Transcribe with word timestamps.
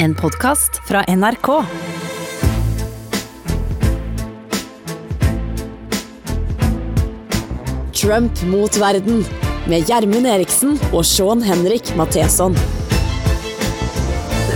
En 0.00 0.14
podkast 0.14 0.80
fra 0.86 1.04
NRK. 1.06 1.46
Trump 7.92 8.42
mot 8.42 8.76
verden 8.76 9.24
med 9.66 9.88
Gjermund 9.88 10.26
Eriksen 10.26 10.78
og 10.92 11.04
Sean 11.04 11.42
Henrik 11.42 11.96
Matheson. 11.96 12.54
There 12.54 12.62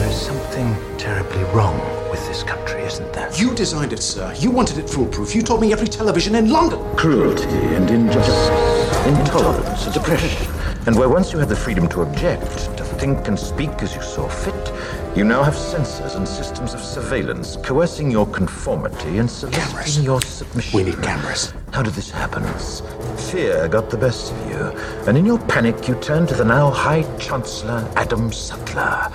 is 0.07 0.15
something 0.15 0.77
terribly 0.99 1.43
wrong 1.55 1.75
with 2.13 2.23
this 2.29 2.45
country, 2.47 2.87
isn't 2.87 3.13
there? 3.13 3.29
You 3.35 3.51
designed 3.55 3.93
it, 3.93 4.03
sir. 4.03 4.33
You 4.39 4.55
wanted 4.55 4.79
it 4.79 4.91
foolproof. 4.91 5.35
You 5.35 5.43
told 5.43 5.61
me 5.61 5.73
every 5.73 5.89
television 5.89 6.37
in 6.37 6.53
London. 6.53 6.79
Cruelty 6.95 7.75
and 7.77 7.91
injustice, 7.91 8.49
intolerance 9.07 9.87
and 9.87 9.97
oppression. 9.97 10.47
And 10.87 10.97
where 10.97 11.09
once 11.09 11.33
you 11.33 11.41
had 11.41 11.49
the 11.49 11.57
freedom 11.57 11.89
to 11.89 12.03
object, 12.03 12.69
think 13.03 13.27
and 13.27 13.37
speak 13.37 13.83
as 13.83 13.97
you 13.97 14.01
saw 14.01 14.29
fit, 14.29 14.73
you 15.17 15.25
now 15.25 15.43
have 15.43 15.55
sensors 15.55 16.15
and 16.15 16.29
systems 16.29 16.73
of 16.73 16.81
surveillance 16.81 17.57
coercing 17.57 18.13
your 18.13 18.27
conformity 18.27 19.19
and 19.19 19.29
soliciting 19.29 19.73
Cameras. 19.73 20.05
your 20.05 20.23
submission. 20.23 20.79
We 20.79 20.85
need 20.85 21.03
cameras. 21.03 21.53
How 21.73 21.83
did 21.83 21.95
this 21.95 22.13
happen? 22.13 22.45
Fear 23.17 23.67
got 23.71 23.91
the 23.91 23.97
best 23.97 24.31
of 24.33 24.39
you, 24.49 24.63
and 25.09 25.19
in 25.19 25.27
your 25.27 25.41
panic 25.47 25.89
you 25.89 25.97
turned 25.97 26.29
to 26.29 26.37
the 26.37 26.45
now 26.45 26.71
High 26.71 27.03
Chancellor 27.19 27.91
Adam 27.97 28.31
Sutler. 28.31 29.11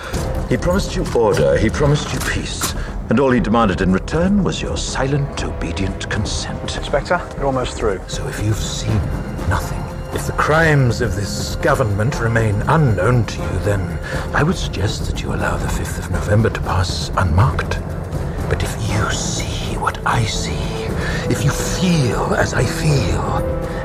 He 0.50 0.58
promised 0.58 0.94
you 0.94 1.06
order, 1.16 1.56
he 1.56 1.70
promised 1.70 2.12
you 2.12 2.20
peace, 2.30 2.74
and 3.08 3.18
all 3.18 3.30
he 3.30 3.40
demanded 3.40 3.80
in 3.80 3.90
return 3.90 4.44
was 4.44 4.60
your 4.60 4.76
silent, 4.76 5.42
obedient 5.44 6.10
consent. 6.10 6.76
Inspector, 6.76 7.18
you're 7.36 7.46
almost 7.46 7.78
through. 7.78 8.02
So 8.06 8.28
if 8.28 8.38
you've 8.44 8.56
seen 8.56 9.00
nothing, 9.17 9.17
if 10.14 10.26
the 10.26 10.32
crimes 10.32 11.00
of 11.00 11.14
this 11.14 11.56
government 11.56 12.18
remain 12.20 12.54
unknown 12.62 13.26
to 13.26 13.42
you, 13.42 13.58
then 13.60 13.80
I 14.34 14.42
would 14.42 14.56
suggest 14.56 15.06
that 15.06 15.22
you 15.22 15.34
allow 15.34 15.56
the 15.56 15.66
5th 15.66 15.98
of 15.98 16.10
November 16.10 16.50
to 16.50 16.60
pass 16.60 17.10
unmarked. 17.16 17.78
But 18.48 18.62
if 18.62 18.72
you 18.88 19.10
see 19.10 19.76
what 19.76 19.98
I 20.06 20.24
see, 20.24 20.52
if 21.30 21.44
you 21.44 21.50
feel 21.50 22.34
as 22.34 22.54
I 22.54 22.64
feel, 22.64 23.22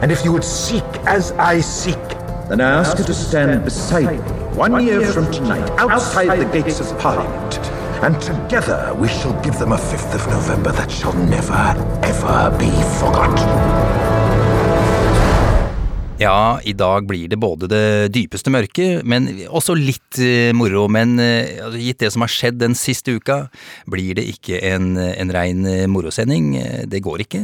and 0.02 0.12
if 0.12 0.24
you 0.24 0.32
would 0.32 0.46
seek 0.46 0.84
as 1.06 1.34
I 1.34 1.60
seek, 1.60 2.08
then 2.48 2.62
I 2.62 2.72
ask 2.80 2.98
you 2.98 3.04
to 3.04 3.14
stand 3.14 3.64
beside 3.66 4.12
me 4.12 4.34
one 4.56 4.86
year 4.86 5.06
from 5.12 5.30
tonight 5.32 5.70
outside 5.72 6.40
the 6.40 6.46
gates 6.46 6.80
of 6.80 6.98
Parliament. 7.00 7.58
And 8.02 8.22
together 8.22 8.94
we 8.98 9.08
shall 9.08 9.40
give 9.44 9.60
them 9.60 9.72
a 9.74 9.78
5th 9.78 10.16
of 10.16 10.28
November 10.28 10.72
that 10.72 10.90
shall 10.90 11.14
never, 11.14 11.54
ever 12.04 12.58
be 12.58 12.72
forgotten. 13.00 14.03
Ja, 16.24 16.60
i 16.64 16.72
dag 16.78 17.08
blir 17.08 17.28
det 17.28 17.40
både 17.42 17.68
det 17.68 17.86
dypeste 18.16 18.52
mørket, 18.54 19.04
men 19.08 19.28
også 19.50 19.76
litt 19.76 20.20
eh, 20.24 20.54
moro. 20.56 20.86
Men 20.92 21.18
eh, 21.20 21.58
altså, 21.66 21.82
gitt 21.82 22.00
det 22.04 22.12
som 22.14 22.24
har 22.24 22.32
skjedd 22.32 22.62
den 22.62 22.78
siste 22.80 23.18
uka, 23.18 23.40
blir 23.92 24.16
det 24.20 24.26
ikke 24.32 24.62
en, 24.72 24.94
en 24.96 25.34
rein 25.36 25.68
eh, 25.68 25.86
morosending. 25.92 26.54
Det 26.88 27.04
går 27.04 27.26
ikke. 27.26 27.42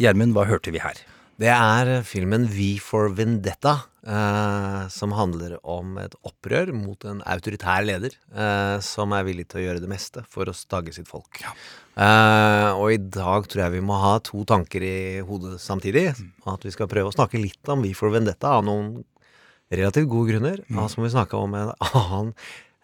Gjermund, 0.00 0.34
hva 0.34 0.48
hørte 0.48 0.74
vi 0.74 0.82
her? 0.82 0.98
Det 1.40 1.50
er 1.50 1.96
filmen 2.06 2.48
V 2.50 2.74
for 2.82 3.14
Vendetta, 3.14 3.78
eh, 4.06 4.82
som 4.92 5.14
handler 5.16 5.56
om 5.60 5.96
et 6.02 6.14
opprør 6.26 6.72
mot 6.76 7.06
en 7.08 7.22
autoritær 7.26 7.84
leder 7.86 8.16
eh, 8.34 8.76
som 8.84 9.14
er 9.16 9.26
villig 9.26 9.48
til 9.50 9.62
å 9.62 9.64
gjøre 9.66 9.82
det 9.84 9.90
meste 9.90 10.24
for 10.30 10.50
å 10.50 10.56
stagge 10.56 10.94
sitt 10.96 11.10
folk. 11.10 11.42
Eh, 11.94 12.70
og 12.74 12.90
i 12.92 13.00
dag 13.00 13.48
tror 13.48 13.64
jeg 13.64 13.76
vi 13.76 13.86
må 13.86 13.98
ha 14.02 14.16
to 14.24 14.44
tanker 14.48 14.84
i 14.84 14.98
hodet 15.26 15.58
samtidig. 15.62 16.10
At 16.50 16.66
vi 16.66 16.74
skal 16.74 16.90
prøve 16.90 17.12
å 17.12 17.16
snakke 17.16 17.40
litt 17.42 17.72
om 17.72 17.84
Vi 17.84 17.94
for 17.96 18.14
Vendetta 18.14 18.56
av 18.58 18.64
noen 18.66 18.96
relativt 19.72 20.10
gode 20.12 20.34
grunner. 20.34 20.62
Og 20.74 20.88
så 20.90 21.00
må 21.00 21.08
vi 21.08 21.14
snakke 21.16 21.40
om 21.40 21.54
en 21.58 21.74
annen 21.90 22.32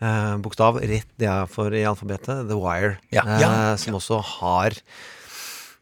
eh, 0.00 0.36
bokstav 0.42 0.80
rett 0.82 1.10
der 1.20 1.48
for 1.50 1.74
i 1.74 1.86
alfabetet, 1.88 2.46
The 2.48 2.58
Wire, 2.58 2.98
Ja, 3.14 3.26
ja, 3.40 3.54
som 3.80 3.98
også 3.98 4.20
har 4.38 4.78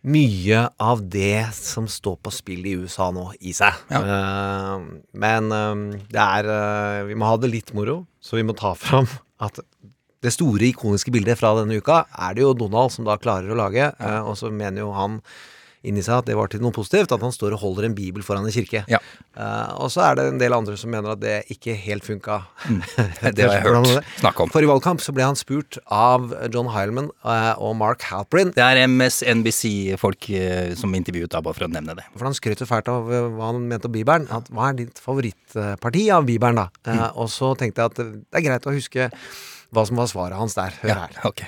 mye 0.06 0.60
av 0.78 1.02
det 1.10 1.48
som 1.56 1.88
står 1.90 2.18
på 2.22 2.32
spill 2.34 2.66
i 2.68 2.76
USA 2.78 3.08
nå, 3.14 3.30
i 3.40 3.54
seg. 3.56 3.74
Eh, 3.90 4.84
men 5.18 5.50
uh, 5.50 5.98
det 6.12 6.22
er 6.22 6.48
uh, 6.48 7.06
Vi 7.08 7.16
må 7.18 7.28
ha 7.30 7.38
det 7.40 7.50
litt 7.52 7.72
moro, 7.76 8.04
så 8.22 8.38
vi 8.38 8.46
må 8.46 8.54
ta 8.58 8.74
fram 8.78 9.08
at 9.42 9.60
det 10.22 10.32
store 10.34 10.70
ikoniske 10.70 11.12
bildet 11.14 11.38
fra 11.38 11.52
denne 11.60 11.78
uka 11.78 12.00
er 12.10 12.34
det 12.34 12.42
jo 12.42 12.56
Donald 12.58 12.90
som 12.90 13.06
da 13.06 13.14
klarer 13.22 13.52
å 13.54 13.58
lage, 13.58 13.84
og 14.26 14.32
så 14.34 14.50
mener 14.50 14.82
jo 14.82 14.88
han 14.90 15.20
inni 15.86 16.02
seg 16.04 16.22
at 16.22 16.28
det 16.28 16.36
var 16.38 16.50
til 16.50 16.62
noe 16.62 16.74
positivt, 16.74 17.12
at 17.14 17.22
han 17.22 17.34
står 17.34 17.54
og 17.56 17.62
holder 17.62 17.88
en 17.88 17.96
bibel 17.96 18.24
foran 18.26 18.46
en 18.46 18.54
kirke. 18.54 18.82
Ja. 18.90 19.00
Uh, 19.38 19.84
og 19.84 19.92
så 19.94 20.02
er 20.08 20.18
det 20.18 20.26
en 20.32 20.40
del 20.40 20.54
andre 20.56 20.74
som 20.80 20.90
mener 20.92 21.14
at 21.14 21.22
det 21.22 21.36
ikke 21.54 21.76
helt 21.78 22.06
funka. 22.06 22.40
Det 23.38 23.44
har 23.44 23.58
jeg 23.58 23.64
hørt 23.66 24.06
snakke 24.18 24.44
om. 24.44 24.50
For 24.52 24.64
i 24.64 24.68
valgkamp 24.68 25.02
så 25.04 25.12
ble 25.14 25.26
han 25.26 25.38
spurt 25.38 25.78
av 25.94 26.32
John 26.54 26.70
Heilman 26.74 27.10
uh, 27.26 27.54
og 27.62 27.76
Mark 27.78 28.02
Halprin 28.08 28.50
Det 28.56 28.64
er 28.64 28.80
MSNBC-folk 28.88 30.30
uh, 30.32 30.72
som 30.78 30.96
intervjuet 30.98 31.30
da, 31.34 31.42
bare 31.44 31.58
for 31.58 31.68
å 31.68 31.70
nevne 31.72 31.96
det. 31.98 32.06
For 32.16 32.28
han 32.28 32.36
skrøt 32.36 32.64
jo 32.64 32.68
fælt 32.68 32.90
av 32.92 33.12
eh, 33.12 33.28
hva 33.36 33.52
han 33.52 33.62
mente 33.70 33.90
om 33.90 33.94
Bibelen. 33.94 34.26
At, 34.34 34.50
hva 34.54 34.70
er 34.70 34.80
ditt 34.80 34.98
favorittparti 35.02 36.08
av 36.14 36.26
Bibelen, 36.28 36.58
da? 36.58 36.68
Mm. 36.88 37.04
og 37.20 37.28
så 37.32 37.52
tenkte 37.58 37.84
jeg 37.84 37.92
at 37.92 37.98
det 38.00 38.40
er 38.40 38.44
greit 38.44 38.66
å 38.66 38.74
huske 38.74 39.08
hva 39.74 39.84
som 39.88 40.00
var 40.00 40.08
svaret 40.10 40.40
hans 40.40 40.56
der. 40.56 40.74
Hør 40.82 41.04
her. 41.04 41.18
ok. 41.28 41.44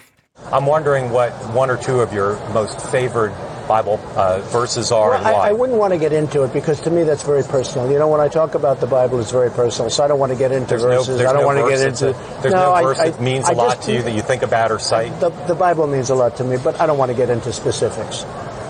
I'm 0.52 0.66
wondering 0.66 1.10
what 1.10 1.32
one 1.54 1.70
or 1.70 1.76
two 1.76 2.00
of 2.00 2.12
your 2.12 2.34
most 2.52 2.80
favored 2.90 3.32
Bible 3.68 4.00
uh, 4.16 4.40
verses 4.46 4.90
are 4.90 5.14
and 5.14 5.24
I, 5.24 5.32
why. 5.32 5.48
I 5.50 5.52
wouldn't 5.52 5.78
want 5.78 5.92
to 5.92 5.98
get 5.98 6.12
into 6.12 6.42
it 6.42 6.52
because 6.52 6.80
to 6.80 6.90
me 6.90 7.04
that's 7.04 7.22
very 7.22 7.44
personal. 7.44 7.88
You 7.88 8.00
know, 8.00 8.08
when 8.08 8.20
I 8.20 8.26
talk 8.26 8.56
about 8.56 8.80
the 8.80 8.88
Bible, 8.88 9.20
it's 9.20 9.30
very 9.30 9.50
personal. 9.50 9.90
So 9.90 10.02
I 10.02 10.08
don't 10.08 10.18
want 10.18 10.32
to 10.32 10.38
get 10.38 10.50
into 10.50 10.70
there's 10.70 10.82
verses. 10.82 11.18
there's 11.18 11.30
I 11.30 11.32
don't 11.32 11.42
no 11.42 11.46
want 11.46 11.58
to 11.60 11.68
get 11.68 11.86
into. 11.86 12.10
a- 12.10 12.42
there's 12.42 12.52
no, 12.54 12.74
no 12.74 12.82
verse 12.82 12.98
I- 12.98 13.10
that 13.10 13.20
means 13.20 13.48
I 13.48 13.52
a 13.52 13.54
lot 13.54 13.76
just- 13.76 13.86
to 13.86 13.92
you 13.92 14.02
that 14.02 14.10
you 14.10 14.22
think 14.22 14.42
about 14.42 14.72
or 14.72 14.80
cite, 14.80 15.20
The, 15.20 15.30
the 15.46 15.54
Bible 15.54 15.86
means 15.86 16.10
a 16.10 16.16
lot 16.16 16.36
to 16.38 16.44
me, 16.44 16.56
but 16.56 16.80
I 16.80 16.86
don't 16.86 16.98
want 16.98 17.12
to 17.12 17.16
get 17.16 17.30
into 17.30 17.52
specifics. 17.52 18.24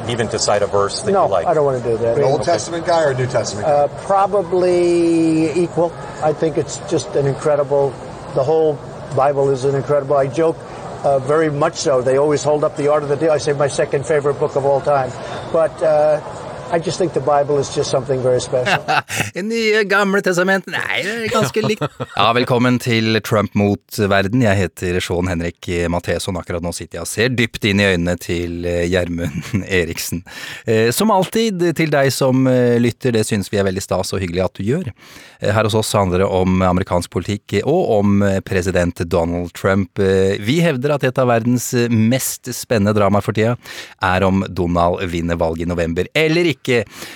even 0.07 0.29
to 0.29 0.39
cite 0.39 0.61
a 0.61 0.67
verse 0.67 1.01
that 1.03 1.13
no, 1.13 1.25
you 1.25 1.31
like. 1.33 1.47
I 1.47 1.55
don't 1.55 1.65
want 1.65 1.83
to 1.83 1.89
do 1.89 1.97
that. 1.99 2.19
Old 2.23 2.43
Testament 2.43 2.85
guy 2.85 3.05
or 3.05 3.15
New 3.15 3.27
Testament 3.27 3.67
guy? 3.67 3.73
Uh, 3.73 3.89
probably 4.07 5.51
equal. 5.63 5.93
I 6.23 6.33
think 6.35 6.59
it's 6.59 6.77
just 6.91 7.15
an 7.17 7.27
incredible. 7.27 7.91
The 8.35 8.45
whole 8.45 8.79
Bible 9.17 9.49
is 9.51 9.65
an 9.65 9.75
incredible. 9.75 10.17
I 10.17 10.27
joke. 10.27 10.57
Uh, 11.03 11.19
very 11.19 11.51
much 11.51 11.77
so. 11.77 12.03
They 12.03 12.19
always 12.19 12.43
hold 12.43 12.63
up 12.63 12.77
the 12.77 12.89
Art 12.89 13.03
of 13.03 13.09
the 13.09 13.17
Deal. 13.17 13.31
I 13.31 13.39
say 13.39 13.55
my 13.55 13.69
second 13.69 14.05
favorite 14.05 14.35
book 14.35 14.55
of 14.55 14.67
all 14.67 14.83
time, 14.83 15.11
but 15.51 15.83
uh, 15.83 16.21
I 16.73 16.79
just 16.79 16.99
think 16.99 17.13
the 17.15 17.21
Bible 17.21 17.59
is 17.59 17.75
just 17.77 17.91
something 17.91 18.23
very 18.23 18.41
special. 18.41 18.79
Nye 19.43 19.83
Gamle 19.91 20.21
Testament 20.23 20.69
Nei, 20.71 21.01
det 21.03 21.15
er 21.17 21.33
ganske 21.33 21.63
likt. 21.65 21.83
Ja, 22.21 22.29
velkommen 22.37 22.77
til 22.83 23.17
Trump 23.27 23.57
mot 23.59 23.97
verden. 24.11 24.43
Jeg 24.45 24.59
heter 24.61 25.01
Sean 25.03 25.27
Henrik 25.27 25.67
Matheson. 25.91 26.37
Akkurat 26.39 26.63
nå 26.63 26.71
sitter 26.77 27.01
jeg 27.01 27.07
og 27.07 27.11
ser 27.11 27.33
dypt 27.35 27.67
inn 27.67 27.81
i 27.83 27.89
øynene 27.89 28.15
til 28.23 28.67
eh, 28.69 28.85
Gjermund 28.93 29.65
Eriksen. 29.81 30.23
Eh, 30.69 30.93
Som 30.95 31.11
alltid, 31.15 31.65
til 31.79 31.91
deg 31.91 32.13
som 32.15 32.47
eh, 32.51 32.77
lytter, 32.83 33.17
det 33.19 33.25
synes 33.27 33.51
vi 33.51 33.59
er 33.59 33.67
veldig 33.67 33.83
stas 33.83 34.15
og 34.15 34.23
hyggelig 34.23 34.45
at 34.47 34.61
du 34.61 34.63
gjør. 34.69 34.93
Eh, 35.41 35.51
Her 35.57 35.67
hos 35.67 35.75
oss 35.81 35.91
handler 35.99 36.23
det 36.23 36.31
om 36.31 36.63
amerikansk 36.71 37.11
politikk 37.17 37.59
og 37.65 37.91
om 37.99 38.23
eh, 38.27 38.39
president 38.47 39.03
Donald 39.11 39.51
Trump. 39.59 39.99
Eh, 39.99 40.37
Vi 40.47 40.61
hevder 40.63 40.95
at 41.01 41.09
et 41.11 41.19
av 41.19 41.33
verdens 41.35 41.73
eh, 41.75 41.91
mest 41.91 42.53
spennende 42.55 42.95
dramaer 43.01 43.27
for 43.27 43.35
tida 43.37 43.57
er 44.07 44.29
om 44.29 44.45
Donald 44.47 45.03
vinner 45.11 45.41
valget 45.41 45.67
i 45.67 45.71
november 45.73 46.07
eller 46.15 46.47
ikke, 46.53 46.59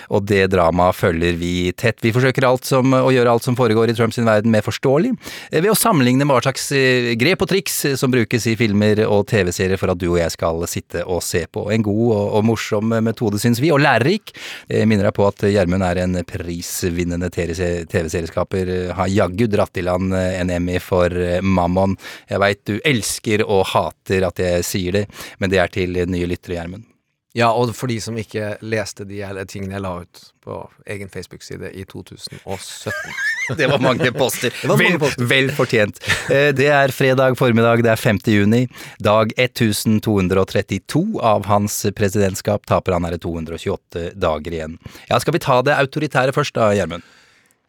og 0.08 0.24
det 0.28 0.46
dramaet 0.52 0.96
følger 0.96 1.36
vi 1.38 1.72
tett. 1.76 2.00
Vi 2.04 2.12
forsøker 2.14 2.46
som, 2.64 2.92
å 2.94 3.10
gjøre 3.12 3.30
alt 3.30 3.44
som 3.46 3.56
foregår 3.56 3.90
i 3.90 3.96
Trumps 3.96 4.18
verden 4.18 4.52
mer 4.52 4.64
forståelig, 4.64 5.12
eh, 5.50 5.60
ved 5.60 5.72
å 5.72 5.78
sammenligne 5.78 6.24
med 6.24 6.36
hva 6.36 6.42
slags 6.44 6.70
eh, 6.76 7.12
grep 7.18 7.42
og 7.44 7.50
triks 7.50 7.84
eh, 7.84 7.96
som 8.00 8.12
brukes 8.12 8.46
i 8.50 8.56
filmer 8.58 9.04
og 9.06 9.26
TV-serier 9.30 9.80
for 9.80 9.92
at 9.92 10.00
du 10.00 10.08
og 10.10 10.18
jeg 10.20 10.34
skal 10.34 10.64
sitte 10.70 11.04
og 11.04 11.22
se 11.24 11.44
på. 11.50 11.66
En 11.74 11.84
god 11.84 12.04
og, 12.14 12.24
og 12.38 12.46
morsom 12.50 12.94
metode, 13.04 13.40
syns 13.42 13.62
vi, 13.62 13.72
og 13.74 13.82
lærerik. 13.82 14.34
Jeg 14.68 14.88
minner 14.90 15.08
deg 15.08 15.16
på 15.16 15.26
at 15.28 15.44
Gjermund 15.48 15.86
er 15.86 16.02
en 16.04 16.20
prisvinnende 16.28 17.30
TV-serieskaper, 17.34 18.72
har 18.96 19.12
jaggu 19.12 19.48
dratt 19.50 19.80
i 19.80 19.84
land 19.86 20.14
en 20.14 20.52
Emmy 20.54 20.78
for 20.82 21.12
Mammon. 21.42 21.96
Jeg 22.30 22.42
veit 22.42 22.64
du 22.68 22.76
elsker 22.84 23.44
og 23.44 23.66
hater 23.74 24.28
at 24.28 24.42
jeg 24.42 24.66
sier 24.66 25.00
det, 25.00 25.06
men 25.38 25.52
det 25.52 25.62
er 25.62 25.72
til 25.72 26.04
nye 26.04 26.28
lyttere, 26.30 26.58
Gjermund. 26.58 26.93
Ja, 27.34 27.48
og 27.50 27.72
for 27.74 27.90
de 27.90 27.96
som 27.98 28.14
ikke 28.20 28.52
leste 28.62 29.02
de 29.08 29.16
her 29.26 29.34
tingene 29.50 29.74
jeg 29.74 29.82
la 29.82 29.90
ut 30.04 30.20
på 30.44 30.58
egen 30.86 31.08
Facebook-side 31.10 31.72
i 31.74 31.82
2017. 31.90 32.92
Det 33.58 33.66
var 33.68 33.82
mange 33.82 34.08
poster. 34.14 34.54
var 34.64 34.78
mange 34.80 35.00
poster. 35.02 35.26
vel 35.28 35.50
fortjent. 35.52 35.98
Eh, 36.32 36.52
Det 36.56 36.68
er 36.72 36.94
fredag 36.94 37.34
formiddag, 37.36 37.82
det 37.84 37.90
er 37.92 38.00
5. 38.00 38.20
juni. 38.30 38.62
Dag 39.02 39.34
1232 39.36 41.02
av 41.20 41.44
hans 41.50 41.80
presidentskap. 41.96 42.64
Taper 42.70 42.96
han 42.96 43.04
er 43.08 43.16
det 43.16 43.20
228 43.26 44.14
dager 44.16 44.54
igjen. 44.56 44.78
Ja, 45.10 45.18
Skal 45.20 45.34
vi 45.36 45.42
ta 45.44 45.58
det 45.66 45.74
autoritære 45.76 46.32
først 46.32 46.54
da, 46.56 46.70
Gjermund? 46.76 47.02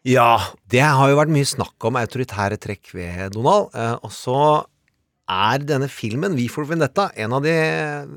Ja, 0.06 0.38
det 0.70 0.80
har 0.86 1.10
jo 1.10 1.18
vært 1.18 1.32
mye 1.34 1.48
snakk 1.48 1.88
om 1.88 1.98
autoritære 1.98 2.56
trekk 2.62 2.92
ved 2.94 3.34
Donald, 3.34 3.72
eh, 3.74 3.96
og 3.98 4.12
så 4.14 4.38
er 5.26 5.62
denne 5.66 5.88
filmen, 5.90 6.36
V 6.38 6.46
for 6.52 6.68
Vendetta, 6.70 7.08
en 7.18 7.34
av 7.34 7.42
de 7.42 7.54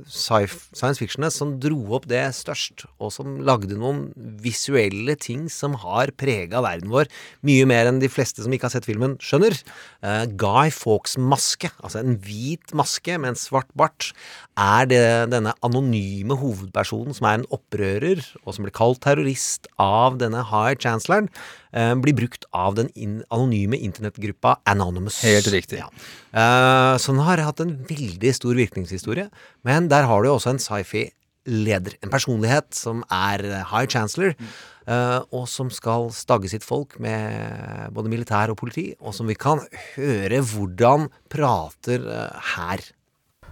science 0.06 1.00
fictionene 1.02 1.32
som 1.34 1.56
dro 1.62 1.78
opp 1.98 2.06
det 2.10 2.22
størst, 2.38 2.86
og 3.02 3.10
som 3.16 3.40
lagde 3.46 3.78
noen 3.80 4.04
visuelle 4.44 5.16
ting 5.18 5.48
som 5.50 5.74
har 5.82 6.14
prega 6.20 6.62
verden 6.62 6.94
vår 6.94 7.10
mye 7.46 7.66
mer 7.70 7.90
enn 7.90 8.02
de 8.02 8.12
fleste 8.14 8.46
som 8.46 8.54
ikke 8.54 8.70
har 8.70 8.76
sett 8.76 8.88
filmen, 8.90 9.18
skjønner. 9.24 9.58
Uh, 10.06 10.26
Guy 10.30 10.70
Fawkes 10.74 11.18
maske, 11.18 11.72
altså 11.82 12.04
en 12.04 12.20
hvit 12.22 12.76
maske 12.78 13.18
med 13.18 13.34
en 13.34 13.42
svart 13.42 13.72
bart, 13.78 14.12
er 14.60 14.90
det 14.92 15.04
denne 15.34 15.56
anonyme 15.66 16.38
hovedpersonen 16.38 17.18
som 17.18 17.30
er 17.30 17.40
en 17.40 17.50
opprører, 17.56 18.22
og 18.46 18.54
som 18.54 18.68
blir 18.68 18.76
kalt 18.76 19.02
terrorist 19.06 19.70
av 19.82 20.20
denne 20.22 20.46
high 20.52 20.78
chancelloren, 20.78 21.32
uh, 21.76 21.94
blir 22.02 22.18
brukt 22.18 22.48
av 22.56 22.78
den 22.80 22.90
in 22.96 23.20
anonyme 23.30 23.78
internettgruppa 23.78 24.58
Anonymous. 24.70 25.22
Helt 25.26 25.48
riktig. 25.54 25.82
Ja. 25.82 25.90
Eh, 26.30 26.96
så 27.02 27.14
den 27.14 27.24
har 27.26 27.42
hatt 27.42 27.62
en 27.64 27.78
veldig 27.90 28.34
stor 28.36 28.58
virkningshistorie, 28.58 29.30
men 29.66 29.88
der 29.90 30.06
har 30.10 30.22
du 30.22 30.30
jo 30.30 30.36
også 30.38 30.54
en 30.54 30.62
sci-fi-leder. 30.62 31.98
En 32.04 32.12
personlighet 32.14 32.70
som 32.78 33.02
er 33.10 33.44
high 33.72 33.88
chancellor, 33.90 34.36
uh, 34.90 35.22
og 35.34 35.48
som 35.50 35.72
skal 35.74 36.10
stagge 36.16 36.52
sitt 36.52 36.66
folk 36.66 37.00
med 37.02 37.90
både 37.96 38.12
militær 38.12 38.54
og 38.54 38.60
politi, 38.62 38.92
og 39.00 39.16
som 39.16 39.30
vi 39.30 39.38
kan 39.38 39.64
høre 39.96 40.42
hvordan 40.54 41.10
prater 41.32 42.06
uh, 42.06 42.54
her. 42.56 42.86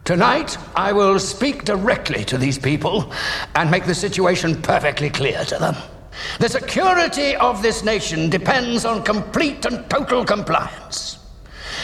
Tonight, 0.05 0.57
I 0.75 0.93
will 0.93 1.19
speak 1.19 1.65
directly 1.65 2.23
to 2.25 2.37
these 2.37 2.57
people 2.57 3.11
and 3.55 3.69
make 3.69 3.85
the 3.85 3.95
situation 3.95 4.55
perfectly 4.61 5.09
clear 5.09 5.43
to 5.45 5.57
them. 5.59 5.75
The 6.39 6.49
security 6.49 7.35
of 7.35 7.61
this 7.61 7.83
nation 7.83 8.29
depends 8.29 8.85
on 8.85 9.03
complete 9.03 9.65
and 9.65 9.89
total 9.89 10.25
compliance. 10.25 11.19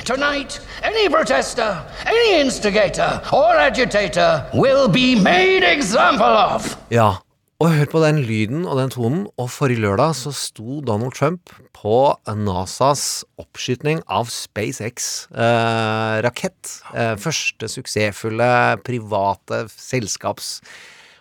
Tonight, 0.05 0.59
any 0.83 1.09
protester, 1.09 1.83
any 2.05 2.41
instigator 2.41 3.21
or 3.31 3.55
agitator 3.55 4.49
will 4.53 4.87
be 4.87 5.15
made 5.15 5.63
example 5.63 6.25
of. 6.25 6.77
Ja, 6.89 7.17
og 7.63 7.71
hør 7.71 7.85
på 7.91 7.99
den 8.03 8.17
lyden 8.27 8.65
og 8.67 8.77
den 8.81 8.89
tonen. 8.91 9.27
Og 9.37 9.51
forrige 9.53 9.81
lørdag 9.85 10.15
så 10.19 10.31
sto 10.35 10.81
Donald 10.83 11.13
Trump 11.15 11.49
på 11.77 12.17
NASAs 12.27 13.23
oppskytning 13.39 14.01
av 14.11 14.27
SpaceX-rakett. 14.33 16.73
Eh, 16.91 17.15
første 17.21 17.69
suksessfulle 17.71 18.49
private 18.83 19.69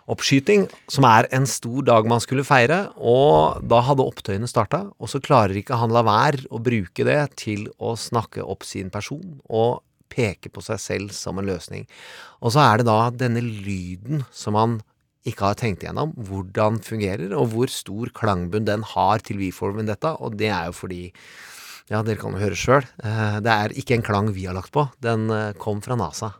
selskapsoppskyting, 0.02 0.68
som 0.88 1.04
er 1.04 1.28
en 1.32 1.46
stor 1.46 1.82
dag 1.82 2.06
man 2.06 2.20
skulle 2.20 2.44
feire. 2.44 2.92
Og 2.96 3.62
da 3.62 3.80
hadde 3.80 4.02
opptøyene 4.02 4.48
starta, 4.48 4.92
og 4.98 5.08
så 5.08 5.20
klarer 5.20 5.56
ikke 5.56 5.78
han 5.78 5.92
la 5.92 6.02
være 6.02 6.46
å 6.50 6.60
bruke 6.60 7.04
det 7.04 7.36
til 7.36 7.68
å 7.78 7.96
snakke 7.96 8.42
opp 8.42 8.64
sin 8.64 8.90
person. 8.90 9.40
og 9.48 9.82
peke 10.12 10.50
på 10.52 10.60
seg 10.60 10.76
selv 10.76 11.12
som 11.16 11.38
en 11.38 11.46
løsning. 11.46 11.86
Og 12.42 12.52
så 12.52 12.60
er 12.60 12.76
det 12.76 12.84
da 12.84 13.08
denne 13.08 13.40
lyden 13.40 14.26
som 14.30 14.54
han 14.54 14.82
ikke 15.24 15.46
har 15.46 15.54
tenkt 15.56 15.82
igjennom 15.82 16.12
hvordan 16.12 16.82
fungerer, 16.84 17.32
og 17.32 17.48
hvor 17.54 17.72
stor 17.72 18.10
klangbunn 18.12 18.66
den 18.66 18.82
har 18.82 19.24
til 19.24 19.38
V-formen 19.38 19.88
dette, 19.88 20.12
og 20.20 20.36
det 20.36 20.50
er 20.52 20.68
jo 20.68 20.76
fordi 20.76 21.14
ja, 21.88 22.02
dere 22.02 22.20
kan 22.20 22.36
jo 22.36 22.42
høre 22.44 22.60
sjøl. 22.60 22.84
Det 23.40 23.54
er 23.56 23.72
ikke 23.72 23.96
en 23.96 24.04
klang 24.04 24.28
vi 24.36 24.44
har 24.44 24.52
lagt 24.52 24.74
på. 24.76 24.84
Den 25.00 25.30
eh, 25.30 25.56
kom 25.56 25.80
fra 25.80 25.96
NASA. 25.96 26.34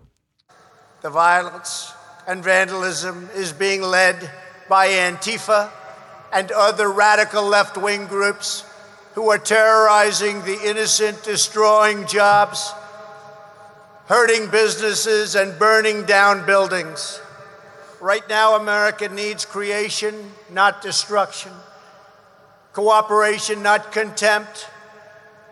The 1.00 1.08
violence 1.08 1.96
and 2.26 2.42
vandalism 2.42 3.28
is 3.34 3.52
being 3.52 3.82
led 3.82 4.30
by 4.68 4.88
Antifa 4.88 5.70
and 6.32 6.50
other 6.52 6.90
radical 6.90 7.44
left 7.44 7.76
wing 7.76 8.06
groups 8.06 8.64
who 9.14 9.30
are 9.30 9.38
terrorizing 9.38 10.40
the 10.42 10.58
innocent, 10.64 11.22
destroying 11.22 12.06
jobs, 12.06 12.72
hurting 14.06 14.50
businesses, 14.50 15.34
and 15.34 15.58
burning 15.58 16.04
down 16.04 16.46
buildings. 16.46 17.20
Right 18.00 18.26
now, 18.28 18.56
America 18.56 19.08
needs 19.08 19.44
creation, 19.44 20.32
not 20.50 20.82
destruction, 20.82 21.52
cooperation, 22.72 23.62
not 23.62 23.92
contempt, 23.92 24.68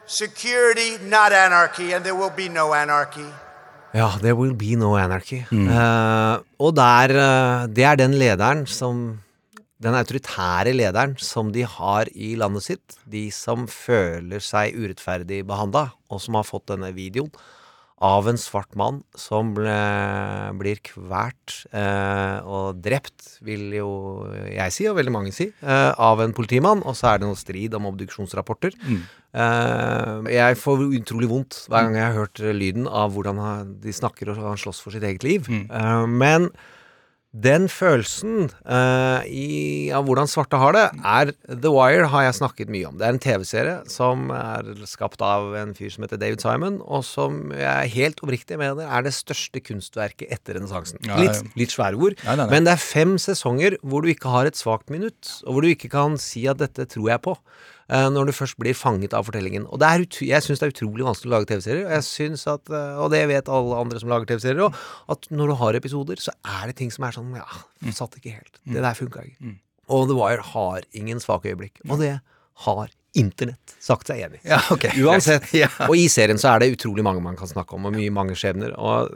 security, 0.06 0.96
not 1.04 1.32
anarchy, 1.32 1.92
and 1.92 2.04
there 2.04 2.14
will 2.14 2.30
be 2.30 2.48
no 2.48 2.74
anarchy. 2.74 3.26
Ja, 3.96 4.12
there 4.22 4.36
will 4.38 4.54
be 4.54 4.76
no 4.78 4.94
anarchy. 4.98 5.42
Eh, 5.50 6.36
og 6.62 6.74
der 6.78 7.14
uh, 7.16 7.66
Det 7.66 7.84
er 7.86 7.98
den 7.98 8.14
lederen 8.18 8.66
som 8.70 9.20
Den 9.80 9.96
autoritære 9.96 10.74
lederen 10.76 11.16
som 11.18 11.50
de 11.52 11.64
har 11.64 12.10
i 12.12 12.34
landet 12.36 12.66
sitt. 12.66 12.98
De 13.08 13.30
som 13.32 13.64
føler 13.66 14.42
seg 14.44 14.76
urettferdig 14.76 15.40
behandla, 15.48 15.86
og 16.12 16.20
som 16.20 16.36
har 16.36 16.44
fått 16.44 16.68
denne 16.68 16.92
videoen 16.92 17.32
av 18.00 18.28
en 18.28 18.36
svart 18.40 18.76
mann 18.80 19.02
som 19.16 19.54
ble, 19.56 19.72
blir 20.60 20.78
kvert 20.84 21.56
uh, 21.72 22.44
og 22.44 22.78
drept, 22.84 23.38
vil 23.44 23.72
jo 23.76 23.90
jeg 24.52 24.76
si, 24.76 24.86
og 24.88 24.96
veldig 25.00 25.12
mange 25.16 25.32
si, 25.36 25.50
av 25.64 26.20
en 26.24 26.36
politimann. 26.36 26.84
Og 26.84 26.96
så 26.96 27.14
er 27.14 27.20
det 27.20 27.28
noe 27.28 27.40
strid 27.40 27.76
om 27.76 27.88
obduksjonsrapporter. 27.88 28.76
Eh, 28.76 29.00
jeg 29.34 30.58
får 30.58 30.82
utrolig 30.98 31.28
vondt 31.30 31.62
hver 31.70 31.86
gang 31.86 31.94
jeg 32.00 32.08
har 32.08 32.18
hørt 32.18 32.42
lyden 32.56 32.88
av 32.88 33.12
hvordan 33.14 33.38
han- 33.38 33.72
de 33.80 33.92
snakker 33.94 34.28
og 34.32 34.36
han 34.42 34.56
slåss 34.58 34.80
for 34.82 34.90
sitt 34.90 35.02
eget 35.06 35.22
liv. 35.22 35.46
Eh, 35.48 36.06
men 36.06 36.50
den 37.32 37.68
følelsen 37.70 38.48
uh, 38.66 39.22
i, 39.30 39.92
av 39.94 40.02
hvordan 40.02 40.26
svarte 40.26 40.58
har 40.58 40.72
det, 40.74 40.82
er 41.06 41.30
The 41.46 41.70
Wire 41.70 42.08
har 42.10 42.24
jeg 42.24 42.34
snakket 42.40 42.72
mye 42.74 42.88
om. 42.88 42.96
Det 42.98 43.06
er 43.06 43.14
en 43.14 43.20
TV-serie 43.22 43.76
som 43.86 44.32
er 44.34 44.72
skapt 44.90 45.22
av 45.22 45.54
en 45.54 45.70
fyr 45.78 45.92
som 45.94 46.02
heter 46.02 46.18
David 46.18 46.42
Simon, 46.42 46.80
og 46.82 47.04
som 47.06 47.52
jeg 47.54 47.92
helt 47.94 48.18
oppriktig 48.26 48.58
mener 48.58 48.82
er 48.82 49.06
det 49.06 49.14
største 49.14 49.62
kunstverket 49.62 50.26
etter 50.34 50.58
renessansen. 50.58 50.98
Ja, 51.06 51.20
ja. 51.22 51.28
Litt, 51.30 51.54
litt 51.54 51.70
svære 51.76 51.94
ord, 52.02 52.18
Nei, 52.24 52.34
nei, 52.34 52.42
nei. 52.42 52.50
men 52.50 52.66
det 52.66 52.74
er 52.74 52.82
fem 52.82 53.14
sesonger 53.22 53.78
hvor 53.86 54.02
du 54.02 54.10
ikke 54.10 54.34
har 54.34 54.50
et 54.50 54.58
svakt 54.58 54.90
minutt, 54.90 55.36
og 55.46 55.54
hvor 55.54 55.62
du 55.62 55.70
ikke 55.70 55.88
kan 55.94 56.18
si 56.18 56.48
at 56.50 56.58
dette 56.58 56.88
tror 56.90 57.12
jeg 57.14 57.22
på. 57.30 57.36
Eh, 57.90 58.08
Når 58.14 58.30
du 58.30 58.32
først 58.36 58.58
blir 58.60 58.76
fanget 58.78 59.14
av 59.16 59.26
fortellingen. 59.28 59.66
Og 59.68 59.80
det 59.82 59.88
er 59.88 60.06
jeg 60.30 60.46
syns 60.46 60.62
det 60.62 60.68
er 60.68 60.74
utrolig 60.74 61.06
vanskelig 61.06 61.30
å 61.30 61.34
lage 61.36 61.50
TV-serier. 61.50 61.88
Og 61.88 61.96
jeg 61.98 62.06
synes 62.08 62.46
at, 62.50 62.70
eh, 62.70 63.00
og 63.02 63.10
det 63.14 63.24
vet 63.30 63.50
alle 63.50 63.80
andre 63.82 64.00
som 64.02 64.12
lager 64.12 64.30
TV-serier 64.30 64.68
òg, 64.68 64.78
at 65.14 65.28
når 65.34 65.52
du 65.52 65.56
har 65.64 65.80
episoder, 65.80 66.22
så 66.22 66.34
er 66.44 66.70
det 66.70 66.78
ting 66.80 66.94
som 66.94 67.04
er 67.08 67.18
sånn 67.18 67.34
Ja, 67.36 67.48
satt 67.96 68.16
ikke 68.18 68.36
helt. 68.38 68.62
Det 68.64 68.82
der 68.82 68.96
funka 68.98 69.26
ikke. 69.26 69.56
Og 69.90 70.06
The 70.06 70.14
Wire 70.14 70.42
har 70.54 70.86
ingen 70.94 71.18
svake 71.22 71.50
øyeblikk. 71.50 71.82
Og 71.88 71.98
det 71.98 72.20
har 72.66 72.90
Internett 73.18 73.74
sagt 73.82 74.10
seg 74.10 74.20
enig. 74.22 74.38
Ja, 74.46 74.60
ok. 74.70 74.84
Uansett. 75.04 75.48
Ja. 75.56 75.66
Og 75.88 75.96
i 75.98 76.04
serien 76.12 76.38
så 76.38 76.52
er 76.52 76.62
det 76.62 76.74
utrolig 76.76 77.02
mange 77.02 77.22
man 77.24 77.38
kan 77.38 77.48
snakke 77.50 77.74
om, 77.74 77.88
og 77.88 77.94
mye 77.96 78.12
mange 78.14 78.36
skjebner. 78.38 78.76
Og 78.78 79.10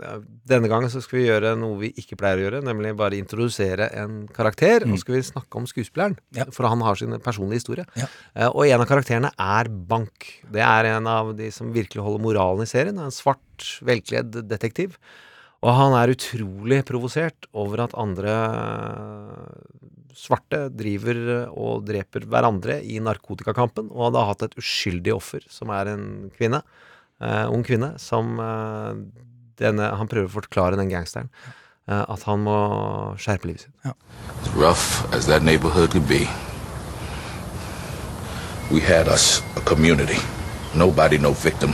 denne 0.51 0.71
gangen 0.73 0.91
så 0.91 1.03
skal 1.05 1.21
vi 1.21 1.27
gjøre 1.29 1.53
noe 1.61 1.79
vi 1.83 1.93
ikke 2.01 2.19
pleier 2.19 2.41
å 2.41 2.47
gjøre, 2.47 2.63
nemlig 2.67 2.95
bare 2.99 3.19
introdusere 3.21 3.91
en 4.01 4.25
karakter, 4.35 4.87
og 4.87 4.97
så 4.97 5.05
skal 5.05 5.19
vi 5.19 5.23
snakke 5.29 5.61
om 5.61 5.69
skuespilleren. 5.71 6.17
Ja. 6.35 6.49
For 6.55 6.67
han 6.67 6.83
har 6.83 6.99
sin 6.99 7.15
personlige 7.23 7.63
historie. 7.63 7.87
Ja. 8.01 8.09
Uh, 8.35 8.49
Og 8.51 8.65
en 8.67 8.83
av 8.83 8.89
karakterene 8.91 9.31
er 9.39 9.71
Bank. 9.71 10.31
Det 10.51 10.65
er 10.65 10.91
en 10.97 11.11
av 11.11 11.35
de 11.39 11.53
som 11.55 11.71
virkelig 11.75 12.03
holder 12.03 12.25
moralen 12.25 12.67
i 12.67 12.71
serien. 12.71 12.99
En 12.99 13.15
svart, 13.15 13.69
velkledd 13.85 14.43
detektiv. 14.51 14.99
Og 15.65 15.73
han 15.73 15.95
er 15.97 16.13
utrolig 16.13 16.83
provosert 16.89 17.47
over 17.57 17.87
at 17.87 17.95
andre 17.97 18.35
svarte 20.17 20.69
driver 20.73 21.51
og 21.51 21.85
dreper 21.89 22.27
hverandre 22.31 22.81
i 22.83 23.01
narkotikakampen, 23.03 23.91
og 23.93 24.09
hadde 24.09 24.27
hatt 24.31 24.43
et 24.49 24.59
uskyldig 24.61 25.15
offer, 25.15 25.45
som 25.51 25.73
er 25.75 25.93
en 25.95 26.07
kvinne. 26.35 26.63
eh, 27.21 27.47
ung 27.51 27.65
kvinne, 27.65 27.95
som 27.99 28.39
eh, 28.41 28.95
denne, 29.61 29.91
Han 29.99 30.11
prøver 30.11 30.29
å 30.29 30.35
forklare 30.41 30.79
den 30.81 30.91
gangsteren 30.93 31.31
eh, 31.89 32.03
at 32.03 32.23
han 32.29 32.43
må 32.47 32.57
skjerpe 33.21 33.49
livet 33.49 33.67
sitt. 33.67 33.95
As 34.43 34.51
rough 34.55 35.05
as 35.15 35.27
that 35.27 35.43
neighborhood 35.43 35.91
could 35.91 36.09
be, 36.09 36.29
we 38.73 38.81
had 38.81 39.09
us 39.09 39.43
a 39.57 39.61
community. 39.61 40.19
Nobody, 40.75 41.19
no 41.19 41.33
victim 41.33 41.71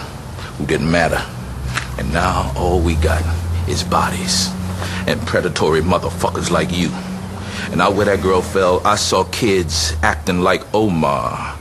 who 0.59 0.66
didn't 0.66 0.90
matter. 0.90 1.23
And 1.99 2.12
now 2.12 2.52
all 2.56 2.80
we 2.80 2.94
got 2.97 3.23
is 3.68 3.82
bodies 3.82 4.50
and 5.06 5.20
predatory 5.26 5.80
motherfuckers 5.80 6.50
like 6.50 6.73
you. 6.73 6.90
And 7.73 7.81
out 7.81 7.95
where 7.95 8.07
that 8.07 8.21
girl 8.23 8.43
fell, 8.43 8.81
I 8.85 8.97
saw 8.97 9.25
kids 9.25 9.95
acting 10.03 10.41
like 10.41 10.62
Omar, 10.75 11.57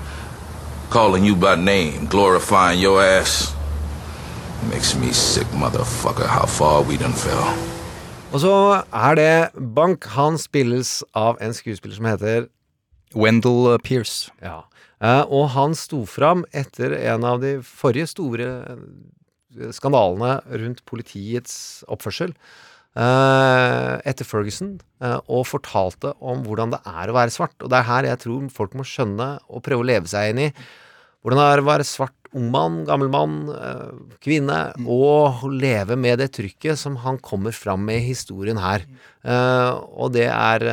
calling 0.89 1.23
you 1.23 1.35
by 1.35 1.55
name, 1.55 2.07
glorifying 2.07 2.79
your 2.79 3.01
ass. 3.01 3.53
Makes 4.69 4.95
me 4.95 5.11
sick, 5.13 5.47
motherfucker, 5.53 6.25
how 6.25 6.45
far 6.45 6.81
we 6.81 6.97
done 6.97 7.13
fell. 7.13 7.53
Og 8.31 8.41
så 8.43 8.55
er 8.93 9.15
det 9.15 9.49
Bank. 9.75 10.05
Han 10.13 10.37
spilles 10.37 11.03
av 11.17 11.37
en 11.41 11.53
skuespiller 11.53 11.95
som 11.95 12.05
heter 12.05 12.49
Wendell 13.15 13.79
Pierce. 13.81 14.29
Ja. 14.41 14.67
Eh, 15.01 15.23
og 15.31 15.49
han 15.55 15.73
sto 15.77 16.03
fram 16.05 16.43
etter 16.51 16.93
en 16.99 17.25
av 17.25 17.39
de 17.41 17.55
forrige 17.65 18.09
store 18.11 18.49
eh, 18.69 19.69
skandalene 19.73 20.39
rundt 20.61 20.83
politiets 20.89 21.85
oppførsel. 21.87 22.35
Eh, 22.97 23.95
etter 24.09 24.27
Ferguson, 24.27 24.77
eh, 25.03 25.17
og 25.27 25.47
fortalte 25.49 26.13
om 26.19 26.43
hvordan 26.45 26.75
det 26.75 26.81
er 26.89 27.09
å 27.09 27.17
være 27.17 27.33
svart. 27.33 27.57
Og 27.61 27.71
det 27.71 27.79
er 27.79 27.89
her 27.89 28.11
jeg 28.11 28.21
tror 28.25 28.53
folk 28.53 28.77
må 28.77 28.85
skjønne 28.87 29.35
og 29.47 29.65
prøve 29.65 29.85
å 29.85 29.89
leve 29.91 30.11
seg 30.11 30.33
inn 30.33 30.47
i 30.47 30.53
hvordan 31.19 31.41
det 31.41 31.47
er 31.51 31.61
å 31.61 31.67
være 31.67 31.83
svart 31.83 32.15
ung 32.37 32.45
mann, 32.53 32.75
gammel 32.87 33.09
mann, 33.11 33.35
eh, 33.51 34.15
kvinne, 34.23 34.59
og 34.87 35.43
leve 35.51 35.97
med 35.99 36.21
det 36.21 36.29
trykket 36.37 36.79
som 36.79 36.95
han 37.03 37.17
kommer 37.19 37.51
fram 37.51 37.83
med 37.83 37.99
i 37.99 38.11
historien 38.13 38.61
her. 38.61 38.85
Og 39.25 40.13
det 40.15 40.29
er 40.29 40.63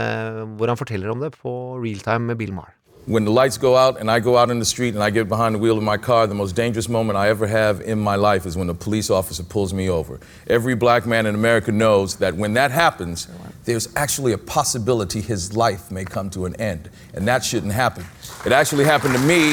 hvor 0.55 0.71
han 0.71 0.79
forteller 0.79 1.11
om 1.11 1.25
det 1.25 1.33
på 1.35 1.51
realtime 1.83 2.31
med 2.31 2.39
Bill 2.39 2.55
Maher. 2.55 2.76
When 3.07 3.25
the 3.25 3.31
lights 3.31 3.57
go 3.57 3.77
out 3.77 4.01
and 4.01 4.11
I 4.11 4.19
go 4.19 4.37
out 4.37 4.51
in 4.51 4.59
the 4.59 4.65
street 4.65 4.95
and 4.95 5.03
I 5.03 5.11
get 5.11 5.29
behind 5.29 5.55
the 5.55 5.61
wheel 5.61 5.79
of 5.79 5.85
my 5.85 5.97
car, 5.97 6.27
the 6.27 6.35
most 6.35 6.57
dangerous 6.57 6.89
moment 6.89 7.17
I 7.17 7.29
ever 7.29 7.47
have 7.47 7.81
in 7.81 8.01
my 8.01 8.17
life 8.17 8.47
is 8.47 8.57
when 8.57 8.69
a 8.69 8.75
police 8.75 9.11
officer 9.11 9.45
pulls 9.45 9.73
me 9.73 9.89
over. 9.89 10.19
Every 10.49 10.75
black 10.75 11.07
man 11.07 11.25
in 11.25 11.37
America 11.37 11.71
knows 11.71 12.17
that 12.17 12.35
when 12.35 12.55
that 12.55 12.73
happens, 12.73 13.29
there's 13.65 13.95
actually 13.95 14.33
a 14.33 14.39
possibility 14.39 15.21
his 15.21 15.57
life 15.57 15.89
may 15.93 16.05
come 16.05 16.31
to 16.31 16.47
an 16.47 16.57
end. 16.57 16.91
And 17.15 17.29
that 17.29 17.45
shouldn't 17.45 17.73
happen. 17.73 18.05
It 18.45 18.51
actually 18.51 18.85
happened 18.85 19.15
to 19.15 19.21
me 19.21 19.51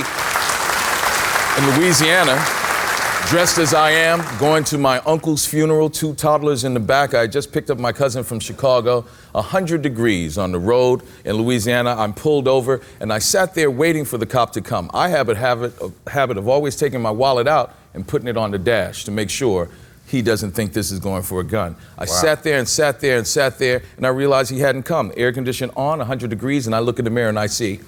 in 1.59 1.79
Louisiana, 1.79 2.43
dressed 3.27 3.57
as 3.57 3.73
I 3.73 3.91
am, 3.91 4.21
going 4.37 4.63
to 4.65 4.77
my 4.77 4.99
uncle's 4.99 5.45
funeral, 5.45 5.89
two 5.89 6.13
toddlers 6.13 6.63
in 6.63 6.73
the 6.73 6.79
back. 6.79 7.13
I 7.13 7.27
just 7.27 7.51
picked 7.51 7.69
up 7.69 7.79
my 7.79 7.91
cousin 7.91 8.23
from 8.23 8.39
Chicago, 8.39 9.05
100 9.31 9.81
degrees 9.81 10.37
on 10.37 10.51
the 10.51 10.59
road 10.59 11.01
in 11.25 11.37
Louisiana. 11.37 11.95
I'm 11.97 12.13
pulled 12.13 12.47
over, 12.47 12.81
and 12.99 13.11
I 13.11 13.19
sat 13.19 13.55
there 13.55 13.71
waiting 13.71 14.05
for 14.05 14.17
the 14.17 14.25
cop 14.25 14.53
to 14.53 14.61
come. 14.61 14.91
I 14.93 15.09
have 15.09 15.29
a 15.29 15.35
habit 15.35 15.77
of, 15.79 15.93
habit 16.07 16.37
of 16.37 16.47
always 16.47 16.75
taking 16.75 17.01
my 17.01 17.11
wallet 17.11 17.47
out 17.47 17.73
and 17.93 18.07
putting 18.07 18.27
it 18.27 18.37
on 18.37 18.51
the 18.51 18.59
dash 18.59 19.03
to 19.05 19.11
make 19.11 19.29
sure 19.29 19.69
he 20.05 20.21
doesn't 20.21 20.51
think 20.51 20.73
this 20.73 20.91
is 20.91 20.99
going 20.99 21.23
for 21.23 21.39
a 21.39 21.43
gun. 21.43 21.75
I 21.97 22.05
sat 22.05 22.43
there 22.43 22.59
and 22.59 22.67
sat 22.67 22.99
there 22.99 23.17
and 23.17 23.25
sat 23.25 23.57
there, 23.57 23.81
and 23.97 24.05
I 24.05 24.09
realized 24.09 24.51
he 24.51 24.59
hadn't 24.59 24.83
come. 24.83 25.11
Air 25.15 25.31
condition 25.31 25.71
on, 25.75 25.99
100 25.99 26.29
degrees, 26.29 26.67
and 26.67 26.75
I 26.75 26.79
look 26.79 26.99
in 26.99 27.05
the 27.05 27.11
mirror 27.11 27.29
and 27.29 27.39
I 27.39 27.47
see 27.47 27.79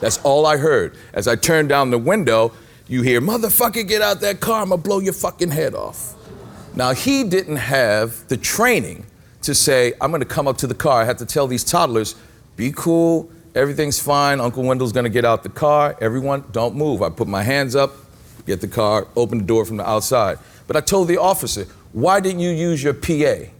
That's 0.00 0.18
all 0.18 0.46
I 0.46 0.56
heard. 0.56 0.96
As 1.12 1.26
I 1.26 1.36
turned 1.36 1.68
down 1.68 1.90
the 1.90 1.98
window, 1.98 2.52
you 2.86 3.02
hear, 3.02 3.20
motherfucker, 3.20 3.86
get 3.86 4.00
out 4.00 4.20
that 4.20 4.40
car, 4.40 4.62
I'm 4.62 4.70
gonna 4.70 4.80
blow 4.80 4.98
your 4.98 5.12
fucking 5.12 5.50
head 5.50 5.74
off. 5.74 6.14
Now, 6.74 6.92
he 6.94 7.24
didn't 7.24 7.56
have 7.56 8.26
the 8.28 8.36
training 8.36 9.06
to 9.42 9.54
say, 9.54 9.94
I'm 10.00 10.10
gonna 10.10 10.24
come 10.24 10.48
up 10.48 10.58
to 10.58 10.66
the 10.66 10.74
car. 10.74 11.02
I 11.02 11.04
had 11.04 11.18
to 11.18 11.26
tell 11.26 11.46
these 11.46 11.64
toddlers, 11.64 12.14
be 12.56 12.72
cool, 12.74 13.30
everything's 13.54 14.00
fine, 14.00 14.40
Uncle 14.40 14.62
Wendell's 14.62 14.92
gonna 14.92 15.08
get 15.08 15.24
out 15.24 15.42
the 15.42 15.48
car, 15.48 15.96
everyone, 16.00 16.44
don't 16.52 16.74
move. 16.74 17.02
I 17.02 17.10
put 17.10 17.28
my 17.28 17.42
hands 17.42 17.74
up, 17.76 17.92
get 18.46 18.60
the 18.60 18.68
car, 18.68 19.06
open 19.16 19.38
the 19.38 19.44
door 19.44 19.64
from 19.64 19.76
the 19.76 19.88
outside. 19.88 20.38
But 20.66 20.76
I 20.76 20.80
told 20.80 21.08
the 21.08 21.18
officer, 21.18 21.66
why 21.92 22.20
didn't 22.20 22.40
you 22.40 22.50
use 22.50 22.82
your 22.82 22.94
PA? 22.94 23.50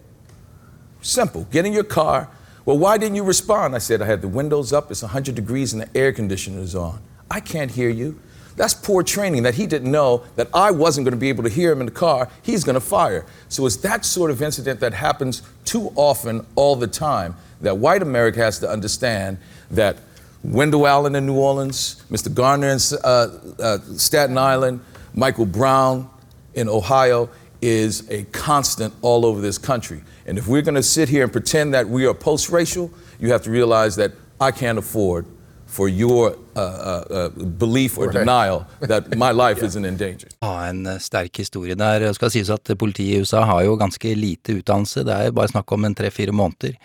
Simple. 1.01 1.47
Get 1.51 1.65
in 1.65 1.73
your 1.73 1.85
car. 1.85 2.29
Well, 2.69 2.77
why 2.77 2.99
didn't 2.99 3.15
you 3.15 3.25
respond? 3.25 3.75
I 3.75 3.79
said, 3.79 4.03
I 4.03 4.05
had 4.05 4.21
the 4.21 4.29
windows 4.29 4.75
up, 4.75 4.91
it's 4.91 5.01
100 5.01 5.35
degrees, 5.35 5.73
and 5.73 5.81
the 5.81 5.89
air 5.97 6.13
conditioner 6.13 6.61
is 6.61 6.75
on. 6.75 7.01
I 7.31 7.41
can't 7.41 7.71
hear 7.71 7.89
you. 7.89 8.21
That's 8.57 8.75
poor 8.75 9.03
training 9.03 9.45
that 9.45 9.55
he 9.55 9.67
didn't 9.67 9.91
know 9.91 10.25
that 10.37 10.51
I 10.53 10.71
wasn't 10.71 11.07
going 11.07 11.15
to 11.15 11.19
be 11.19 11.31
able 11.31 11.45
to 11.45 11.49
hear 11.49 11.73
him 11.73 11.81
in 11.81 11.87
the 11.87 11.93
car. 11.93 12.29
He's 12.43 12.65
going 12.65 12.75
to 12.75 12.81
fire. 12.83 13.25
So 13.49 13.65
it's 13.65 13.77
that 13.77 14.05
sort 14.05 14.31
of 14.31 14.43
incident 14.43 14.81
that 14.81 14.93
happens 14.93 15.41
too 15.65 15.93
often, 15.95 16.45
all 16.57 16.77
the 16.77 16.87
time, 16.87 17.37
that 17.63 17.79
white 17.79 18.03
America 18.03 18.41
has 18.41 18.59
to 18.59 18.69
understand 18.69 19.39
that 19.71 19.97
Wendell 20.45 20.87
Allen 20.87 21.15
in 21.15 21.25
New 21.25 21.39
Orleans, 21.39 22.03
Mr. 22.11 22.35
Garner 22.35 22.69
in 22.69 22.79
uh, 23.03 23.39
uh, 23.59 23.79
Staten 23.97 24.37
Island, 24.37 24.81
Michael 25.15 25.47
Brown 25.47 26.11
in 26.53 26.69
Ohio 26.69 27.31
is 27.63 28.09
a 28.11 28.25
constant 28.25 28.93
all 29.01 29.25
over 29.25 29.41
this 29.41 29.57
country. 29.57 30.03
And 30.29 30.37
if 30.37 30.47
we're 30.47 30.61
going 30.61 30.75
to 30.75 30.83
sit 30.83 31.09
here 31.09 31.23
and 31.25 31.33
pretend 31.33 31.73
that 31.73 31.89
we 31.89 32.05
are 32.07 32.13
post 32.13 32.51
racial, 32.51 32.93
you 33.19 33.33
have 33.33 33.43
to 33.45 33.51
realize 33.51 33.97
that 33.97 34.13
I 34.39 34.51
can't 34.51 34.79
afford 34.79 35.25
for 35.65 35.89
your 35.89 36.33
uh, 36.59 36.79
uh, 36.93 37.05
uh, 37.19 37.45
belief 37.61 37.99
or 37.99 38.11
denial 38.13 38.67
that 38.81 39.17
my 39.25 39.31
life 39.33 39.63
isn't 39.63 39.85
in 39.85 39.97
danger. 39.97 40.29
Ha 40.43 40.69
en 40.69 40.87
eh, 40.87 40.99
sterk 41.03 41.39
historie 41.39 41.77
der. 41.79 42.01
Det 42.01 42.15
skal 42.19 42.33
sies 42.35 42.51
at 42.51 42.71
politiet 42.79 43.17
i 43.17 43.23
USA 43.23 43.45
har 43.49 43.65
jo 43.67 43.79
ganske 43.81 44.15
lite 44.19 44.59
utdannelse. 44.59 45.07
Det 45.07 45.15
er 45.15 45.37
bare 45.37 45.53
snakk 45.53 45.73
om 45.73 45.87
en 45.87 45.97
tre-fire 45.99 46.35
måneder 46.35 46.77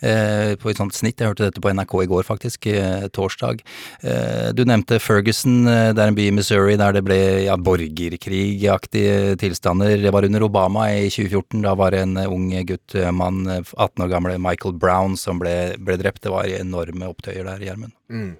eh, 0.00 0.54
på 0.60 0.70
et 0.70 0.80
sånt 0.80 0.96
snitt. 0.96 1.18
Jeg 1.18 1.32
hørte 1.32 1.48
dette 1.48 1.62
på 1.62 1.72
NRK 1.74 1.94
i 2.04 2.08
går, 2.10 2.24
faktisk. 2.26 2.68
Eh, 2.70 3.06
torsdag. 3.14 3.62
Eh, 4.02 4.48
du 4.56 4.64
nevnte 4.68 5.00
Ferguson. 5.02 5.60
Eh, 5.66 5.90
det 5.96 6.02
er 6.02 6.12
en 6.12 6.18
by 6.18 6.28
i 6.28 6.34
Missouri 6.34 6.78
der 6.80 6.96
det 6.96 7.04
ble 7.06 7.18
ja, 7.46 7.56
borgerkrigaktige 7.56 9.36
tilstander. 9.40 9.96
Det 10.02 10.14
var 10.14 10.26
under 10.28 10.46
Obama 10.46 10.88
i 10.92 11.08
2014. 11.10 11.62
Da 11.66 11.74
var 11.78 11.94
det 11.94 12.04
en 12.06 12.16
eh, 12.16 12.30
ung 12.30 12.50
gutt, 12.68 12.96
mann, 13.12 13.44
eh, 13.46 13.74
18 13.76 14.06
år 14.06 14.12
gamle 14.12 14.38
Michael 14.42 14.76
Brown, 14.78 15.16
som 15.16 15.40
ble, 15.42 15.74
ble 15.78 15.98
drept. 16.00 16.22
Det 16.24 16.34
var 16.34 16.48
enorme 16.48 17.10
opptøyer 17.10 17.46
der, 17.46 17.64
Gjermund. 17.68 17.94
Mm. 18.08 18.32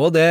Og 0.00 0.14
det 0.14 0.29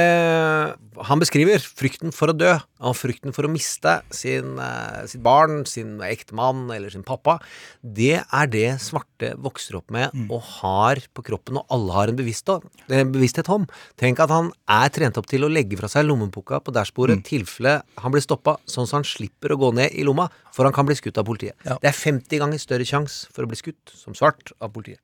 han 1.08 1.22
beskriver, 1.22 1.62
frykten 1.64 2.14
for 2.16 2.32
å 2.32 2.36
dø, 2.36 2.52
og 2.84 2.96
frykten 2.98 3.34
for 3.36 3.48
å 3.48 3.52
miste 3.52 4.00
sin, 4.16 4.58
eh, 4.60 5.06
sitt 5.08 5.22
barn, 5.24 5.66
sin 5.66 6.00
ektemann 6.04 6.70
eller 6.76 6.90
sin 6.90 7.04
pappa, 7.04 7.40
det 7.84 8.24
er 8.24 8.48
det 8.48 8.80
svarte 8.80 9.34
vokser 9.38 9.78
opp 9.80 9.92
med 9.92 10.12
og 10.30 10.42
har 10.60 10.96
på 11.14 11.24
kroppen, 11.24 11.58
og 11.58 11.66
alle 11.70 11.94
har 11.94 12.08
en 12.10 12.20
bevissthet, 12.20 12.64
en 12.90 13.12
bevissthet 13.12 13.50
om. 13.50 13.68
Tenk 13.98 14.20
at 14.20 14.30
han 14.30 14.52
er 14.68 14.90
trent 14.90 15.18
opp 15.18 15.28
til 15.28 15.42
å 15.42 15.52
legge 15.52 15.78
fra 15.78 15.88
seg 15.88 16.06
lommeboka 16.06 16.62
på 16.64 16.74
dashbordet, 16.76 17.24
tilfelle 17.24 17.82
han 17.98 18.12
blir 18.12 18.22
stoppa, 18.22 18.58
sånn 18.66 18.88
at 18.88 18.98
han 19.00 19.04
slipper 19.04 19.56
å 19.56 19.60
gå 19.60 19.74
ned 19.74 19.92
i 19.94 20.04
lomma, 20.04 20.30
for 20.54 20.66
han 20.66 20.74
kan 20.74 20.86
bli 20.86 20.96
skutt 20.96 21.18
av 21.18 21.26
politiet. 21.26 21.56
Det 21.64 21.88
er 21.88 21.96
50 21.96 22.40
ganger 22.40 22.60
større 22.60 22.88
sjanse 22.88 23.28
for 23.32 23.44
å 23.44 23.48
bli 23.52 23.60
skutt 23.60 23.94
som 23.94 24.16
svart 24.18 24.52
av 24.60 24.72
politiet. 24.72 25.00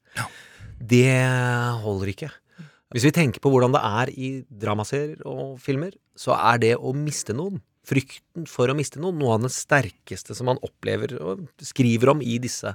Det 0.79 1.11
holder 1.83 2.11
ikke. 2.11 2.31
Hvis 2.93 3.07
vi 3.07 3.13
tenker 3.15 3.41
på 3.41 3.49
hvordan 3.49 3.73
det 3.73 3.81
er 3.81 4.11
i 4.13 4.29
dramaserier 4.61 5.23
og 5.25 5.57
filmer, 5.63 5.95
så 6.15 6.35
er 6.37 6.61
det 6.61 6.75
å 6.77 6.93
miste 6.95 7.33
noen, 7.35 7.61
frykten 7.85 8.47
for 8.49 8.69
å 8.71 8.75
miste 8.77 9.01
noen, 9.01 9.17
noe 9.21 9.35
av 9.37 9.43
det 9.45 9.51
sterkeste 9.53 10.33
som 10.37 10.47
man 10.49 10.61
opplever 10.65 11.17
og 11.21 11.43
skriver 11.61 12.13
om 12.15 12.21
i 12.25 12.39
disse 12.41 12.71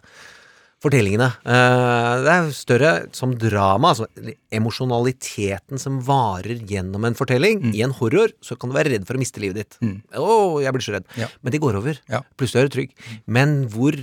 fortellingene. 0.81 1.27
Eh, 1.45 2.23
Det 2.25 2.31
er 2.35 2.51
større 2.57 2.93
som 3.13 3.35
drama, 3.37 3.91
altså 3.91 4.07
emosjonaliteten 4.55 5.79
som 5.83 5.99
varer 6.07 6.63
gjennom 6.67 7.05
en 7.05 7.17
fortelling. 7.19 7.75
I 7.75 7.83
en 7.85 7.93
horror 7.99 8.33
så 8.41 8.57
kan 8.59 8.71
du 8.71 8.77
være 8.79 8.95
redd 8.95 9.07
for 9.09 9.19
å 9.19 9.23
miste 9.23 9.43
livet 9.43 9.57
ditt. 9.61 9.79
Å, 10.17 10.61
jeg 10.63 10.73
blir 10.73 10.87
så 10.87 10.95
redd. 10.97 11.09
Ja. 11.21 11.29
Men 11.43 11.53
det 11.55 11.61
går 11.61 11.81
over. 11.83 12.01
Plutselig 12.41 12.63
er 12.63 12.71
du 12.71 12.77
trygg. 12.79 12.95
Men 13.27 13.69
hvor 13.73 13.97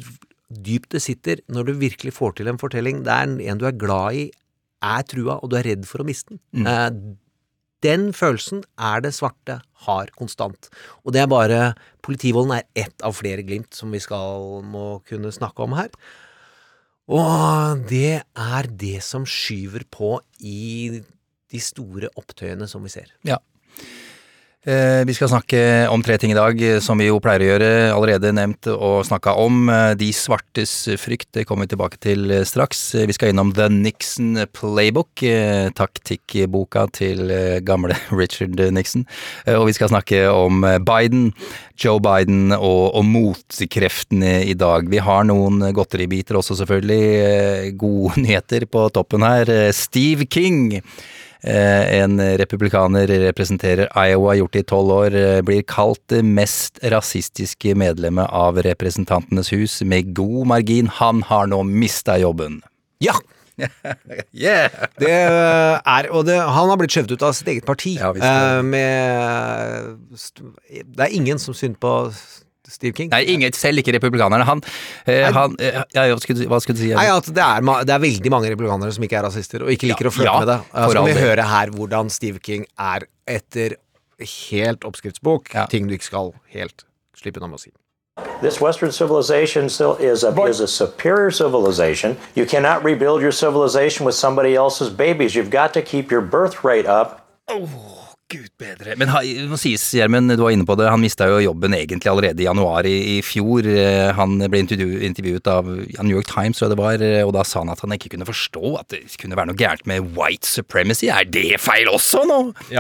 dypt 0.47 0.91
det 0.95 1.01
sitter 1.03 1.41
når 1.51 1.71
du 1.71 1.73
virkelig 1.81 2.13
får 2.15 2.37
til 2.37 2.47
en 2.51 2.59
fortelling 2.61 3.01
der 3.07 3.25
en 3.27 3.57
du 3.59 3.65
er 3.67 3.75
glad 3.75 4.15
i, 4.15 4.27
er 4.83 5.07
trua, 5.09 5.39
og 5.41 5.51
du 5.51 5.57
er 5.59 5.65
redd 5.71 5.87
for 5.89 6.03
å 6.03 6.07
miste 6.07 6.35
den. 6.35 6.41
Mm. 6.65 7.17
den 7.85 8.07
følelsen 8.13 8.63
er 8.81 9.01
det 9.05 9.13
svarte 9.13 9.59
har 9.85 10.11
konstant. 10.17 10.69
Og 11.05 11.13
det 11.13 11.21
er 11.23 11.29
bare 11.31 11.59
Politivolden 12.01 12.55
er 12.55 12.63
ett 12.73 13.03
av 13.03 13.17
flere 13.17 13.43
glimt 13.43 13.75
som 13.75 13.91
vi 13.91 13.99
skal 13.99 14.63
må 14.63 15.01
kunne 15.03 15.33
snakke 15.35 15.65
om 15.65 15.75
her. 15.75 15.89
Og 17.11 17.83
det 17.89 18.23
er 18.23 18.69
det 18.79 19.01
som 19.03 19.25
skyver 19.27 19.83
på 19.91 20.17
i 20.39 21.01
de 21.51 21.59
store 21.63 22.09
opptøyene 22.19 22.67
som 22.67 22.83
vi 22.83 22.91
ser. 22.91 23.11
Ja. 23.27 23.39
Eh, 24.67 25.05
Vi 25.07 25.13
skal 25.15 25.29
snakke 25.31 25.59
om 25.87 26.01
tre 26.03 26.17
ting 26.19 26.33
i 26.33 26.35
dag, 26.35 26.59
eh, 26.61 26.79
som 26.83 26.99
vi 26.99 27.05
jo 27.07 27.21
pleier 27.23 27.39
å 27.39 27.47
gjøre. 27.47 27.69
Allerede 27.95 28.33
nevnt 28.35 28.67
og 28.67 29.05
snakka 29.07 29.31
om. 29.39 29.69
eh, 29.69 29.93
De 29.95 30.11
svartes 30.11 30.89
frykt, 30.99 31.31
det 31.31 31.45
kommer 31.47 31.63
vi 31.65 31.75
tilbake 31.75 31.97
til 32.01 32.43
straks. 32.43 32.91
Vi 33.07 33.13
skal 33.13 33.29
innom 33.29 33.53
The 33.55 33.69
Nixon 33.69 34.35
Playbook, 34.51 35.23
taktikkboka 35.73 36.91
til 36.91 37.31
gamle 37.63 37.95
Richard 38.11 38.59
Nixon. 38.73 39.05
Og 39.47 39.67
vi 39.67 39.73
skal 39.73 39.87
snakke 39.87 40.27
om 40.29 40.59
Biden, 40.83 41.31
Joe 41.79 42.01
Biden 42.01 42.51
og, 42.51 42.91
og 42.93 43.05
motkreftene 43.05 44.43
i 44.49 44.53
dag. 44.53 44.89
Vi 44.89 44.97
har 44.97 45.23
noen 45.23 45.61
godteribiter 45.73 46.35
også, 46.35 46.57
selvfølgelig. 46.59 47.77
Gode 47.77 48.19
nyheter 48.25 48.65
på 48.67 48.89
toppen 48.91 49.23
her. 49.23 49.71
Steve 49.71 50.25
King. 50.25 50.81
Eh, 51.43 52.01
En 52.01 52.17
republikaner 52.37 53.07
representerer 53.07 53.89
Iowa, 53.93 54.35
gjort 54.35 54.53
det 54.53 54.59
i 54.59 54.69
tolv 54.71 54.91
år, 54.91 55.15
eh, 55.15 55.41
blir 55.41 55.61
kalt 55.63 56.01
det 56.09 56.23
mest 56.25 56.79
rasistiske 56.83 57.75
medlemmet 57.75 58.29
av 58.31 58.57
Representantenes 58.57 59.51
hus, 59.53 59.81
med 59.81 60.13
god 60.15 60.47
margin. 60.47 60.87
Han 60.87 61.21
har 61.21 61.47
nå 61.47 61.63
mista 61.63 62.17
jobben. 62.17 62.61
Ja! 62.99 63.13
yeah! 64.33 64.69
Det 64.99 65.11
er, 65.11 66.09
og 66.13 66.25
det, 66.27 66.37
han 66.37 66.69
har 66.69 66.77
blitt 66.77 66.93
skjøvet 66.93 67.15
ut 67.17 67.25
av 67.25 67.33
sitt 67.37 67.49
eget 67.53 67.65
parti. 67.65 67.95
Ja, 67.97 68.11
eh, 68.13 68.61
med, 68.65 69.97
det 70.69 71.07
er 71.07 71.13
ingen 71.13 71.41
som 71.41 71.57
synd 71.57 71.79
på 71.81 71.93
Steve 72.69 72.93
King. 72.97 73.09
Nei, 73.13 73.23
ingen, 73.33 73.55
selv 73.55 73.81
ikke 73.81 73.95
republikanerne. 73.95 74.45
Han, 74.47 74.61
eh, 75.05 75.27
han 75.33 75.55
eh, 75.59 75.81
ja, 75.95 76.05
hva, 76.11 76.19
skulle, 76.23 76.43
du- 76.43 76.51
hva 76.51 76.59
skulle 76.63 76.77
du 76.79 76.83
si? 76.83 76.91
Nei, 76.97 77.07
at 77.13 77.31
det 77.31 77.43
er, 77.43 77.65
det 77.87 77.95
er 77.95 78.03
veldig 78.03 78.33
mange 78.33 78.51
republikanere 78.53 78.93
som 78.95 79.07
ikke 79.07 79.19
er 79.21 79.27
rasister, 79.29 79.65
og 79.65 79.73
ikke 79.73 79.91
liker 79.93 80.11
å 80.11 80.13
flørte 80.13 80.31
ja, 80.31 80.37
med 80.43 80.51
det. 80.53 80.59
Så 80.75 80.93
kan 80.99 81.09
vi 81.09 81.17
høre 81.21 81.49
her 81.51 81.73
hvordan 81.75 82.13
Steve 82.13 82.43
King 82.43 82.67
er 82.77 83.07
etter 83.27 83.77
helt 84.19 84.85
oppskriftsbok. 84.87 85.51
Ting 85.71 85.89
du 85.89 85.97
ikke 85.97 86.09
skal 86.11 86.33
helt 86.53 86.85
slippe 87.17 87.41
unna 87.41 87.51
med 87.53 87.61
å 87.61 87.65
si. 87.67 87.73
This 88.41 88.59
Western 88.61 88.91
civilization 88.91 89.69
still 89.69 89.95
is 89.95 90.23
a, 90.23 90.29
is 90.45 90.59
a 90.59 90.67
superior 90.67 91.31
civilization. 91.31 92.17
You 92.35 92.45
cannot 92.45 92.83
rebuild 92.83 93.21
your 93.21 93.31
civilization 93.31 94.05
with 94.05 94.15
somebody 94.15 94.55
else's 94.55 94.89
babies. 94.89 95.35
You've 95.35 95.49
got 95.51 95.73
to 95.73 95.81
keep 95.81 96.11
your 96.11 96.21
birth 96.21 96.63
rate 96.63 96.85
up. 96.87 97.27
Gud 98.27 98.49
bedre. 98.59 98.97
Men 98.99 99.07
det 99.07 99.45
må 99.47 99.55
sies, 99.55 99.85
Gjermund, 99.95 100.33
du 100.35 100.41
var 100.43 100.51
inne 100.51 100.65
på 100.67 100.75
det, 100.75 100.89
han 100.91 100.99
mista 100.99 101.29
jo 101.31 101.37
jobben 101.39 101.71
egentlig 101.77 102.09
allerede 102.11 102.43
i 102.43 102.47
januar 102.47 102.83
i, 102.89 102.95
i 103.13 103.21
fjor. 103.23 103.63
Eh, 103.71 104.09
Han 104.17 104.33
ble 104.51 104.59
intervju, 104.65 104.97
intervjuet 105.07 105.47
av 105.47 105.69
ja, 105.93 106.03
New 106.03 106.17
York 106.17 106.27
Times, 106.27 106.59
tror 106.59 106.67
jeg 106.67 106.73
det 106.73 106.79
var, 106.81 107.03
eh, 107.07 107.21
og 107.23 107.31
da 107.37 107.45
sa 107.47 107.61
han 107.61 107.71
at 107.71 107.79
han 107.85 107.95
ikke 107.95 108.11
kunne 108.11 108.27
forstå 108.27 108.73
at 108.81 108.89
det 108.91 108.99
kunne 109.21 109.37
være 109.39 109.53
noe 109.53 109.59
gærent 109.61 109.87
med 109.87 110.09
white 110.17 110.43
supremacy. 110.43 111.07
Er 111.07 111.23
det 111.23 111.55
feil 111.63 111.87
også 111.87 112.25
nå? 112.27 112.39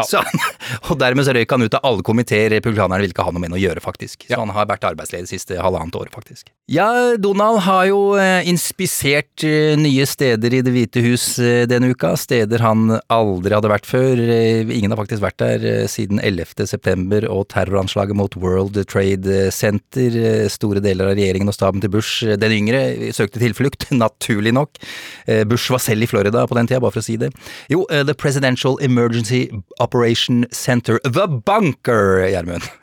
Så 0.09 0.19
han, 0.25 0.43
og 0.89 0.99
dermed 0.99 1.29
så 1.29 1.37
røyk 1.37 1.55
han 1.55 1.63
ut 1.63 1.79
av 1.79 1.87
alle 1.93 2.03
komiteer. 2.11 2.51
Republikanerne 2.57 2.99
ville 3.05 3.15
ikke 3.15 3.29
ha 3.29 3.31
noe 3.31 3.45
med 3.45 3.55
å 3.55 3.61
gjøre, 3.61 3.83
faktisk. 3.87 4.27
Så 4.27 4.41
han 4.43 4.51
har 4.51 4.67
vært 4.67 4.83
arbeidsledig 4.91 5.31
siste 5.31 5.55
halvannet 5.63 5.95
året, 5.95 6.11
faktisk. 6.11 6.51
Ja, 6.67 6.89
Donald 7.23 7.61
har 7.63 7.85
jo 7.87 8.01
eh, 8.19 8.43
inspisert 8.51 9.47
nye 9.79 10.03
steder 10.11 10.59
i 10.59 10.61
Det 10.67 10.75
hvite 10.75 11.05
hus 11.07 11.29
denne 11.71 11.93
uka. 11.95 12.17
Steder 12.19 12.67
han 12.67 12.97
aldri 13.07 13.55
hadde 13.55 13.71
vært 13.71 13.87
før. 13.87 14.19
Ingen 14.19 14.91
har 14.91 14.99
faktisk 14.99 15.23
vært 15.23 15.36
der 15.41 15.63
eh, 15.65 15.85
siden 15.91 16.19
11. 16.23 16.67
september 16.69 17.27
og 17.31 17.47
terroranslaget 17.53 18.17
mot 18.17 18.35
World 18.39 18.79
Trade 18.89 19.51
Center. 19.55 20.17
Eh, 20.17 20.47
Store 20.51 20.81
deler 20.83 21.11
av 21.11 21.17
regjeringen 21.17 21.51
og 21.51 21.57
staben 21.57 21.83
til 21.83 21.91
Bush 21.93 22.25
eh, 22.25 22.37
den 22.39 22.55
yngre 22.55 23.11
søkte 23.15 23.41
tilflukt, 23.41 23.87
naturlig 24.03 24.53
nok. 24.57 24.81
Bush 25.49 25.71
var 25.73 25.81
selv 25.83 26.05
i 26.05 26.09
Florida 26.09 26.45
på 26.47 26.55
den 26.57 26.69
tida, 26.69 26.81
bare 26.83 26.95
for 26.95 27.03
å 27.03 27.07
si 27.07 27.17
det. 27.19 27.31
Jo, 27.71 27.83
The 27.89 28.15
Presidential 28.17 28.77
Emergency 28.83 29.47
Operation 29.83 30.45
Center, 30.55 31.01
The 31.03 31.27
Bunker, 31.27 32.27
Gjermund. 32.31 32.67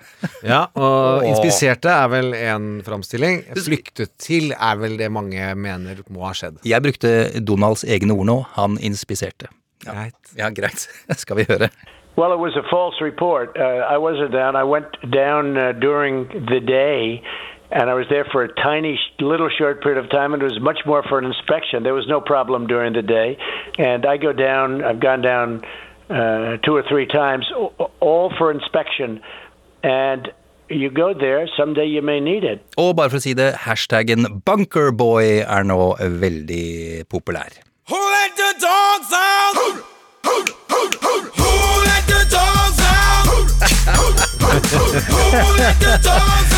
Ja, 0.40 0.62
og 0.80 1.24
inspiserte 1.28 1.90
er 1.92 2.06
vel 2.08 2.30
en 2.38 2.68
framstilling. 2.86 3.42
Flyktet 3.58 4.14
til 4.22 4.54
er 4.54 4.78
vel 4.80 4.96
det 4.96 5.10
mange 5.12 5.50
mener 5.58 6.00
må 6.08 6.24
ha 6.24 6.32
skjedd. 6.36 6.62
Jeg 6.64 6.80
brukte 6.84 7.10
Donalds 7.44 7.84
egne 7.84 8.16
ord 8.16 8.28
nå, 8.30 8.38
han 8.54 8.78
inspiserte. 8.80 9.50
Ja. 9.84 9.92
Greit. 9.92 10.32
Ja, 10.38 10.50
greit. 10.54 10.86
Skal 11.22 11.42
vi 11.42 11.48
høre. 11.48 11.68
Well, 12.16 12.32
it 12.32 12.38
was 12.38 12.54
a 12.56 12.62
false 12.70 12.94
report. 13.00 13.56
Uh, 13.58 13.62
I 13.62 13.98
wasn't 13.98 14.32
down. 14.32 14.54
I 14.54 14.62
went 14.62 14.86
down 15.10 15.56
uh, 15.56 15.72
during 15.72 16.28
the 16.28 16.60
day, 16.60 17.22
and 17.72 17.90
I 17.90 17.94
was 17.94 18.06
there 18.08 18.24
for 18.30 18.44
a 18.44 18.54
tiny, 18.54 19.00
little 19.18 19.50
short 19.50 19.82
period 19.82 20.02
of 20.04 20.10
time, 20.10 20.32
and 20.32 20.40
it 20.42 20.46
was 20.46 20.60
much 20.60 20.80
more 20.86 21.02
for 21.02 21.18
an 21.18 21.24
inspection. 21.24 21.82
There 21.82 21.94
was 21.94 22.06
no 22.06 22.20
problem 22.20 22.68
during 22.68 22.92
the 22.92 23.02
day, 23.02 23.36
and 23.78 24.06
I 24.06 24.16
go 24.16 24.32
down. 24.32 24.84
I've 24.84 25.00
gone 25.00 25.22
down 25.22 25.64
uh, 26.08 26.58
two 26.58 26.76
or 26.76 26.84
three 26.88 27.06
times, 27.06 27.50
all 28.00 28.32
for 28.38 28.50
inspection, 28.50 29.20
and. 29.82 30.30
You 30.70 30.88
go 30.88 31.12
there, 31.12 31.46
someday 31.58 31.84
you 31.84 32.00
may 32.00 32.20
need 32.20 32.42
it. 32.42 32.64
Og 32.80 32.96
bare 32.96 33.12
for 33.12 33.20
å 33.20 33.22
si 33.22 33.34
det, 33.36 33.50
hashtaggen 33.66 34.40
Bunkerboy 34.48 35.44
er 35.44 35.68
nå 35.68 35.76
veldig 36.00 37.04
populær. 37.12 37.52
Who 37.92 38.00
let 38.00 38.32
the 38.40 38.54
dogs 38.64 39.12
out? 39.12 39.93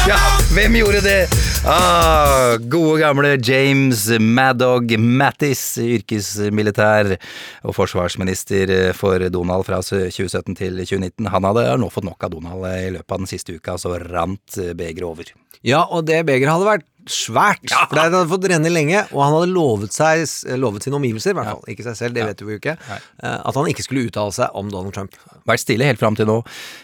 Ja, 0.06 0.18
hvem 0.54 0.76
gjorde 0.78 1.00
det? 1.02 1.26
Ah, 1.66 2.54
gode 2.70 3.00
gamle 3.00 3.32
James 3.42 4.04
Maddog 4.22 4.92
Mattis, 5.02 5.62
yrkesmilitær 5.82 7.16
og 7.66 7.74
forsvarsminister 7.74 8.94
for 8.96 9.22
Donald 9.34 9.66
fra 9.66 9.80
2017 9.82 10.54
til 10.58 10.78
2019. 10.84 11.30
Han 11.34 11.48
hadde 11.50 11.66
nå 11.82 11.90
fått 11.90 12.06
nok 12.06 12.28
av 12.28 12.36
Donald 12.36 12.68
i 12.70 12.92
løpet 12.94 13.16
av 13.16 13.24
den 13.24 13.30
siste 13.30 13.58
uka, 13.58 13.74
så 13.82 13.96
rant 14.04 14.60
begeret 14.78 15.08
over. 15.08 15.32
Ja, 15.66 15.82
og 15.90 16.06
det 16.06 16.22
begeret 16.28 16.54
hadde 16.54 16.70
vært 16.70 16.86
svært, 17.10 17.64
for 17.70 17.94
det 17.96 18.04
hadde 18.08 18.24
fått 18.30 18.48
renne 18.50 18.70
lenge, 18.72 19.04
og 19.12 19.22
han 19.22 19.34
hadde 19.36 19.52
lovet, 19.54 19.94
seg, 19.94 20.24
lovet 20.58 20.86
sine 20.86 20.98
omgivelser, 20.98 21.32
i 21.32 21.38
hvert 21.38 21.52
fall, 21.52 21.64
ikke 21.72 21.86
seg 21.86 21.96
selv, 21.98 22.16
det 22.16 22.26
vet 22.26 22.42
vi 22.42 22.54
jo 22.56 22.60
ikke, 22.60 22.76
eh, 22.90 23.38
at 23.38 23.56
han 23.58 23.70
ikke 23.70 23.84
skulle 23.86 24.06
uttale 24.08 24.34
seg 24.34 24.56
om 24.58 24.70
Donald 24.72 24.94
Trump. 24.96 25.16
Vært 25.46 25.62
stille 25.62 25.86
helt 25.86 26.00
fram 26.02 26.16
til 26.18 26.26
nå. 26.26 26.40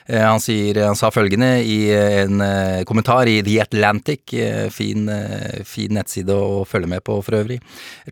Eh, 0.07 0.23
Han, 0.23 0.41
sier, 0.41 0.79
han 0.87 0.97
sa 0.99 1.11
følgende 1.13 1.65
i 1.67 1.79
en 1.93 2.41
eh, 2.41 2.85
kommentar 2.89 3.27
i 3.29 3.41
The 3.43 3.59
Atlantic, 3.65 4.33
eh, 4.35 4.69
fin, 4.71 5.09
eh, 5.11 5.63
fin 5.67 5.93
nettside 5.93 6.33
å 6.33 6.63
følge 6.69 6.89
med 6.89 7.03
på 7.05 7.19
for 7.25 7.37
øvrig. 7.41 7.59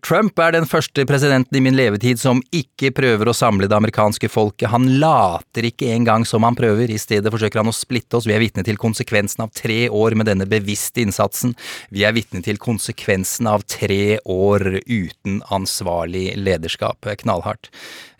Trump 0.02 0.38
er 0.42 0.52
den 0.56 0.66
første 0.68 1.04
presidenten 1.08 1.56
i 1.56 1.62
min 1.64 1.76
levetid 1.78 2.18
som 2.20 2.42
ikke 2.52 2.90
prøver 2.96 3.30
å 3.30 3.36
samle 3.36 3.68
det 3.70 3.76
amerikanske 3.78 4.28
folket. 4.30 4.70
Han 4.74 4.98
later 5.00 5.68
ikke 5.70 5.92
engang 5.94 6.26
som 6.26 6.42
han 6.46 6.58
prøver, 6.58 6.90
i 6.90 6.98
stedet 6.98 7.30
forsøker 7.32 7.62
han 7.62 7.70
å 7.70 7.76
splitte 7.76 8.18
oss. 8.18 8.26
Vi 8.26 8.34
er 8.34 8.42
vitne 8.42 8.64
til 8.66 8.78
konsekvensen 8.80 9.44
av 9.46 9.54
tre 9.54 9.88
år 9.88 10.16
med 10.18 10.26
denne 10.26 10.48
bevisste 10.50 11.04
innsatsen. 11.04 11.54
Vi 11.94 11.99
er 12.06 12.14
vitne 12.16 12.42
til 12.44 12.60
konsekvensen 12.60 13.48
av 13.50 13.64
tre 13.70 14.18
år 14.24 14.80
uten 14.86 15.40
ansvarlig 15.52 16.32
lederskap. 16.38 17.08
Knallhardt. 17.22 17.70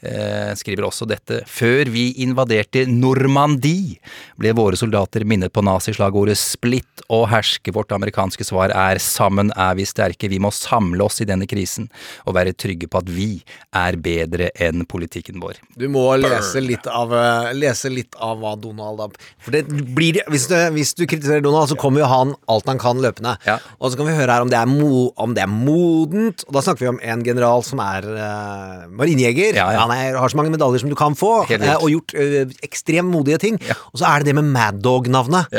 Eh, 0.00 0.54
skriver 0.56 0.86
også 0.86 1.04
dette. 1.04 1.42
Før 1.44 1.90
vi 1.92 2.06
invaderte 2.24 2.86
Normandie, 2.88 3.98
ble 4.40 4.54
våre 4.56 4.78
soldater 4.80 5.26
minnet 5.28 5.52
på 5.52 5.60
nazislagordet 5.60 6.38
'splitt 6.40 7.04
og 7.12 7.28
herske'. 7.28 7.74
Vårt 7.74 7.92
amerikanske 7.92 8.44
svar 8.44 8.72
er 8.72 8.96
'sammen 8.96 9.52
er 9.56 9.74
vi 9.74 9.84
sterke'. 9.84 10.30
Vi 10.30 10.38
må 10.38 10.50
samle 10.50 11.04
oss 11.04 11.20
i 11.20 11.26
denne 11.26 11.46
krisen 11.46 11.90
og 12.26 12.34
være 12.34 12.56
trygge 12.56 12.88
på 12.88 12.98
at 12.98 13.08
vi 13.08 13.42
er 13.74 13.96
bedre 13.96 14.50
enn 14.58 14.86
politikken 14.86 15.38
vår. 15.38 15.60
Du 15.76 15.86
må 15.88 16.16
lese 16.16 16.64
litt 16.64 16.86
av, 16.86 17.12
eh, 17.12 17.52
lese 17.52 17.92
litt 17.92 18.14
av 18.18 18.38
hva 18.38 18.58
Donald 18.58 18.98
da 18.98 19.08
For 19.38 19.50
det 19.50 19.66
blir 19.68 20.22
hvis 20.28 20.48
du, 20.48 20.54
hvis 20.72 20.94
du 20.94 21.06
kritiserer 21.06 21.42
Donald, 21.42 21.68
så 21.68 21.76
kommer 21.76 22.00
jo 22.00 22.06
han 22.06 22.34
alt 22.48 22.66
han 22.66 22.78
kan 22.78 22.96
løpende. 22.96 23.36
Og 23.80 23.92
så 23.92 23.96
kan 23.98 24.06
vi 24.06 24.16
høre 24.16 24.32
her 24.32 24.40
om 24.40 24.48
det 24.48 24.56
er, 24.56 24.66
mo, 24.66 25.12
om 25.16 25.34
det 25.34 25.42
er 25.42 25.46
modent. 25.46 26.44
Og 26.48 26.54
da 26.54 26.60
snakker 26.60 26.80
vi 26.80 26.88
om 26.88 27.00
en 27.02 27.22
general 27.22 27.62
som 27.62 27.78
er 27.80 28.02
uh, 28.04 28.88
marinjeger. 28.88 29.56
Han 29.90 29.96
er, 29.96 30.18
har 30.22 30.30
så 30.32 30.38
mange 30.38 30.54
medaljer 30.54 30.84
som 30.84 30.92
du 30.92 30.96
kan 30.98 31.18
få, 31.18 31.32
eh, 31.50 31.74
og 31.76 31.90
gjort 31.90 32.14
ø, 32.14 32.44
ekstremt 32.66 33.10
modige 33.10 33.40
ting. 33.42 33.58
Og 33.90 33.98
så 34.00 34.06
er 34.12 34.22
det 34.22 34.30
det 34.30 34.38
med 34.38 34.48
Mad 34.54 34.78
Dog-navnet. 34.86 35.50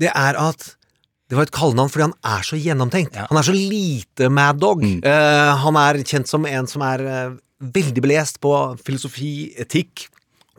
Det 0.00 0.12
er 0.12 0.38
at 0.38 0.68
det 1.30 1.38
var 1.38 1.46
et 1.46 1.52
kallenavn 1.54 1.86
fordi 1.92 2.08
han 2.08 2.16
er 2.26 2.42
så 2.42 2.56
gjennomtenkt. 2.58 3.14
Han 3.30 3.38
er 3.38 3.46
så 3.46 3.52
lite 3.54 4.26
Mad 4.34 4.58
Dog. 4.58 4.80
Eh, 4.82 5.50
han 5.64 5.76
er 5.78 6.00
kjent 6.02 6.26
som 6.26 6.42
en 6.48 6.66
som 6.66 6.82
er 6.82 7.04
uh, 7.06 7.36
veldig 7.60 8.02
belest 8.02 8.40
på 8.42 8.50
filosofi, 8.82 9.52
etikk. 9.62 10.08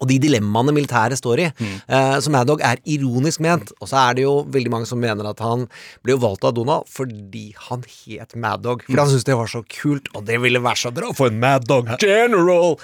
Og 0.01 0.07
de 0.09 0.15
dilemmaene 0.17 0.73
militæret 0.73 1.19
står 1.19 1.39
i. 1.43 1.43
Eh, 1.85 2.15
så 2.25 2.31
Mad 2.33 2.47
Dog 2.49 2.63
er 2.65 2.79
ironisk 2.89 3.43
ment. 3.45 3.69
Og 3.83 3.91
så 3.91 3.99
er 4.01 4.15
det 4.17 4.23
jo 4.23 4.31
veldig 4.49 4.71
mange 4.73 4.87
som 4.89 4.97
mener 4.97 5.27
at 5.29 5.43
han 5.45 5.67
ble 6.01 6.15
jo 6.15 6.23
valgt 6.23 6.47
av 6.47 6.55
Donald 6.57 6.87
fordi 6.89 7.51
han 7.67 7.83
het 7.85 8.33
Mad 8.33 8.63
Dog. 8.65 8.81
Fordi 8.87 8.97
han 8.97 9.11
syntes 9.11 9.27
det 9.27 9.37
var 9.37 9.51
så 9.51 9.61
kult, 9.69 10.09
og 10.15 10.25
det 10.25 10.39
ville 10.41 10.63
være 10.63 10.87
så 10.87 10.93
bra 10.95 11.11
for 11.13 11.29
en 11.29 11.37
Mad 11.43 11.69
Dog 11.69 11.91
General! 12.01 12.79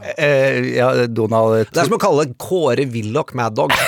Eh, 0.00 0.72
ja, 0.78 1.06
Donald 1.06 1.66
Det 1.68 1.76
er 1.82 1.84
som 1.84 1.98
å 1.98 2.00
kalle 2.00 2.24
Kåre 2.40 2.86
Willoch 2.88 3.34
Mad 3.36 3.52
Dog. 3.58 3.74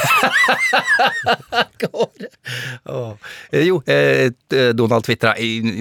Åh. 2.85 3.13
Eh, 3.51 3.63
Jo, 3.65 3.79
eh, 3.89 4.29
Donald 4.77 5.07
tvitra 5.07 5.33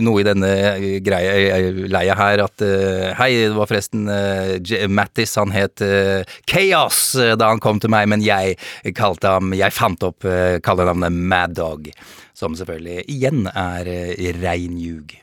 noe 0.06 0.22
i 0.22 0.26
denne 0.28 0.52
eh, 0.70 0.86
greia, 1.04 1.34
eh, 1.58 1.82
leia 1.92 2.16
her 2.16 2.44
at 2.46 2.64
eh, 2.64 3.12
Hei, 3.20 3.32
det 3.50 3.58
var 3.58 3.68
forresten 3.68 4.08
eh, 4.08 4.88
Mattis, 4.88 5.36
han 5.40 5.52
het 5.56 5.84
eh, 5.84 6.24
Chaos 6.50 7.02
eh, 7.20 7.36
da 7.40 7.52
han 7.52 7.60
kom 7.64 7.84
til 7.84 7.92
meg, 7.94 8.08
men 8.14 8.24
jeg 8.24 8.56
kalte 8.96 9.36
ham 9.36 9.52
Jeg 9.58 9.76
fant 9.76 10.08
opp 10.08 10.24
eh, 10.30 10.60
kallenavnet 10.64 11.12
Mad 11.14 11.58
Dog, 11.60 11.92
som 12.38 12.56
selvfølgelig 12.58 13.04
igjen 13.12 13.46
er 13.52 13.92
eh, 13.92 14.32
rein 14.40 14.80
ljug. 14.80 15.18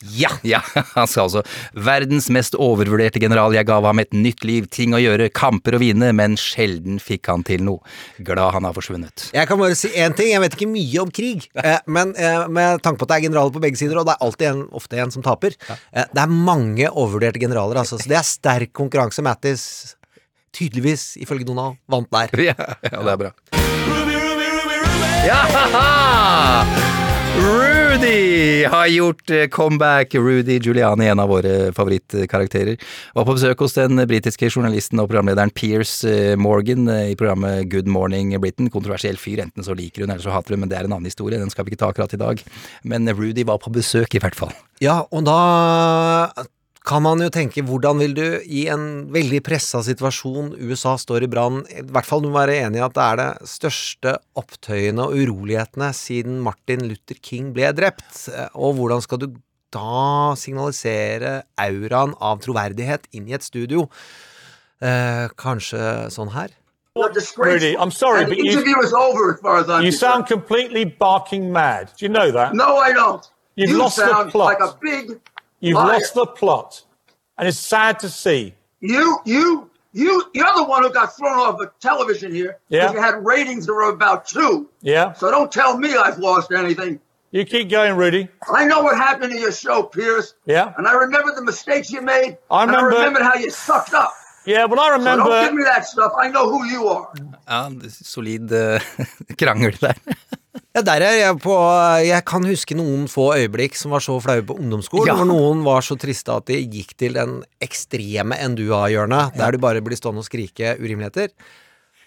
Ja, 0.00 0.30
ja, 0.42 0.62
han 0.96 1.08
sa 1.10 1.26
altså 1.26 1.42
verdens 1.76 2.30
mest 2.32 2.54
overvurderte 2.56 3.20
general, 3.20 3.52
jeg 3.52 3.68
gav 3.68 3.84
ham 3.84 4.00
et 4.00 4.14
nytt 4.16 4.44
liv, 4.48 4.68
ting 4.72 4.94
å 4.96 5.00
gjøre, 5.00 5.28
kamper 5.36 5.76
å 5.76 5.80
vinne, 5.82 6.08
men 6.16 6.38
sjelden 6.40 6.96
fikk 7.02 7.28
han 7.28 7.44
til 7.46 7.64
noe. 7.66 7.84
Glad 8.24 8.56
han 8.56 8.68
har 8.68 8.76
forsvunnet. 8.76 9.28
Jeg 9.36 9.50
kan 9.50 9.60
bare 9.60 9.76
si 9.78 9.92
én 9.92 10.16
ting, 10.16 10.32
jeg 10.32 10.40
vet 10.44 10.56
ikke 10.56 10.70
mye 10.72 11.04
om 11.04 11.12
krig, 11.12 11.48
eh, 11.60 11.78
men 11.90 12.14
eh, 12.16 12.46
med 12.48 12.80
tanke 12.84 13.02
på 13.02 13.08
at 13.08 13.12
det 13.12 13.20
er 13.20 13.26
generaler 13.28 13.54
på 13.54 13.62
begge 13.62 13.80
sider, 13.80 14.00
og 14.00 14.08
det 14.08 14.16
er 14.16 14.26
alltid 14.26 14.50
en, 14.54 14.66
ofte 14.80 15.00
en 15.00 15.12
som 15.12 15.24
taper 15.24 15.56
eh, 15.56 16.06
Det 16.08 16.22
er 16.22 16.30
mange 16.32 16.88
overvurderte 16.88 17.42
generaler, 17.42 17.82
altså, 17.82 18.00
så 18.00 18.10
det 18.10 18.20
er 18.20 18.26
sterk 18.26 18.72
konkurranse. 18.76 19.20
Mattis, 19.20 19.64
tydeligvis, 20.56 21.12
ifølge 21.20 21.44
Donald, 21.50 21.76
vant 21.90 22.08
der. 22.14 22.32
Ja, 22.50 22.56
ja 22.88 23.02
det 23.04 23.12
er 23.12 23.20
bra. 23.26 23.34
Ja! 25.26 26.89
Rudy 27.38 28.64
har 28.64 28.86
gjort 28.86 29.30
eh, 29.30 29.46
comeback. 29.46 30.14
Rudy 30.14 30.58
Giuliani, 30.58 31.06
en 31.06 31.20
av 31.20 31.28
våre 31.28 31.72
favorittkarakterer, 31.72 32.76
var 33.14 33.26
på 33.26 33.34
besøk 33.36 33.62
hos 33.64 33.76
den 33.76 34.02
britiske 34.10 34.50
journalisten 34.50 35.02
og 35.02 35.08
programlederen 35.10 35.52
Piers 35.54 35.92
eh, 36.08 36.34
Morgan 36.40 36.88
eh, 36.90 37.12
i 37.12 37.16
programmet 37.18 37.70
Good 37.70 37.90
Morning 37.90 38.34
Britain. 38.40 38.70
Kontroversiell 38.72 39.18
fyr, 39.20 39.44
enten 39.44 39.66
så 39.66 39.76
liker 39.78 40.04
hun 40.04 40.14
eller 40.14 40.24
så 40.24 40.34
hater 40.34 40.56
hun, 40.56 40.64
men 40.64 40.72
det 40.72 40.78
er 40.80 40.88
en 40.88 40.96
annen 40.96 41.10
historie. 41.10 41.38
Den 41.38 41.52
skal 41.52 41.66
vi 41.66 41.74
ikke 41.74 41.84
ta 41.84 41.92
akkurat 41.94 42.16
i 42.16 42.22
dag. 42.22 42.42
Men 42.82 43.10
Rudy 43.14 43.46
var 43.46 43.62
på 43.62 43.74
besøk, 43.74 44.14
i 44.14 44.22
hvert 44.22 44.38
fall. 44.38 44.54
Ja, 44.82 45.02
og 45.10 45.26
da 45.28 45.40
kan 46.86 47.02
man 47.04 47.20
jo 47.20 47.28
tenke 47.32 47.62
hvordan 47.66 47.98
vil 48.00 48.14
du 48.16 48.24
i 48.40 48.62
en 48.72 49.10
veldig 49.12 49.42
pressa 49.44 49.82
situasjon, 49.84 50.54
USA 50.64 50.94
står 50.98 51.26
i 51.26 51.30
brann, 51.30 51.60
i 51.68 51.82
hvert 51.84 52.08
fall 52.08 52.22
du 52.24 52.30
må 52.32 52.38
være 52.40 52.56
enig 52.64 52.80
i 52.80 52.84
at 52.86 52.94
det 52.96 53.04
er 53.04 53.20
det 53.20 53.50
største 53.50 54.14
opptøyene 54.40 55.04
og 55.04 55.12
urolighetene 55.20 55.90
siden 55.96 56.40
Martin 56.44 56.86
Luther 56.88 57.20
King 57.20 57.52
ble 57.56 57.68
drept, 57.76 58.24
og 58.56 58.78
hvordan 58.78 59.04
skal 59.04 59.20
du 59.22 59.28
da 59.70 60.32
signalisere 60.40 61.42
auraen 61.60 62.16
av 62.18 62.40
troverdighet 62.42 63.04
inn 63.14 63.28
i 63.28 63.36
et 63.36 63.44
studio? 63.46 63.84
Eh, 64.80 65.28
kanskje 65.38 66.08
sånn 66.10 66.32
her? 66.32 66.48
Rudy, 67.36 67.76
I'm 67.76 67.92
sorry, 67.92 68.24
but 68.24 68.38
you- 68.38 68.58
is 68.82 68.92
over 68.92 69.34
as 69.34 69.40
far 69.40 69.58
as 69.58 69.68
I'm 69.68 69.84
You 69.84 69.92
sound 69.92 70.26
completely 70.26 70.84
barking 70.84 71.52
mad. 71.52 71.92
Do 71.96 72.04
you 72.06 72.08
know 72.08 72.32
that? 72.32 72.52
No, 72.54 72.78
I 72.78 72.92
don't. 72.92 73.22
You've 73.56 73.70
you 73.70 73.78
lost 73.78 73.96
the 73.98 74.28
plot. 74.30 74.48
like 74.48 74.60
a 74.60 74.74
big 74.80 75.20
You've 75.60 75.76
liar. 75.76 75.92
lost 75.94 76.14
the 76.14 76.26
plot. 76.26 76.82
And 77.38 77.48
it's 77.48 77.58
sad 77.58 77.98
to 78.00 78.08
see. 78.08 78.54
You, 78.80 79.18
you, 79.24 79.70
you, 79.92 80.24
you're 80.34 80.54
the 80.54 80.64
one 80.64 80.82
who 80.82 80.90
got 80.90 81.16
thrown 81.16 81.38
off 81.38 81.58
the 81.58 81.70
television 81.80 82.34
here. 82.34 82.58
Yeah. 82.68 82.88
because 82.88 82.94
You 82.94 83.00
had 83.02 83.24
ratings 83.24 83.66
that 83.66 83.74
were 83.74 83.88
about 83.90 84.26
two. 84.26 84.68
Yeah? 84.82 85.12
So 85.14 85.30
don't 85.30 85.50
tell 85.52 85.76
me 85.78 85.94
I've 85.96 86.18
lost 86.18 86.52
anything. 86.52 87.00
You 87.30 87.44
keep 87.44 87.70
going, 87.70 87.96
Rudy. 87.96 88.28
I 88.52 88.64
know 88.64 88.82
what 88.82 88.96
happened 88.96 89.32
to 89.32 89.38
your 89.38 89.52
show, 89.52 89.84
Pierce. 89.84 90.34
Yeah? 90.46 90.74
And 90.76 90.86
I 90.88 90.94
remember 90.94 91.32
the 91.34 91.42
mistakes 91.44 91.90
you 91.90 92.02
made. 92.02 92.38
I 92.50 92.62
And 92.62 92.70
remember- 92.72 92.96
I 92.96 93.04
remember 93.04 93.22
how 93.22 93.34
you 93.36 93.50
sucked 93.50 93.94
up. 93.94 94.12
Yeah, 94.46 94.64
well, 94.64 94.80
I 94.80 94.88
remember. 94.88 95.24
So 95.24 95.28
remember. 95.28 95.30
don't 95.30 95.44
give 95.44 95.54
me 95.54 95.64
that 95.64 95.86
stuff. 95.86 96.12
I 96.18 96.28
know 96.28 96.48
who 96.50 96.64
you 96.64 96.88
are. 96.88 97.12
Ja, 97.46 97.68
solid 97.88 98.50
eh, 98.50 98.78
krangel 99.36 99.78
der. 99.78 99.94
Ja, 100.74 100.82
der 100.82 101.02
er 101.06 101.14
jeg 101.20 101.36
på 101.44 101.54
Jeg 102.02 102.24
kan 102.26 102.42
huske 102.48 102.74
noen 102.74 103.04
få 103.10 103.28
øyeblikk 103.38 103.76
som 103.78 103.92
var 103.94 104.02
så 104.02 104.16
flaue 104.22 104.42
på 104.42 104.56
ungdomsskolen, 104.58 105.06
Ja. 105.06 105.14
hvor 105.14 105.28
noen 105.30 105.62
var 105.64 105.80
så 105.86 105.94
triste 105.98 106.34
at 106.34 106.46
de 106.50 106.58
gikk 106.66 106.96
til 106.98 107.14
den 107.14 107.42
ekstreme 107.62 108.34
endua-hjørnet, 108.38 109.36
der 109.38 109.52
du 109.52 109.58
bare 109.62 109.80
blir 109.80 109.96
stående 109.98 110.24
og 110.24 110.26
skrike 110.26 110.74
urimeligheter. 110.80 111.28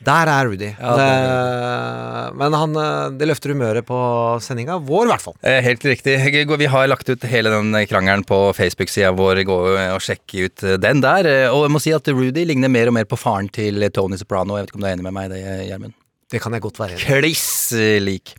Der 0.03 0.27
er 0.27 0.49
Rudy. 0.49 0.67
Ja, 0.75 0.95
det, 0.99 2.35
men 2.35 2.51
han, 2.59 2.75
eh, 2.75 3.09
det 3.15 3.27
løfter 3.29 3.53
humøret 3.53 3.85
på 3.87 3.95
sendinga 4.43 4.75
vår, 4.83 5.05
i 5.05 5.11
hvert 5.13 5.23
fall. 5.23 5.35
Eh, 5.41 5.61
Helt 5.63 5.85
riktig. 5.87 6.17
Vi 6.59 6.65
har 6.67 6.87
lagt 6.91 7.07
ut 7.07 7.21
hele 7.23 7.49
den 7.53 7.71
krangelen 7.87 8.25
på 8.27 8.51
Facebook-sida 8.57 9.13
vår. 9.15 9.45
Gå 9.47 9.57
og 9.95 10.01
sjekke 10.03 10.49
ut 10.49 10.65
den 10.83 10.99
der. 10.99 11.25
Eh, 11.25 11.47
Og 11.53 11.63
jeg 11.69 11.71
må 11.71 11.79
si 11.79 11.93
at 11.95 12.05
Rudy 12.11 12.43
ligner 12.45 12.67
mer 12.67 12.87
og 12.91 12.93
mer 12.99 13.05
på 13.05 13.15
faren 13.17 13.47
til 13.49 13.79
Tony 13.91 14.17
Soprano. 14.17 14.57
Jeg 14.57 14.65
vet 14.65 14.71
ikke 14.73 14.75
om 14.75 14.81
du 14.81 14.87
er 14.87 14.95
enig 14.97 15.03
med 15.07 15.13
meg 15.13 15.31
i 15.31 15.33
det, 15.35 15.69
Gjermund? 15.69 15.93
Det 16.33 16.41
kan 16.41 16.55
jeg 16.57 16.65
godt 16.65 16.79
være 16.81 16.95
enig 16.97 17.03
i. 17.05 17.17
Kliss 17.21 17.49
lik. 18.01 18.33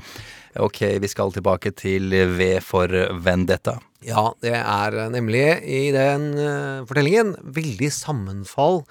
Ok, 0.59 0.81
vi 1.03 1.11
skal 1.11 1.33
tilbake 1.35 1.71
til 1.75 2.11
V 2.11 2.49
for 2.63 2.91
Vendetta. 3.23 3.79
Ja, 4.07 4.29
det 4.43 4.55
er 4.59 4.97
nemlig 5.11 5.47
i 5.63 5.89
den 5.95 6.29
eh, 6.39 6.85
fortellingen 6.87 7.33
veldig 7.57 7.91
sammenfall 7.95 8.83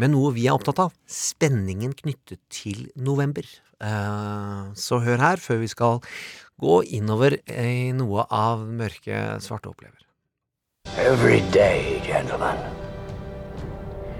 med 0.00 0.12
noe 0.12 0.32
vi 0.36 0.46
er 0.48 0.56
opptatt 0.56 0.80
av. 0.86 0.92
Spenningen 1.08 1.94
knyttet 1.96 2.40
til 2.52 2.88
november. 2.96 3.44
Eh, 3.80 4.62
så 4.76 5.00
hør 5.04 5.24
her, 5.24 5.40
før 5.40 5.62
vi 5.62 5.70
skal 5.72 6.00
gå 6.60 6.82
innover 6.96 7.38
i 7.48 7.92
noe 7.96 8.26
av 8.28 8.64
mørke 8.68 9.40
svarte 9.40 9.72
opplever. 9.72 10.00
Every 10.96 11.40
day, 11.52 12.00
gentlemen. 12.04 12.56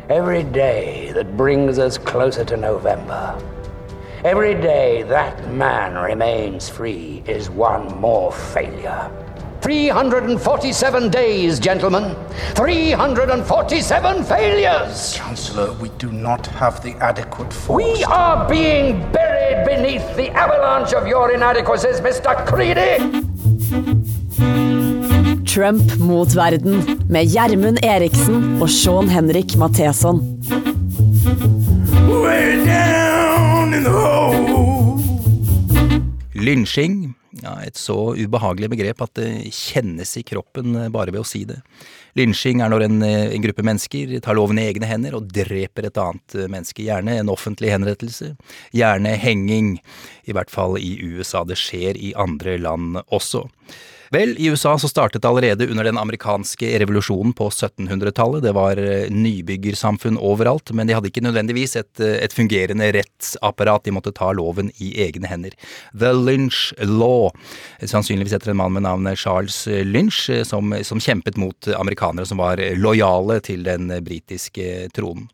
Every 0.09 0.43
day 0.43 1.13
that 1.13 1.37
brings 1.37 1.79
us 1.79 1.99
closer 1.99 2.45
to 2.45 2.57
November. 2.57 3.37
Every 4.23 4.53
day 4.55 5.03
that 5.05 5.51
man 5.51 5.95
remains 5.95 6.69
free 6.69 7.23
is 7.27 7.49
one 7.49 7.99
more 8.01 8.31
failure. 8.31 9.11
347 9.63 11.09
days, 11.09 11.59
gentlemen. 11.59 12.15
347 12.55 14.25
failures. 14.25 15.15
Chancellor, 15.15 15.73
we 15.81 15.89
do 15.97 16.13
not 16.13 16.47
have 16.49 16.83
the 16.83 16.93
adequate 16.97 17.51
force. 17.51 17.83
We 17.83 18.05
are 18.05 18.47
being 18.47 19.11
buried 19.11 19.65
beneath 19.65 20.15
the 20.17 20.29
avalanche 20.33 20.93
of 20.93 21.07
your 21.07 21.33
inadequacies, 21.33 22.03
Mr. 22.03 22.37
Creedy. 22.47 22.99
Trump 25.47 25.97
mot 25.99 26.29
verden 26.35 27.01
med 27.09 27.25
Gjermund 27.27 27.79
Eriksen 27.83 28.63
og 28.63 28.69
Sean 28.69 29.09
Henrik 29.09 29.57
Matheson. 29.57 30.21
Lynsjing. 36.41 37.13
Ja, 37.43 37.53
et 37.63 37.79
så 37.79 37.95
ubehagelig 38.19 38.73
begrep 38.73 39.03
at 39.05 39.13
det 39.19 39.53
kjennes 39.55 40.17
i 40.19 40.25
kroppen 40.27 40.75
eh, 40.75 40.89
bare 40.93 41.13
ved 41.15 41.23
å 41.23 41.29
si 41.29 41.45
det. 41.47 41.61
Lynsjing 42.19 42.63
er 42.65 42.73
når 42.73 42.87
en, 42.89 42.97
eh, 43.07 43.29
en 43.37 43.45
gruppe 43.45 43.65
mennesker 43.67 44.17
tar 44.25 44.39
loven 44.39 44.59
i 44.59 44.67
egne 44.67 44.89
hender 44.91 45.15
og 45.19 45.29
dreper 45.31 45.87
et 45.87 46.01
annet 46.01 46.35
eh, 46.35 46.49
menneske. 46.51 46.83
Gjerne 46.87 47.21
en 47.21 47.31
offentlig 47.31 47.71
henrettelse. 47.71 48.33
Gjerne 48.75 49.15
henging. 49.23 49.77
I 50.27 50.35
hvert 50.35 50.51
fall 50.51 50.75
i 50.81 50.97
USA. 51.05 51.45
Det 51.47 51.59
skjer 51.61 52.01
i 52.01 52.15
andre 52.19 52.59
land 52.59 52.99
også. 53.07 53.47
Vel, 54.11 54.35
i 54.39 54.49
USA 54.51 54.79
så 54.79 54.89
startet 54.91 55.23
det 55.23 55.29
allerede 55.29 55.67
under 55.71 55.87
den 55.87 55.99
amerikanske 55.99 56.67
revolusjonen 56.83 57.31
på 57.33 57.47
1700-tallet. 57.51 58.43
Det 58.43 58.53
var 58.57 58.81
eh, 58.83 59.07
nybyggersamfunn 59.15 60.19
overalt, 60.19 60.73
men 60.75 60.91
de 60.91 60.97
hadde 60.97 61.13
ikke 61.13 61.23
nødvendigvis 61.23 61.77
et, 61.79 62.03
eh, 62.03 62.17
et 62.25 62.35
fungerende 62.35 62.89
rettsapparat. 62.97 63.85
De 63.87 63.95
måtte 63.95 64.11
ta 64.19 64.33
loven 64.35 64.73
i 64.83 64.91
egne 65.07 65.31
hender. 65.31 65.55
The 65.95 66.11
Lynch 66.11 66.73
Law, 66.83 67.31
sannsynligvis 67.79 68.35
etter 68.35 68.51
en 68.51 68.59
mann 68.59 68.75
med 68.75 68.89
navnet 68.89 69.23
Charles 69.23 69.63
Lynch, 69.87 70.25
eh, 70.35 70.43
som, 70.43 70.75
som 70.83 70.99
kjempet 70.99 71.39
mot 71.39 71.71
amerikanere 71.79 72.27
som 72.27 72.43
var 72.43 72.59
lojale 72.83 73.39
til 73.47 73.63
den 73.63 73.95
britiske 74.03 74.91
tronen. 74.91 75.31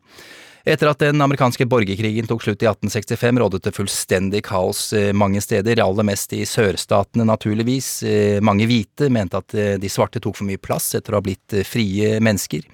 Etter 0.67 0.89
at 0.91 0.99
den 0.99 1.21
amerikanske 1.23 1.63
borgerkrigen 1.69 2.27
tok 2.27 2.41
slutt 2.43 2.63
i 2.65 2.67
1865, 2.67 3.37
rådet 3.39 3.61
det 3.63 3.71
fullstendig 3.71 4.41
kaos 4.49 4.89
eh, 4.91 5.13
mange 5.15 5.39
steder, 5.39 5.79
aller 5.79 6.03
mest 6.03 6.33
i 6.35 6.41
sørstatene 6.43 7.23
naturligvis. 7.29 7.91
Eh, 8.03 8.41
Mange 8.43 8.67
hvite 8.67 9.07
mente 9.13 9.39
at 9.39 9.55
eh, 9.55 9.77
de 9.79 9.91
svarte 9.91 10.19
tok 10.19 10.35
for 10.35 10.47
mye 10.49 10.59
plass 10.59 10.89
etter 10.97 11.15
å 11.15 11.21
ha 11.21 11.23
blitt 11.23 11.55
frie 11.63 12.17
mennesker, 12.19 12.67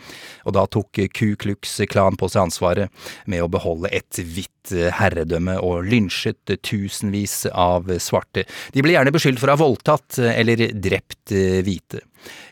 og 0.47 0.55
da 0.57 0.65
tok 0.65 1.03
Ku 1.13 1.35
Klux 1.37 1.75
Klan 1.91 2.17
på 2.17 2.31
seg 2.33 2.47
ansvaret 2.47 3.05
med 3.29 3.45
å 3.45 3.51
beholde 3.51 3.93
et 3.93 4.17
hvitt 4.17 4.73
herredømme 4.73 5.59
og 5.61 5.85
lynsjet 5.85 6.55
tusenvis 6.65 7.43
av 7.51 7.91
svarte. 8.01 8.47
De 8.73 8.81
ble 8.81 8.95
gjerne 8.95 9.13
beskyldt 9.13 9.41
for 9.41 9.51
å 9.51 9.57
ha 9.57 9.61
voldtatt 9.61 10.17
eller 10.23 10.69
drept 10.73 11.35
hvite. 11.67 12.01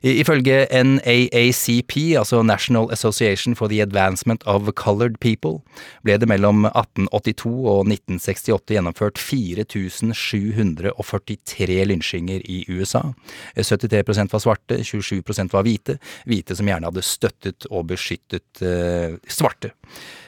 Ifølge 0.02 0.66
NAACP, 0.72 2.18
altså 2.18 2.42
National 2.42 2.88
Association 2.92 3.56
for 3.56 3.68
the 3.68 3.82
Advancement 3.82 4.44
of 4.50 4.70
Colored 4.76 5.20
People, 5.22 5.60
ble 6.04 6.18
det 6.18 6.28
mellom 6.30 6.66
1882 6.66 7.52
og 7.52 7.88
1968 7.88 8.74
gjennomført 8.76 9.18
4743 9.22 11.86
lynsjinger 11.92 12.42
i 12.50 12.66
USA. 12.70 13.02
73% 13.58 14.34
var 14.34 14.40
svarte, 14.42 14.78
27% 14.82 15.54
var 15.54 15.64
hvite, 15.68 15.98
hvite 16.26 16.56
som 16.58 16.68
gjerne 16.70 16.88
hadde 16.90 17.02
støttet 17.06 17.66
og 17.70 17.86
beskyttet 17.94 18.62
eh, 18.66 19.12
svarte. 19.30 19.70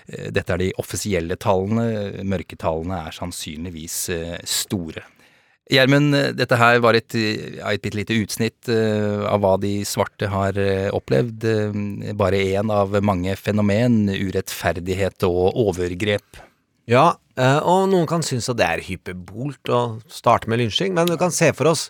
Eh, 0.08 0.29
Dette 0.34 0.53
er 0.53 0.60
de 0.62 0.71
offisielle 0.82 1.36
tallene, 1.41 2.23
mørketallene 2.27 2.97
er 3.08 3.12
sannsynligvis 3.15 3.97
eh, 4.13 4.38
store. 4.45 5.03
Gjermund, 5.71 6.15
dette 6.36 6.58
her 6.60 6.82
var 6.84 6.97
et, 6.97 7.15
et 7.15 7.82
bitte 7.82 7.95
lite 7.95 8.17
utsnitt 8.19 8.67
eh, 8.67 9.21
av 9.30 9.39
hva 9.43 9.54
de 9.62 9.78
svarte 9.88 10.28
har 10.28 10.58
eh, 10.60 10.89
opplevd. 10.91 11.45
Eh, 11.47 12.15
Bare 12.19 12.41
én 12.58 12.71
av 12.73 12.97
mange 13.06 13.36
fenomen, 13.39 14.10
urettferdighet 14.12 15.23
og 15.30 15.56
overgrep. 15.63 16.41
Ja, 16.91 17.13
og 17.63 17.88
noen 17.89 18.06
kan 18.12 18.21
synes 18.28 18.49
at 18.52 18.58
det 18.60 18.65
er 18.67 18.82
hyperbolt 18.84 19.71
å 19.71 19.80
starte 20.12 20.52
med 20.52 20.60
lynsjing, 20.60 20.91
men 20.93 21.08
du 21.08 21.15
kan 21.17 21.32
se 21.34 21.54
for 21.56 21.71
oss 21.71 21.88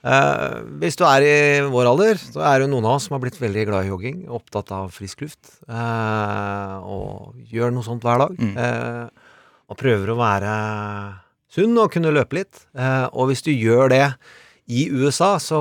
Uh, 0.00 0.64
Hvis 0.80 0.96
du 0.96 1.02
er 1.04 1.20
i 1.28 1.32
vår 1.68 1.90
alder, 1.90 2.16
så 2.16 2.40
er 2.48 2.62
det 2.62 2.70
noen 2.72 2.86
av 2.88 2.94
oss 2.96 3.04
som 3.04 3.18
har 3.18 3.20
blitt 3.20 3.36
veldig 3.36 3.66
glad 3.68 3.84
i 3.84 3.90
jogging, 3.90 4.22
opptatt 4.32 4.72
av 4.72 4.88
frisk 4.96 5.26
luft, 5.26 5.58
Uh, 5.68 6.80
og 6.88 7.34
gjør 7.52 7.74
noe 7.74 7.84
sånt 7.84 8.00
hver 8.06 8.22
dag. 8.24 8.32
eh, 8.40 9.34
og 9.68 9.76
prøver 9.78 10.10
å 10.10 10.16
være 10.16 10.54
sunn 11.50 11.78
og 11.80 11.90
kunne 11.94 12.12
løpe 12.14 12.40
litt. 12.40 12.64
Eh, 12.76 13.06
og 13.10 13.30
hvis 13.30 13.44
du 13.46 13.52
gjør 13.52 13.90
det 13.92 14.04
i 14.70 14.86
USA 14.92 15.34
så, 15.42 15.58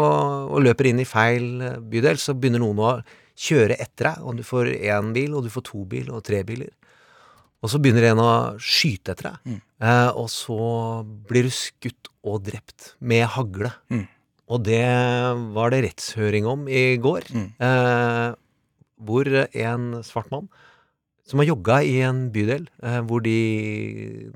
og 0.49 0.62
løper 0.65 0.91
inn 0.91 1.02
i 1.02 1.08
feil 1.08 1.63
eh, 1.65 1.80
bydel, 1.82 2.19
så 2.21 2.36
begynner 2.38 2.63
noen 2.63 2.84
å 2.84 2.91
kjøre 3.39 3.80
etter 3.80 4.12
deg, 4.12 4.28
og 4.28 4.38
du 4.39 4.43
får 4.45 4.73
én 4.75 5.13
bil, 5.15 5.34
og 5.38 5.45
du 5.45 5.52
får 5.54 5.65
to 5.69 5.86
bil, 5.89 6.12
og 6.12 6.25
tre 6.28 6.43
biler. 6.47 6.71
Og 7.63 7.71
så 7.71 7.80
begynner 7.82 8.12
en 8.12 8.21
å 8.23 8.32
skyte 8.63 9.15
etter 9.15 9.30
deg, 9.30 9.39
mm. 9.52 9.60
og 10.15 10.30
så 10.32 10.60
blir 11.28 11.47
du 11.47 11.52
skutt 11.52 12.08
og 12.23 12.45
drept 12.45 12.93
med 13.04 13.25
hagle. 13.36 13.71
Og 14.49 14.63
det 14.63 14.84
var 15.56 15.73
det 15.73 15.82
rettshøring 15.86 16.47
om 16.47 16.67
i 16.71 16.95
går, 16.99 17.28
eh, 17.36 18.30
hvor 18.99 19.32
en 19.47 19.89
svart 20.08 20.32
mann 20.36 20.47
som 21.29 21.39
har 21.41 21.45
jogga 21.51 21.79
i 21.85 21.99
en 22.01 22.23
bydel 22.33 22.65
eh, 22.83 22.99
hvor 23.05 23.21
de, 23.25 23.35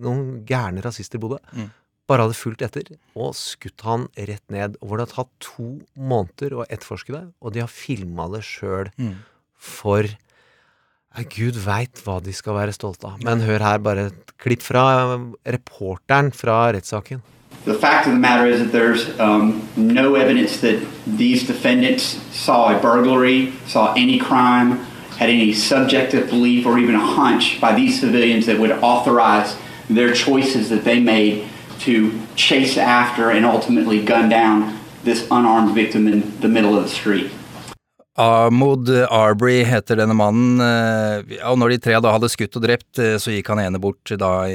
noen 0.03 0.43
gærne 0.47 0.83
rasister 0.85 1.19
bodde, 1.21 1.39
Mm. 1.53 1.71
bare 2.07 2.25
hadde 2.27 2.35
fulgt 2.37 2.61
etter 2.61 2.83
og 3.15 3.33
skutt 3.39 3.81
han 3.87 4.07
rett 4.17 4.43
ned. 4.51 4.75
Og 4.81 4.89
hvor 4.89 4.99
det 4.99 5.07
har 5.09 5.23
tatt 5.23 5.31
to 5.39 5.79
måneder 5.97 6.53
å 6.59 6.65
etterforske 6.69 7.13
det, 7.15 7.23
og 7.41 7.53
de 7.55 7.63
har 7.63 7.71
filma 7.71 8.27
det 8.33 8.43
sjøl 8.45 8.91
Mm. 8.99 9.15
for 9.57 10.03
eh, 10.05 11.23
Gud 11.29 11.55
veit 11.63 12.01
hva 12.05 12.19
de 12.21 12.33
skal 12.33 12.53
være 12.57 12.73
stolte 12.73 13.05
av. 13.07 13.23
Men 13.23 13.41
hør 13.41 13.59
her 13.61 13.77
bare 13.79 14.07
et 14.11 14.33
klipp 14.37 14.61
fra 14.61 15.17
reporteren 15.45 16.31
fra 16.33 16.71
rettssaken. 16.73 17.21
The 17.65 17.75
fact 17.79 18.07
of 18.07 18.13
the 18.13 18.19
matter 18.19 18.45
is 18.47 18.59
that 18.59 18.71
there's 18.73 19.07
um, 19.21 19.61
no 19.77 20.15
evidence 20.15 20.59
that 20.61 20.81
these 21.07 21.47
defendants 21.47 22.19
saw 22.33 22.75
a 22.75 22.79
burglary, 22.81 23.53
saw 23.67 23.93
any 23.95 24.19
crime, 24.19 24.79
had 25.17 25.29
any 25.29 25.53
subjective 25.53 26.29
belief 26.29 26.65
or 26.65 26.77
even 26.77 26.95
a 26.95 27.05
hunch 27.05 27.59
by 27.61 27.73
these 27.73 27.99
civilians 27.99 28.45
that 28.45 28.59
would 28.59 28.71
authorize 28.71 29.55
their 29.89 30.13
choices 30.13 30.69
that 30.69 30.83
they 30.83 30.99
made 30.99 31.47
to 31.79 32.19
chase 32.35 32.77
after 32.77 33.29
and 33.29 33.45
ultimately 33.45 34.03
gun 34.03 34.29
down 34.29 34.77
this 35.03 35.27
unarmed 35.29 35.75
victim 35.75 36.07
in 36.07 36.39
the 36.39 36.47
middle 36.47 36.77
of 36.77 36.83
the 36.83 36.89
street. 36.89 37.31
Ahmod 38.13 38.91
Arbery 39.09 39.63
heter 39.65 39.97
denne 39.97 40.13
mannen, 40.13 40.61
eh, 40.61 41.39
og 41.49 41.57
når 41.57 41.73
de 41.73 41.77
tre 41.81 41.97
da 41.97 42.11
hadde 42.13 42.29
skutt 42.29 42.59
og 42.59 42.61
drept, 42.67 42.99
eh, 43.01 43.15
så 43.17 43.33
gikk 43.33 43.49
han 43.49 43.63
ene 43.63 43.81
bort 43.81 44.05
da 44.21 44.45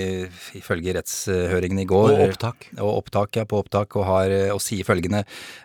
ifølge 0.55 0.95
rettshøringen 0.95 1.81
i 1.83 1.89
går. 1.91 2.13
Og 2.15 2.23
opptak. 2.29 2.69
Og 2.79 3.01
opptak, 3.01 3.35
ja, 3.35 3.45
på 3.51 3.59
opptak, 3.59 3.97
og, 3.99 4.07
har, 4.07 4.31
eh, 4.31 4.53
og 4.55 4.63
sier 4.63 4.87
følgende 4.87 5.25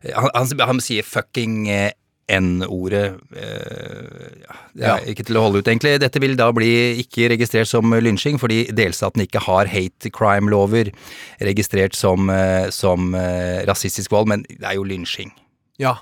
Han, 0.09 0.31
han, 0.33 0.49
han 0.59 0.81
sier 0.81 1.05
fucking 1.05 1.69
eh, 1.69 1.91
N-ordet. 2.31 3.19
eh, 3.35 4.43
ja, 4.79 4.97
ikke 5.05 5.25
til 5.27 5.37
å 5.37 5.43
holde 5.47 5.59
ut, 5.59 5.67
egentlig. 5.67 5.97
Dette 5.99 6.21
vil 6.23 6.37
da 6.39 6.49
bli 6.55 6.99
ikke 7.03 7.29
registrert 7.33 7.67
som 7.69 7.91
lynsjing, 7.91 8.39
fordi 8.39 8.65
delstaten 8.75 9.25
ikke 9.25 9.43
har 9.43 9.67
hate 9.71 10.11
crime-lover 10.13 10.93
registrert 11.43 11.97
som, 11.97 12.29
eh, 12.29 12.69
som 12.69 13.13
eh, 13.15 13.65
rasistisk 13.67 14.11
vold, 14.11 14.31
men 14.31 14.47
det 14.49 14.63
er 14.63 14.79
jo 14.79 14.87
lynsjing. 14.87 15.33
Ja. 15.81 15.97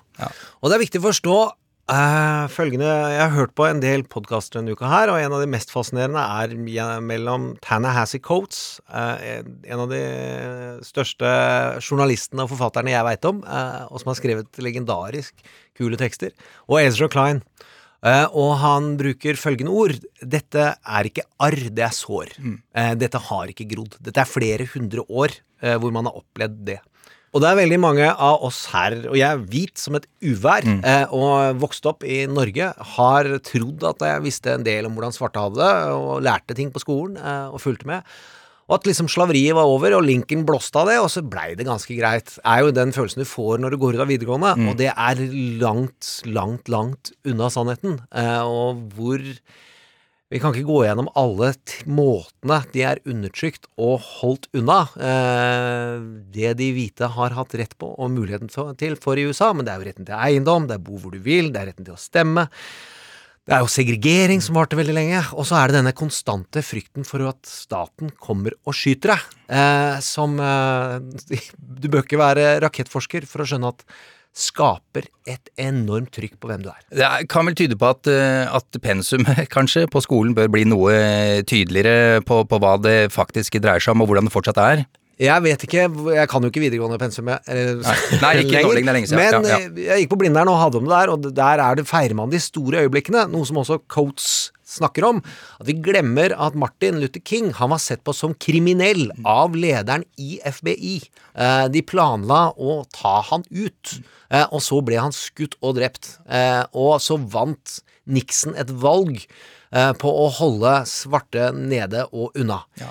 Og 0.61 0.69
det 0.69 0.77
er 0.77 0.83
viktig 0.85 1.01
å 1.01 1.09
forstå 1.09 1.35
eh, 1.91 2.45
følgende 2.51 2.87
Jeg 2.87 3.21
har 3.21 3.33
hørt 3.35 3.53
på 3.57 3.65
en 3.67 3.81
del 3.83 4.03
podkaster 4.09 4.59
denne 4.59 4.75
uka 4.75 4.89
her, 4.91 5.11
og 5.11 5.19
en 5.21 5.35
av 5.35 5.43
de 5.43 5.49
mest 5.51 5.71
fascinerende 5.73 6.21
er 6.21 6.55
mellom 6.55 7.07
mellom 7.07 7.47
Tanahassie 7.63 8.21
Coates, 8.23 8.79
eh, 8.93 9.41
en 9.71 9.83
av 9.85 9.89
de 9.91 10.03
største 10.85 11.31
journalistene 11.81 12.45
og 12.45 12.53
forfatterne 12.53 12.93
jeg 12.93 13.07
veit 13.07 13.27
om, 13.31 13.43
eh, 13.43 13.83
og 13.89 14.01
som 14.01 14.13
har 14.13 14.19
skrevet 14.21 14.63
legendarisk 14.63 15.33
kule 15.77 15.99
tekster, 15.99 16.33
og 16.67 16.81
Ezra 16.83 17.09
Klein. 17.11 17.43
Uh, 18.01 18.25
og 18.33 18.55
han 18.57 18.95
bruker 18.97 19.37
følgende 19.37 19.73
ord. 19.77 19.99
Dette 20.25 20.71
er 20.73 21.09
ikke 21.09 21.25
arr, 21.37 21.67
det 21.69 21.83
er 21.85 21.93
sår. 21.93 22.31
Eh, 22.73 22.95
dette 22.97 23.19
har 23.27 23.51
ikke 23.51 23.67
grodd. 23.69 23.99
Dette 24.01 24.23
er 24.23 24.29
flere 24.29 24.65
hundre 24.71 25.05
år 25.05 25.35
uh, 25.61 25.75
hvor 25.77 25.93
man 25.93 26.09
har 26.09 26.17
opplevd 26.17 26.63
det. 26.71 26.79
Og 27.31 27.43
det 27.43 27.51
er 27.51 27.59
veldig 27.61 27.77
mange 27.79 28.07
av 28.09 28.41
oss 28.43 28.65
her, 28.73 28.97
og 29.05 29.13
jeg 29.15 29.27
er 29.29 29.43
hvit 29.53 29.77
som 29.79 29.95
et 29.95 30.07
uvær, 30.19 30.65
eh, 30.67 31.13
og 31.15 31.61
vokste 31.61 31.87
opp 31.93 32.01
i 32.03 32.25
Norge, 32.27 32.73
har 32.97 33.29
trodd 33.47 33.85
at 33.87 34.03
jeg 34.03 34.23
visste 34.25 34.51
en 34.57 34.65
del 34.65 34.89
om 34.89 34.97
hvordan 34.97 35.15
svarte 35.15 35.39
hadde 35.39 35.61
det, 35.61 35.69
og 35.95 36.25
lærte 36.27 36.57
ting 36.57 36.73
på 36.75 36.81
skolen, 36.83 37.15
og 37.21 37.61
fulgte 37.63 37.87
med. 37.87 38.03
Og 38.71 38.77
at 38.79 38.85
liksom 38.87 39.09
slaveriet 39.11 39.51
var 39.57 39.67
over, 39.67 39.97
og 39.97 40.05
Lincoln 40.07 40.45
blåste 40.47 40.79
av 40.79 40.87
det, 40.87 40.95
og 41.03 41.09
så 41.11 41.19
blei 41.27 41.49
det 41.59 41.67
ganske 41.67 41.91
greit. 41.97 42.37
er 42.47 42.61
jo 42.63 42.71
den 42.71 42.93
følelsen 42.95 43.19
du 43.25 43.27
får 43.27 43.59
når 43.59 43.75
du 43.75 43.77
går 43.81 43.97
ut 43.97 44.03
av 44.05 44.07
videregående, 44.07 44.53
Mm. 44.55 44.69
og 44.71 44.77
det 44.79 44.93
er 44.95 45.15
langt, 45.59 46.21
langt, 46.25 46.69
langt 46.71 47.11
unna 47.27 47.49
sannheten. 47.51 47.99
Eh, 48.15 48.41
og 48.47 48.79
hvor 48.95 49.19
vi 50.31 50.39
kan 50.39 50.53
ikke 50.55 50.63
gå 50.69 50.85
gjennom 50.87 51.09
alle 51.19 51.51
måtene 51.91 52.61
de 52.71 52.83
er 52.87 53.01
undertrykt 53.05 53.67
og 53.77 53.99
holdt 53.99 54.47
unna. 54.55 54.87
Eh, 54.95 55.99
det 56.31 56.53
de 56.55 56.69
hvite 56.71 57.09
har 57.11 57.35
hatt 57.35 57.51
rett 57.59 57.75
på 57.77 57.91
og 57.99 58.13
muligheten 58.15 58.47
til 58.79 58.95
for 58.95 59.19
i 59.19 59.27
USA, 59.27 59.51
men 59.51 59.65
det 59.67 59.73
er 59.73 59.81
jo 59.83 59.89
retten 59.89 60.07
til 60.07 60.15
eiendom, 60.15 60.69
det 60.69 60.79
er 60.79 60.85
bo 60.87 60.95
hvor 60.97 61.11
du 61.11 61.19
vil, 61.19 61.51
det 61.51 61.59
er 61.59 61.67
retten 61.73 61.83
til 61.83 61.97
å 61.97 61.99
stemme. 61.99 62.47
Det 63.51 63.57
er 63.57 63.65
jo 63.65 63.67
segregering 63.67 64.39
som 64.39 64.55
varte 64.55 64.77
veldig 64.79 64.93
lenge, 64.95 65.21
og 65.35 65.43
så 65.43 65.57
er 65.59 65.67
det 65.67 65.81
denne 65.81 65.91
konstante 65.91 66.61
frykten 66.63 67.03
for 67.03 67.25
at 67.27 67.41
staten 67.43 68.13
kommer 68.15 68.53
og 68.63 68.77
skyter 68.79 69.11
deg. 69.11 69.25
Eh, 69.51 69.97
som 70.07 70.37
eh, 70.39 71.01
Du 71.83 71.89
bør 71.91 72.05
ikke 72.05 72.21
være 72.21 72.45
rakettforsker 72.63 73.27
for 73.27 73.43
å 73.43 73.49
skjønne 73.51 73.73
at 73.73 73.83
skaper 74.31 75.09
et 75.27 75.51
enormt 75.59 76.13
trykk 76.15 76.37
på 76.39 76.47
hvem 76.47 76.63
du 76.63 76.69
er. 76.71 76.79
Det 76.95 77.11
kan 77.27 77.43
vel 77.49 77.59
tyde 77.59 77.75
på 77.75 77.91
at, 77.91 78.07
eh, 78.07 78.47
at 78.47 78.79
pensum 78.79 79.27
kanskje 79.57 79.83
på 79.91 79.99
skolen 80.07 80.31
bør 80.37 80.47
bli 80.55 80.63
noe 80.71 80.95
tydeligere 81.43 82.23
på, 82.23 82.45
på 82.47 82.63
hva 82.63 82.77
det 82.79 83.11
faktisk 83.11 83.59
dreier 83.59 83.83
seg 83.83 83.97
om, 83.97 84.05
og 84.05 84.13
hvordan 84.13 84.31
det 84.31 84.35
fortsatt 84.37 84.63
er. 84.63 84.87
Jeg 85.21 85.43
vet 85.43 85.63
ikke, 85.67 85.83
jeg 86.15 86.29
kan 86.31 86.41
jo 86.45 86.49
ikke 86.49 86.63
videregående 86.63 86.97
pensum 87.01 87.27
jeg, 87.29 87.43
eller, 87.51 87.81
Nei, 88.23 88.31
ikke 88.41 88.55
lenger, 88.55 88.77
det 88.77 88.81
er 88.87 88.95
lenge 88.95 89.09
siden. 89.11 89.19
Men 89.21 89.45
Ja, 89.45 89.57
ja. 89.57 89.57
eh, 89.67 89.83
jeg 89.85 90.03
gikk 90.03 90.13
på 90.15 90.17
Blindern 90.23 90.49
og 90.49 90.57
hadde 90.61 90.79
om 90.79 90.87
det 90.87 90.95
der, 90.95 91.11
og 91.13 91.27
der 91.37 91.61
er 91.61 91.77
det 91.77 91.85
feirer 91.89 92.17
man 92.17 92.31
de 92.31 92.39
store 92.41 92.85
øyeblikkene, 92.85 93.27
noe 93.29 93.45
som 93.45 93.59
også 93.61 93.77
Coates 93.91 94.51
snakker 94.71 95.03
om. 95.05 95.19
At 95.59 95.67
vi 95.67 95.75
glemmer 95.83 96.33
at 96.33 96.55
Martin 96.57 96.97
Luther 97.01 97.21
King 97.27 97.51
han 97.57 97.73
var 97.73 97.81
sett 97.83 98.01
på 98.07 98.15
som 98.15 98.33
kriminell 98.39 99.11
av 99.27 99.53
lederen 99.53 100.05
i 100.17 100.39
FBI. 100.47 100.95
Eh, 101.35 101.65
de 101.75 101.83
planla 101.85 102.41
å 102.57 102.79
ta 102.95 103.19
han 103.29 103.43
ut, 103.51 103.97
eh, 104.31 104.47
og 104.49 104.63
så 104.63 104.79
ble 104.81 104.97
han 105.03 105.13
skutt 105.13 105.57
og 105.61 105.75
drept. 105.77 106.15
Og 106.73 106.95
så 107.03 107.19
vant 107.19 107.81
Nixon 108.09 108.55
et 108.57 108.71
valg 108.71 109.19
på 109.71 110.09
å 110.09 110.25
holde 110.35 110.71
svarte 110.89 111.51
nede 111.55 112.01
og 112.11 112.33
unna. 112.35 112.57
Ja. 112.75 112.89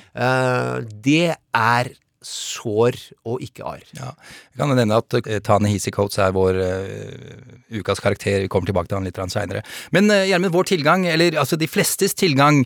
det 0.81 1.35
er 1.53 1.91
sår 2.25 2.99
og 3.29 3.43
ikke 3.45 3.65
arr. 3.65 3.85
Ja. 3.97 4.13
Jeg 4.53 4.61
kan 4.61 4.75
nevne 4.77 5.01
at 5.01 5.19
uh, 5.21 5.37
Tane 5.45 5.71
Hisi 5.73 5.93
Coates 5.95 6.21
er 6.21 6.35
vår 6.37 6.59
uh, 6.61 7.79
ukas 7.81 8.03
karakter. 8.03 8.45
Vi 8.45 8.51
kommer 8.53 8.71
tilbake 8.71 8.91
til 8.91 9.01
han 9.01 9.09
litt 9.09 9.21
seinere. 9.33 9.65
Men 9.95 10.11
uh, 10.13 10.25
Gjermund, 10.29 10.53
vår 10.55 10.73
tilgang, 10.75 11.07
eller 11.09 11.39
altså 11.41 11.59
de 11.61 11.71
flestes 11.71 12.17
tilgang 12.19 12.65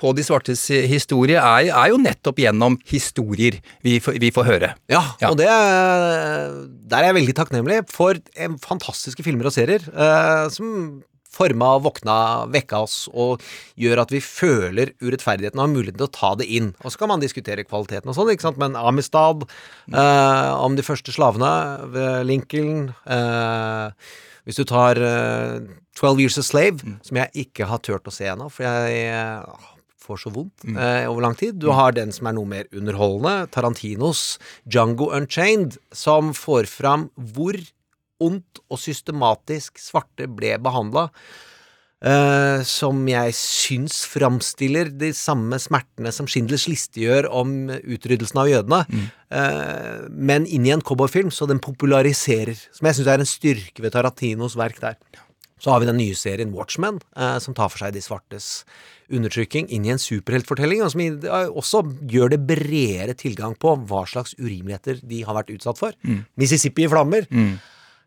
på 0.00 0.12
de 0.16 0.24
svartes 0.26 0.62
eh, 0.74 0.88
historie, 0.90 1.38
er, 1.38 1.70
er 1.70 1.92
jo 1.92 2.00
nettopp 2.02 2.40
gjennom 2.42 2.78
historier 2.90 3.60
vi, 3.84 3.98
vi 4.00 4.32
får 4.34 4.48
høre. 4.48 4.74
Ja, 4.90 5.04
og 5.30 5.38
det 5.38 5.48
Der 6.90 7.00
er 7.00 7.10
jeg 7.10 7.18
veldig 7.20 7.36
takknemlig 7.38 7.82
for 7.92 8.18
eh, 8.34 8.56
fantastiske 8.64 9.24
filmer 9.26 9.50
og 9.50 9.54
serier 9.56 9.84
eh, 9.92 10.46
som 10.54 11.02
forma, 11.34 11.74
våkna, 11.84 12.16
vekka 12.54 12.82
oss 12.86 12.96
og 13.12 13.42
gjør 13.80 14.04
at 14.04 14.14
vi 14.14 14.22
føler 14.24 14.94
urettferdigheten 15.02 15.60
og 15.60 15.66
har 15.66 15.74
muligheten 15.74 16.00
til 16.00 16.08
å 16.08 16.14
ta 16.14 16.32
det 16.40 16.48
inn. 16.48 16.72
Og 16.84 16.94
så 16.94 17.02
kan 17.02 17.12
man 17.12 17.24
diskutere 17.24 17.66
kvaliteten 17.66 18.10
og 18.10 18.18
sånn, 18.18 18.32
ikke 18.34 18.48
sant, 18.48 18.60
men 18.62 18.78
Amistad, 18.78 19.46
eh, 19.92 20.52
om 20.54 20.78
de 20.78 20.86
første 20.86 21.14
slavene, 21.14 21.52
ved 21.94 22.26
Lincoln 22.28 22.92
eh, 23.10 24.14
Hvis 24.44 24.58
du 24.60 24.64
tar 24.68 24.98
eh, 25.00 25.60
12 25.96 26.20
Years 26.20 26.38
a 26.38 26.44
Slave, 26.44 26.96
som 27.06 27.20
jeg 27.20 27.46
ikke 27.46 27.68
har 27.70 27.80
turt 27.84 28.08
å 28.08 28.12
se 28.12 28.26
ennå, 28.28 28.50
for 28.52 28.66
jeg 28.66 29.06
eh, 29.08 29.70
får 30.04 30.24
så 30.24 30.32
vondt 30.34 30.66
eh, 30.68 31.06
over 31.08 31.24
lang 31.24 31.36
tid. 31.38 31.56
Du 31.60 31.70
har 31.74 31.94
den 31.96 32.12
som 32.14 32.28
er 32.28 32.36
noe 32.36 32.50
mer 32.50 32.68
underholdende, 32.74 33.48
Tarantinos 33.54 34.36
Django 34.68 35.10
Unchained, 35.16 35.78
som 35.94 36.34
får 36.36 36.68
fram 36.70 37.08
hvor 37.16 37.58
ondt 38.24 38.62
og 38.68 38.80
systematisk 38.80 39.80
svarte 39.82 40.28
ble 40.30 40.56
behandla. 40.62 41.10
Uh, 42.04 42.60
som 42.68 42.98
jeg 43.08 43.32
syns 43.38 44.02
framstiller 44.12 44.90
de 44.92 45.08
samme 45.16 45.56
smertene 45.62 46.10
som 46.12 46.26
Schindlers 46.28 46.66
liste 46.68 47.00
gjør 47.00 47.30
om 47.32 47.54
utryddelsen 47.70 48.42
av 48.42 48.50
jødene, 48.50 48.80
eh, 49.32 50.02
men 50.12 50.44
inn 50.44 50.68
i 50.68 50.74
en 50.74 50.84
cowboyfilm, 50.84 51.32
så 51.32 51.48
den 51.48 51.62
populariserer. 51.64 52.60
Som 52.76 52.90
jeg 52.90 52.98
syns 52.98 53.08
er 53.08 53.24
en 53.24 53.30
styrke 53.30 53.86
ved 53.86 53.96
Tarantinos 53.96 54.58
verk 54.60 54.82
der. 54.84 54.98
Så 55.64 55.72
har 55.72 55.80
vi 55.80 55.88
den 55.88 55.96
nye 55.96 56.16
serien 56.18 56.52
Watchmen, 56.52 57.00
uh, 57.16 57.38
som 57.40 57.56
tar 57.56 57.72
for 57.72 57.80
seg 57.80 57.94
de 57.96 58.04
svartes 58.04 58.66
undertrykking 59.12 59.70
inn 59.72 59.86
i 59.86 59.92
en 59.94 60.00
superheltfortelling, 60.00 60.82
og 60.84 60.92
som 60.92 61.02
eh, 61.04 61.48
også 61.48 61.82
gjør 62.10 62.34
det 62.34 62.40
bredere 62.48 63.16
tilgang 63.16 63.56
på 63.60 63.74
hva 63.88 64.04
slags 64.08 64.36
urimeligheter 64.40 65.00
de 65.04 65.22
har 65.24 65.36
vært 65.36 65.54
utsatt 65.54 65.80
for. 65.80 65.96
Mm. 66.04 66.24
Mississippi 66.40 66.84
i 66.84 66.90
flammer 66.90 67.28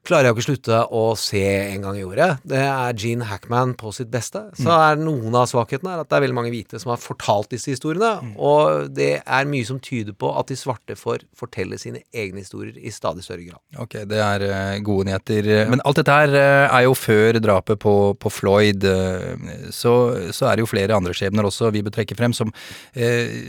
klarer 0.08 0.30
jeg 0.30 0.34
jo 0.34 0.38
ikke 0.38 0.46
slutte 0.48 0.78
å 0.96 1.02
se 1.20 1.42
en 1.74 1.82
gang 1.84 1.98
i 2.00 2.06
året. 2.08 2.40
Det 2.48 2.62
er 2.64 2.94
Gene 2.98 3.26
Hackman 3.28 3.74
på 3.78 3.92
sitt 3.94 4.10
beste. 4.14 4.46
Så 4.56 4.66
Mm. 4.68 4.80
er 4.88 4.96
noen 5.04 5.36
av 5.36 5.48
svakhetene 5.52 5.94
er 5.94 6.00
at 6.04 6.10
det 6.10 6.16
er 6.18 6.24
veldig 6.26 6.38
mange 6.38 6.52
hvite 6.54 6.80
som 6.80 6.90
har 6.94 6.98
fortalt 7.04 7.50
disse 7.52 7.70
historiene, 7.76 8.14
Mm. 8.24 8.34
og 8.40 8.94
det 8.96 9.22
er 9.26 9.46
mye 9.46 9.66
som 9.68 9.80
tyder 9.80 10.14
på 10.14 10.32
at 10.40 10.48
de 10.48 10.56
svarte 10.56 10.96
får 10.96 11.26
fortelle 11.36 11.78
sine 11.78 12.02
egne 12.16 12.40
historier 12.40 12.74
i 12.80 12.90
stadig 12.90 13.24
større 13.24 13.44
grad. 13.46 13.60
Ok, 13.78 13.94
det 14.08 14.18
er 14.18 14.42
eh, 14.48 14.80
gode 14.80 15.06
nyheter. 15.12 15.70
Men 15.70 15.82
alt 15.86 15.96
dette 16.00 16.12
her 16.16 16.30
eh, 16.34 16.68
er 16.80 16.84
jo 16.88 16.94
før 16.96 17.40
drapet 17.44 17.80
på, 17.80 18.16
på 18.18 18.32
Floyd. 18.32 18.84
eh, 18.84 19.70
så, 19.72 20.32
så 20.32 20.48
er 20.50 20.56
det 20.56 20.64
jo 20.66 20.72
flere 20.72 20.96
andre 20.96 21.14
skjebner 21.14 21.44
også 21.44 21.72
vi 21.72 21.82
bør 21.84 21.92
trekke 22.00 22.16
frem, 22.18 22.34
som, 22.34 22.52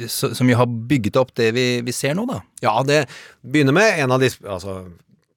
som 0.09 0.49
jo 0.51 0.57
har 0.57 0.67
bygget 0.67 1.17
opp 1.21 1.35
det 1.39 1.53
vi, 1.55 1.67
vi 1.87 1.93
ser 1.95 2.15
nå, 2.19 2.27
da. 2.29 2.41
Ja, 2.63 2.83
det 2.83 3.05
begynner 3.47 3.73
med 3.77 3.99
en 4.03 4.13
av 4.13 4.21
de 4.21 4.29
Altså, 4.49 4.83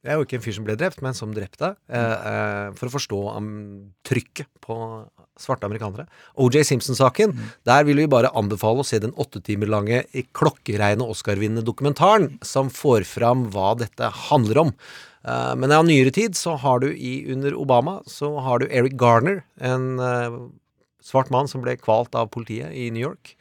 jeg 0.01 0.13
er 0.13 0.17
jo 0.17 0.25
ikke 0.25 0.39
en 0.39 0.43
fyr 0.45 0.55
som 0.57 0.65
ble 0.65 0.75
drept, 0.79 1.01
men 1.05 1.17
som 1.17 1.33
drepte. 1.35 1.75
Eh, 1.91 2.27
eh, 2.31 2.69
for 2.77 2.89
å 2.89 2.95
forstå 2.95 3.19
trykket 4.07 4.49
på 4.63 4.77
svarte 5.41 5.67
amerikanere. 5.67 6.07
OJ 6.41 6.63
Simpson-saken, 6.71 7.35
der 7.67 7.85
vil 7.87 8.01
vi 8.01 8.09
bare 8.09 8.31
anbefale 8.37 8.83
å 8.83 8.87
se 8.87 8.99
den 9.01 9.13
åtte 9.21 9.41
timer 9.45 9.69
lange 9.71 10.03
i 10.17 10.25
klokkereine 10.37 11.05
Oscar-vinnende 11.05 11.65
dokumentaren 11.65 12.35
som 12.45 12.69
får 12.73 13.05
fram 13.09 13.47
hva 13.53 13.73
dette 13.79 14.09
handler 14.29 14.65
om. 14.65 14.75
Eh, 15.21 15.53
men 15.55 15.73
av 15.75 15.85
nyere 15.85 16.13
tid 16.13 16.37
så 16.37 16.55
har 16.61 16.81
du 16.81 16.89
i 16.91 17.21
under 17.31 17.53
Obama 17.57 17.99
så 18.09 18.33
har 18.41 18.61
du 18.61 18.69
Eric 18.69 18.97
Garner, 18.97 19.43
en 19.61 19.99
eh, 20.01 20.39
svart 21.05 21.29
mann 21.33 21.49
som 21.49 21.61
ble 21.61 21.77
kvalt 21.77 22.17
av 22.17 22.31
politiet 22.33 22.73
i 22.73 22.89
New 22.93 23.03
York. 23.03 23.35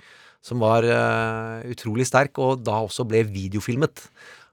Som 0.44 0.62
var 0.64 0.86
eh, 0.88 1.66
utrolig 1.68 2.06
sterk, 2.08 2.38
og 2.40 2.62
da 2.64 2.78
også 2.86 3.04
ble 3.04 3.26
videofilmet. 3.28 4.06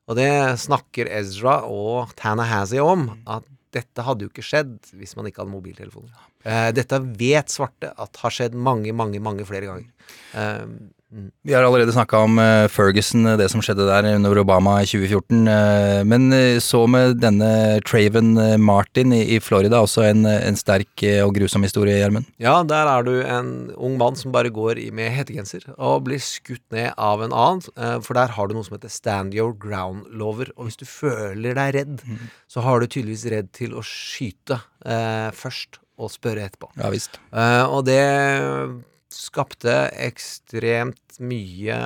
Og 0.08 0.16
det 0.20 0.32
snakker 0.64 1.10
Ezra 1.20 1.60
og 1.68 2.14
Tanahassie 2.20 2.84
om, 2.84 3.10
at 3.28 3.46
dette 3.76 4.06
hadde 4.06 4.26
jo 4.26 4.32
ikke 4.32 4.46
skjedd 4.46 4.78
hvis 4.98 5.18
man 5.18 5.28
ikke 5.28 5.44
hadde 5.44 5.54
mobiltelefoner. 5.54 6.28
Eh, 6.48 6.70
dette 6.76 7.00
vet 7.20 7.52
svarte 7.52 7.92
at 7.92 8.22
har 8.24 8.34
skjedd 8.34 8.56
mange, 8.56 8.94
mange, 8.96 9.20
mange 9.24 9.46
flere 9.48 9.68
ganger. 9.68 9.90
Mm. 10.34 10.78
Vi 11.44 11.54
har 11.56 11.64
allerede 11.64 11.94
snakka 11.96 12.20
om 12.20 12.40
eh, 12.40 12.66
Ferguson, 12.68 13.24
eh, 13.32 13.38
det 13.40 13.46
som 13.48 13.62
skjedde 13.64 13.86
der 13.88 14.10
under 14.18 14.42
Obama 14.42 14.74
i 14.84 14.88
2014. 14.90 15.48
eh, 15.48 16.02
Men 16.04 16.26
så 16.60 16.82
med 16.92 17.22
denne 17.24 17.80
Traven 17.88 18.34
Martin 18.60 19.14
i 19.16 19.40
Florida, 19.40 19.80
også 19.80 20.04
en, 20.10 20.26
en 20.28 20.60
sterk 20.60 21.06
og 21.24 21.32
grusom 21.38 21.64
historie, 21.64 21.96
Gjermund. 22.02 22.28
Ja, 22.44 22.58
der 22.68 22.92
er 22.92 23.08
du 23.08 23.14
en 23.24 23.72
ung 23.78 23.96
mann 24.02 24.20
som 24.20 24.34
bare 24.36 24.52
går 24.52 24.82
i 24.84 24.90
med 24.92 25.14
hettegenser 25.16 25.64
og 25.78 26.04
blir 26.10 26.20
skutt 26.20 26.66
ned 26.76 26.92
av 26.98 27.24
en 27.24 27.32
annen. 27.32 27.64
For 28.04 28.18
der 28.18 28.36
har 28.36 28.50
du 28.50 28.58
noe 28.58 28.68
som 28.68 28.76
heter 28.76 28.92
stand 28.92 29.38
your 29.38 29.56
ground-lover. 29.56 30.52
Og 30.58 30.68
hvis 30.68 30.80
du 30.82 30.86
føler 30.90 31.56
deg 31.56 31.76
redd, 31.78 32.04
så 32.52 32.66
har 32.68 32.84
du 32.84 32.88
tydeligvis 32.92 33.28
redd 33.32 33.54
til 33.56 33.78
å 33.78 33.86
skyte 33.86 34.60
eh, 34.84 35.32
først 35.32 35.80
og 35.98 36.12
spørre 36.14 36.44
etterpå. 36.46 36.70
Ja 36.78 36.92
visst. 36.94 37.16
Eh, 37.32 37.64
og 37.66 37.88
det 37.88 38.02
skapte 39.14 39.74
ekstremt 40.04 41.20
mye 41.24 41.78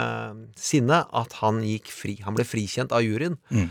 sinne 0.59 1.03
at 1.05 1.37
han 1.41 1.61
gikk 1.65 1.91
fri. 1.93 2.17
Han 2.25 2.35
ble 2.37 2.45
frikjent 2.47 2.93
av 2.95 3.05
juryen. 3.05 3.37
Mm. 3.53 3.69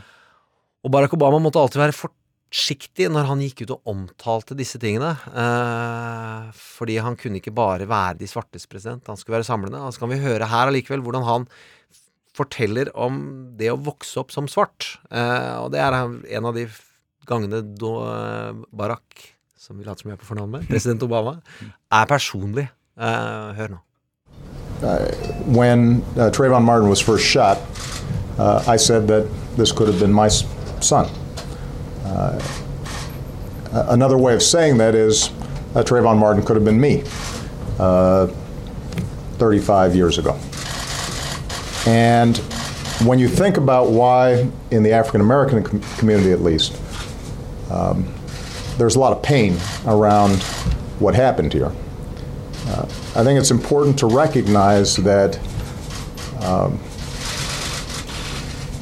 Og 0.87 0.93
Barack 0.95 1.15
Obama 1.17 1.41
måtte 1.43 1.61
alltid 1.61 1.83
være 1.83 1.97
forsiktig 1.97 3.11
når 3.13 3.29
han 3.29 3.43
gikk 3.45 3.65
ut 3.65 3.75
og 3.77 3.91
omtalte 3.93 4.57
disse 4.59 4.81
tingene. 4.81 5.13
Eh, 5.29 6.49
fordi 6.57 7.01
han 7.03 7.19
kunne 7.21 7.41
ikke 7.43 7.55
bare 7.57 7.89
være 7.91 8.21
de 8.23 8.31
svartes 8.31 8.69
president, 8.71 9.07
han 9.11 9.21
skulle 9.21 9.39
være 9.39 9.51
samlende. 9.51 9.83
Og 9.85 9.93
så 9.95 10.05
kan 10.05 10.15
vi 10.15 10.23
høre 10.23 10.49
her 10.51 10.71
allikevel 10.73 11.05
hvordan 11.05 11.29
han 11.29 11.51
forteller 12.37 12.93
om 12.97 13.21
det 13.59 13.73
å 13.73 13.81
vokse 13.83 14.17
opp 14.23 14.33
som 14.33 14.49
svart. 14.49 14.95
Eh, 15.11 15.57
og 15.61 15.75
det 15.75 15.83
er 15.85 15.99
en 16.01 16.49
av 16.49 16.57
de 16.57 16.69
gangene 17.29 17.61
da 17.79 17.95
Barack, 18.75 19.27
som 19.61 19.77
vi 19.79 19.85
later 19.85 20.03
som 20.03 20.11
vi 20.11 20.17
er 20.17 20.23
på 20.23 20.27
fornavn 20.31 20.57
med, 20.57 20.69
president 20.71 21.05
Obama, 21.07 21.37
er 21.61 22.09
personlig. 22.11 22.71
Eh, 23.01 23.53
hør 23.57 23.69
nå. 23.69 23.79
Uh, 24.83 25.11
when 25.47 26.03
uh, 26.17 26.31
Trayvon 26.31 26.63
Martin 26.63 26.89
was 26.89 27.01
first 27.01 27.25
shot, 27.25 27.59
uh, 28.39 28.63
I 28.67 28.77
said 28.77 29.09
that 29.09 29.27
this 29.57 29.73
could 29.73 29.89
have 29.89 29.99
been 29.99 30.13
my 30.13 30.29
son. 30.29 31.09
Uh, 32.05 32.39
another 33.73 34.19
way 34.19 34.35
of 34.35 34.43
saying 34.43 34.79
that 34.79 34.95
is 34.95 35.31
uh, 35.75 35.83
Trayvon 35.83 36.19
Martin 36.19 36.43
could 36.45 36.57
have 36.57 36.65
been 36.65 36.81
me 36.81 37.03
uh, 37.79 38.27
35 39.39 39.95
years 39.95 40.19
ago. 40.19 40.39
And 41.87 42.37
when 43.07 43.19
you 43.19 43.29
think 43.29 43.57
about 43.57 43.91
why, 43.91 44.51
in 44.71 44.83
the 44.83 44.93
African 44.93 45.23
American 45.23 45.63
com- 45.63 45.81
community 45.97 46.33
at 46.33 46.43
least, 46.43 46.79
um, 47.71 48.13
there's 48.77 48.97
a 48.97 49.01
lot 49.01 49.17
of 49.17 49.23
pain 49.23 49.57
around 49.87 50.43
what 51.01 51.15
happened 51.15 51.53
here. 51.53 51.73
Uh, 52.69 52.85
I 53.17 53.25
think 53.25 53.39
it's 53.41 53.51
important 53.51 53.99
to 54.01 54.07
recognize 54.07 54.97
that 54.97 55.39
um, 56.43 56.79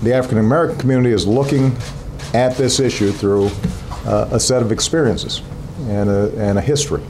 the 0.03 0.15
African 0.15 0.39
American 0.39 0.79
community 0.79 1.13
is 1.13 1.27
looking 1.27 1.77
at 2.35 2.57
this 2.57 2.81
issue 2.81 3.11
through 3.11 3.51
uh, 4.07 4.29
a 4.33 4.41
set 4.41 4.63
of 4.63 4.71
experiences 4.73 5.43
and 5.89 6.09
a, 6.09 6.33
and 6.37 6.59
a 6.59 6.61
history 6.61 7.03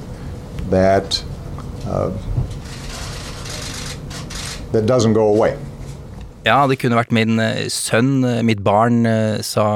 that 0.68 1.22
uh, 1.86 2.12
that 4.72 4.86
doesn't 4.86 5.14
go 5.14 5.28
away. 5.28 5.58
Ja, 6.48 6.58
det 6.68 6.78
kunne 6.80 6.96
vært 6.98 7.12
min 7.14 7.38
eh, 7.42 7.66
sønn, 7.72 8.22
eh, 8.26 8.40
mitt 8.46 8.62
barn, 8.64 9.02
eh, 9.08 9.40
sa 9.44 9.66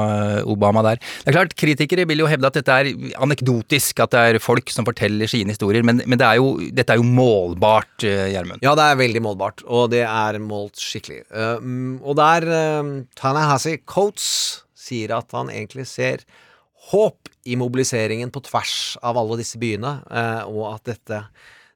Obama 0.49 0.83
der. 0.85 1.01
Det 1.23 1.31
er 1.31 1.37
klart, 1.37 1.55
Kritikere 1.59 2.07
vil 2.09 2.23
jo 2.23 2.29
hevde 2.29 2.49
at 2.49 2.57
dette 2.57 2.77
er 2.81 2.91
anekdotisk, 3.21 4.01
at 4.03 4.13
det 4.15 4.23
er 4.23 4.41
folk 4.43 4.71
som 4.73 4.87
forteller 4.87 5.29
sine 5.29 5.53
historier, 5.53 5.85
men, 5.85 6.01
men 6.09 6.19
det 6.19 6.27
er 6.27 6.41
jo, 6.41 6.55
dette 6.73 6.95
er 6.95 7.01
jo 7.01 7.07
målbart, 7.07 7.93
Gjermund. 8.03 8.63
Ja, 8.65 8.73
det 8.79 8.87
er 8.87 8.99
veldig 8.99 9.23
målbart, 9.23 9.65
og 9.67 9.91
det 9.93 10.03
er 10.07 10.39
målt 10.43 10.81
skikkelig. 10.81 11.23
Mm, 11.61 11.99
og 12.01 12.17
der 12.19 12.47
Tanahasi 13.19 13.77
Coates 13.89 14.63
sier 14.77 15.13
at 15.15 15.31
han 15.35 15.51
egentlig 15.53 15.85
ser 15.89 16.25
håp 16.89 17.29
i 17.47 17.55
mobiliseringen 17.59 18.31
på 18.33 18.43
tvers 18.47 18.95
av 19.03 19.19
alle 19.19 19.39
disse 19.39 19.59
byene, 19.61 19.97
og 20.49 20.65
at 20.73 20.93
dette 20.93 21.21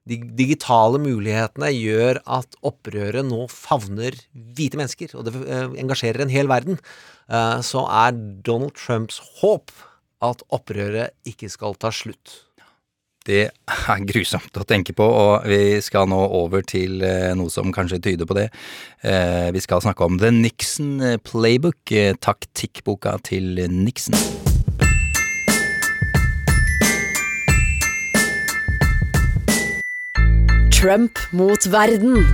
de 0.08 0.18
digitale 0.38 1.00
mulighetene 1.02 1.70
gjør 1.74 2.22
at 2.38 2.58
opprøret 2.66 3.26
nå 3.28 3.44
favner 3.52 4.16
hvite 4.32 4.80
mennesker, 4.80 5.14
og 5.18 5.28
det 5.28 5.36
uh, 5.36 5.70
engasjerer 5.78 6.24
en 6.24 6.32
hel 6.32 6.50
verden. 6.50 6.80
Uh, 7.28 7.60
så 7.64 7.84
er 8.06 8.16
Donald 8.46 8.76
Trumps 8.78 9.20
håp 9.40 9.72
at 10.24 10.42
opprøret 10.54 11.14
ikke 11.28 11.50
skal 11.52 11.76
ta 11.78 11.92
slutt. 11.94 12.48
Det 13.28 13.44
er 13.44 14.04
grusomt 14.08 14.56
å 14.56 14.64
tenke 14.68 14.94
på, 14.96 15.04
og 15.04 15.44
vi 15.48 15.78
skal 15.84 16.08
nå 16.08 16.18
over 16.38 16.64
til 16.64 17.02
eh, 17.04 17.34
noe 17.36 17.52
som 17.52 17.74
kanskje 17.76 18.00
tyder 18.06 18.28
på 18.28 18.38
det. 18.38 18.46
Eh, 19.04 19.50
vi 19.52 19.60
skal 19.60 19.84
snakke 19.84 20.06
om 20.06 20.16
The 20.20 20.32
Nixon 20.32 20.96
Playbook, 21.26 21.82
eh, 21.92 22.14
taktikkboka 22.16 23.18
til 23.28 23.66
Nixon. 23.68 24.16
Trump 30.80 31.18
mot 31.32 31.66
verden. 31.66 32.24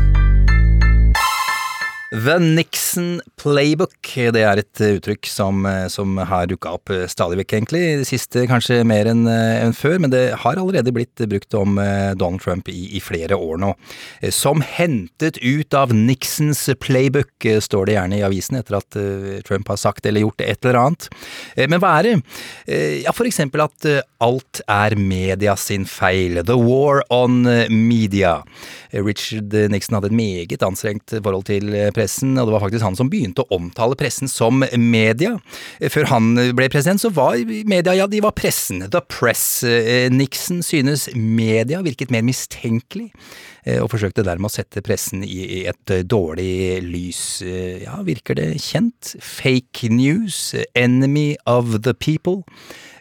The 2.14 2.36
Nixon 2.38 3.16
Playbook, 3.42 4.06
det 4.30 4.42
er 4.46 4.60
et 4.60 4.80
uttrykk 4.86 5.26
som, 5.26 5.64
som 5.90 6.12
har 6.30 6.46
dukka 6.46 6.76
opp 6.76 6.92
stadig 7.10 7.40
vekk, 7.40 7.54
egentlig. 7.56 7.80
Det 7.98 8.06
siste 8.06 8.44
kanskje 8.46 8.76
mer 8.86 9.08
enn 9.10 9.24
en 9.26 9.74
før, 9.74 9.96
men 10.04 10.12
det 10.12 10.20
har 10.44 10.60
allerede 10.60 10.92
blitt 10.94 11.24
brukt 11.26 11.56
om 11.58 11.74
eh, 11.82 12.12
Donald 12.14 12.44
Trump 12.44 12.70
i, 12.70 12.84
i 12.94 13.02
flere 13.02 13.34
år 13.34 13.58
nå. 13.64 13.72
Eh, 14.20 14.30
Som 14.30 14.62
hentet 14.62 15.40
ut 15.42 15.74
av 15.74 15.90
Nixons 15.96 16.62
playbook, 16.84 17.32
eh, 17.50 17.58
står 17.64 17.90
det 17.90 17.96
gjerne 17.98 18.20
i 18.20 18.24
avisen 18.28 18.60
etter 18.60 18.78
at 18.78 19.00
eh, 19.00 19.40
Trump 19.48 19.74
har 19.74 19.82
sagt 19.82 20.06
eller 20.06 20.22
gjort 20.22 20.46
et 20.46 20.62
eller 20.62 20.78
annet. 20.84 21.08
Eh, 21.56 21.66
Men 21.66 21.82
hva 21.82 21.96
er 21.98 22.12
det? 22.12 22.14
Eh, 22.68 23.00
Ja, 23.08 23.16
for 23.16 23.26
eksempel 23.26 23.66
at 23.66 23.90
eh, 23.90 23.98
alt 24.24 24.62
er 24.70 24.96
media 24.96 25.54
sin 25.60 25.84
feil. 25.88 26.40
The 26.48 26.56
war 26.56 27.02
on 27.12 27.42
media. 27.68 28.38
Richard 28.94 29.52
Nixon 29.72 29.98
hadde 29.98 30.08
et 30.12 30.16
meget 30.16 30.62
anstrengt 30.64 31.12
forhold 31.18 31.44
til 31.48 31.68
pressen, 31.96 32.36
og 32.38 32.46
det 32.48 32.54
var 32.54 32.62
faktisk 32.64 32.86
han 32.86 32.96
som 32.98 33.10
begynte 33.12 33.44
å 33.44 33.58
omtale 33.58 33.98
pressen 33.98 34.30
som 34.30 34.62
media. 34.80 35.34
Før 35.92 36.08
han 36.12 36.30
ble 36.56 36.68
president, 36.72 37.02
så 37.02 37.10
var 37.12 37.36
media, 37.68 37.96
ja, 37.98 38.06
de 38.10 38.22
var 38.24 38.34
pressen. 38.38 38.84
The 38.94 39.02
press. 39.10 39.64
Nixon 40.14 40.62
synes 40.64 41.08
media 41.14 41.82
virket 41.84 42.12
mer 42.14 42.24
mistenkelig, 42.26 43.10
eh, 43.66 43.80
og 43.82 43.90
forsøkte 43.92 44.24
dermed 44.26 44.48
å 44.48 44.54
sette 44.54 44.82
pressen 44.86 45.24
i 45.26 45.64
et 45.68 45.96
dårlig 46.08 46.80
lys. 46.86 47.42
Eh, 47.42 47.82
Ja, 47.84 47.98
virker 48.06 48.38
det 48.38 48.54
kjent? 48.62 49.16
Fake 49.20 49.90
news, 49.90 50.54
enemy 50.74 51.34
of 51.46 51.82
the 51.82 51.92
people. 51.94 52.44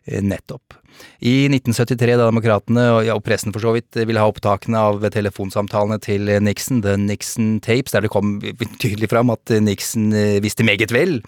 Eh, 0.05 0.21
Nettopp. 0.21 0.73
I 1.23 1.47
1973, 1.47 2.17
da 2.19 2.27
demokratene 2.27 2.83
og, 2.97 3.21
pressen 3.23 3.53
for 3.55 3.63
så 3.63 3.73
vidt 3.75 3.95
ville 3.95 4.19
ha 4.19 4.27
opptakene 4.29 4.79
av 4.79 5.03
telefonsamtalene 5.13 5.99
til 6.03 6.27
Nixon, 6.43 6.81
The 6.83 6.97
Nixon 6.99 7.57
Tapes, 7.63 7.93
der 7.95 8.05
det 8.05 8.11
kom 8.13 8.35
tydelig 8.81 9.09
fram 9.11 9.31
at 9.33 9.53
Nixon 9.63 10.11
eh, 10.17 10.41
visste 10.43 10.65
meget 10.67 10.91
vel 10.93 11.19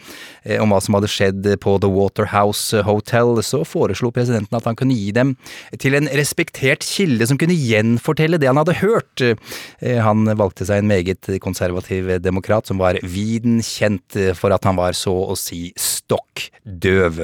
eh, 0.43 0.59
om 0.61 0.73
hva 0.73 0.81
som 0.83 0.97
hadde 0.97 1.11
skjedd 1.11 1.47
på 1.63 1.77
The 1.83 1.91
Waterhouse 1.91 2.83
Hotel, 2.87 3.39
så 3.45 3.63
foreslo 3.67 4.11
presidenten 4.15 4.59
at 4.59 4.67
han 4.67 4.77
kunne 4.79 4.97
gi 4.97 5.13
dem 5.15 5.35
til 5.81 5.97
en 5.97 6.09
respektert 6.19 6.83
kilde 6.85 7.27
som 7.29 7.39
kunne 7.39 7.55
gjenfortelle 7.55 8.39
det 8.41 8.51
han 8.51 8.59
hadde 8.61 8.79
hørt. 8.81 9.23
Eh, 9.23 10.01
Han 10.05 10.27
valgte 10.37 10.65
seg 10.67 10.81
en 10.81 10.89
meget 10.89 11.27
konservativ 11.41 12.09
demokrat 12.21 12.67
som 12.67 12.79
var 12.81 12.99
viden 13.01 13.61
kjent 13.63 14.17
for 14.37 14.53
at 14.53 14.65
han 14.67 14.77
var 14.77 14.95
så 14.97 15.13
å 15.31 15.37
si 15.39 15.69
stokk 15.79 16.49
døv. 16.65 17.23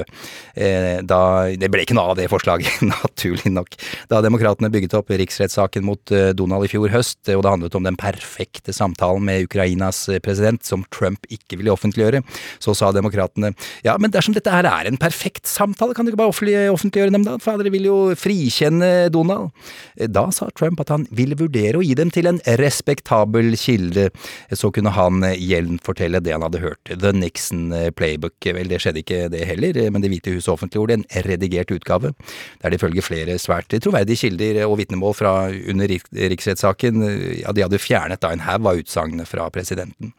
Eh, 0.56 1.02
det 1.02 1.70
ble 1.72 1.84
ikke 1.84 1.98
noe 1.98 2.14
av 2.14 2.20
det 2.20 2.30
forslaget, 2.32 2.82
naturlig 2.94 3.52
nok. 3.54 3.76
Da 4.12 4.22
demokratene 4.26 4.72
bygget 4.74 4.96
opp 4.98 5.12
riksrettssaken 5.12 5.86
mot 5.88 6.14
eh, 6.16 6.32
Donald 6.38 6.68
i 6.68 6.72
fjor 6.72 6.92
høst, 6.94 7.20
og 7.30 7.44
det 7.46 7.54
handlet 7.54 7.78
om 7.78 7.88
den 7.88 8.00
perfekte 8.00 8.76
samtalen 8.76 9.26
med 9.28 9.48
Ukrainas 9.50 10.04
eh, 10.10 10.22
president, 10.24 10.64
som 10.68 10.86
Trump 10.96 11.28
ikke 11.32 11.60
ville 11.60 11.74
offentliggjøre, 11.74 12.24
så 12.62 12.76
sa 12.78 12.92
demokratene 12.96 13.54
ja, 13.86 13.96
men 14.02 14.12
dersom 14.14 14.36
dette 14.36 14.52
her 14.54 14.68
er 14.68 14.88
en 14.90 15.00
perfekt 15.02 15.50
samtale, 15.50 15.96
kan 15.96 16.08
dere 16.08 16.16
ikke 16.16 16.24
bare 16.24 16.72
offentliggjøre 16.74 17.14
dem 17.14 17.26
da? 17.28 17.38
For 17.42 17.60
dere 17.60 17.74
vil 17.74 17.88
jo 17.90 17.98
frikjenne 18.20 19.10
Donald. 19.14 19.52
Eh, 19.98 20.10
Da 20.12 20.28
sa 20.34 20.50
Trump 20.58 20.82
at 20.84 20.92
han 20.94 21.06
ville 21.12 21.38
vurdere 21.40 21.80
å 21.80 21.86
gi 21.86 21.96
dem 21.98 22.12
til 22.14 22.28
en 22.30 22.40
respektabel 22.60 23.54
kilde, 23.60 24.10
så 24.56 24.72
kunne 24.74 24.94
han 24.96 25.24
eh, 25.28 25.38
gjenfortelle 25.40 26.22
det 26.24 26.36
han 26.36 26.46
hadde 26.46 26.62
hørt. 26.64 26.92
The 26.92 27.14
Nixon 27.16 27.72
eh, 27.76 27.90
Playbook. 27.96 28.38
Vel, 28.42 28.70
det 28.72 28.82
skjedde 28.84 29.04
ikke 29.04 29.22
det 29.34 29.46
heller, 29.50 29.78
eh, 29.78 29.92
men 29.92 30.04
Det 30.04 30.12
hvite 30.12 30.36
huset 30.36 30.52
offentliggjorde 30.54 31.00
en 31.00 31.06
redigert 31.28 31.72
utgave, 31.76 32.14
der 32.62 32.72
det 32.72 32.80
ifølge 32.80 33.04
flere 33.06 33.38
svært 33.42 33.72
troverdige 33.82 34.26
kilder 34.26 34.62
og 34.68 34.78
vitnemål 34.82 35.16
fra 35.18 35.34
under 35.52 35.92
rik- 35.92 36.10
riksrettssaken, 36.12 37.04
eh, 37.08 37.42
ja, 37.42 37.52
de 37.52 37.66
hadde 37.66 37.82
fjernet 37.82 38.22
da 38.22 38.32
en 38.32 38.46
haug 38.46 38.72
av 38.72 38.82
utsagnene 38.82 39.28
fra 39.28 39.50
presidenten. 39.54 40.14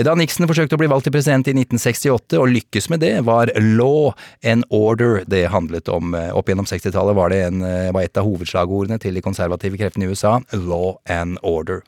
Da 0.00 0.14
Nixon 0.14 0.46
forsøkte 0.46 0.78
å 0.78 0.80
bli 0.80 0.88
valgt 0.88 1.08
til 1.08 1.12
president 1.12 1.48
i 1.50 1.52
1968 1.52 2.38
og 2.38 2.48
lykkes 2.54 2.86
med 2.92 3.02
det, 3.02 3.12
var 3.26 3.50
law 3.58 4.14
and 4.46 4.64
order 4.70 5.24
det 5.26 5.48
handlet 5.50 5.90
om. 5.92 6.14
Opp 6.14 6.48
gjennom 6.48 6.68
60-tallet 6.70 7.18
var 7.18 7.34
det 7.34 7.40
en, 7.48 7.60
var 7.92 8.06
et 8.06 8.16
av 8.16 8.24
hovedslagordene 8.24 9.00
til 9.02 9.18
de 9.18 9.24
konservative 9.24 9.76
kreftene 9.76 10.06
i 10.06 10.14
USA, 10.14 10.38
law 10.54 10.94
and 11.10 11.42
order. 11.42 11.82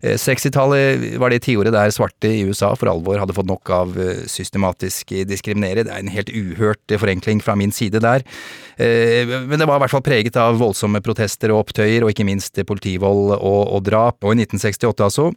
60-tallet 0.00 1.18
var 1.20 1.32
det 1.32 1.42
tiåret 1.44 1.74
der 1.74 1.92
svarte 1.92 2.30
i 2.32 2.44
USA 2.48 2.72
for 2.78 2.88
alvor 2.92 3.20
hadde 3.20 3.36
fått 3.36 3.48
nok 3.50 3.72
av 3.74 3.98
systematisk 4.30 5.12
diskriminere. 5.28 5.84
Det 5.84 5.92
er 5.92 6.04
en 6.04 6.12
helt 6.12 6.32
uhørt 6.32 6.96
forenkling 7.02 7.42
fra 7.44 7.56
min 7.58 7.74
side 7.74 8.00
der. 8.00 8.24
Men 8.78 9.58
det 9.60 9.68
var 9.68 9.76
i 9.76 9.84
hvert 9.84 9.92
fall 9.92 10.06
preget 10.06 10.38
av 10.40 10.56
voldsomme 10.60 11.02
protester 11.04 11.52
og 11.52 11.66
opptøyer, 11.66 12.00
og 12.04 12.14
ikke 12.14 12.24
minst 12.24 12.56
politivold 12.64 13.36
og, 13.36 13.62
og 13.76 13.84
drap. 13.84 14.24
Og 14.24 14.32
i 14.32 14.46
1968, 14.46 15.04
altså, 15.04 15.28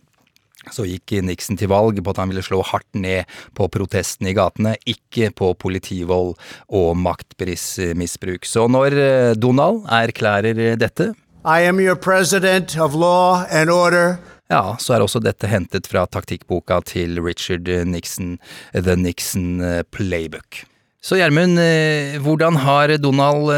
så 0.72 0.86
gikk 0.88 1.18
Nixon 1.28 1.59
til 1.59 1.68
valg 1.72 1.99
på 1.99 2.14
at 2.14 2.22
han 2.22 2.32
ville 2.32 2.45
slå 2.45 2.61
hardt 2.64 2.88
ned 2.95 3.28
på 3.57 3.68
protestene 3.68 4.32
i 4.32 4.38
gatene, 4.38 4.78
ikke 4.88 5.34
på 5.36 5.51
politivold 5.59 6.38
og 6.72 6.93
maktmisbruk. 7.03 8.47
Så 8.47 8.70
når 8.72 8.95
Donald 9.36 9.84
erklærer 9.91 10.78
dette 10.80 11.11
I 11.43 11.68
am 11.68 11.82
your 11.84 11.95
president 11.95 12.78
of 12.80 12.95
law 12.95 13.43
and 13.51 13.70
order. 13.70 14.20
Ja, 14.53 14.75
så 14.79 14.95
er 14.95 15.05
også 15.05 15.21
dette 15.23 15.49
hentet 15.49 15.89
fra 15.89 16.05
taktikkboka 16.05 16.79
til 16.87 17.17
Richard 17.23 17.69
Nixon, 17.89 18.37
The 18.75 18.95
Nixon 18.99 19.57
Playbook. 19.91 20.63
Så 21.03 21.17
Gjermund, 21.19 21.59
hvordan 22.23 22.61
har 22.63 22.93
Donald 23.01 23.49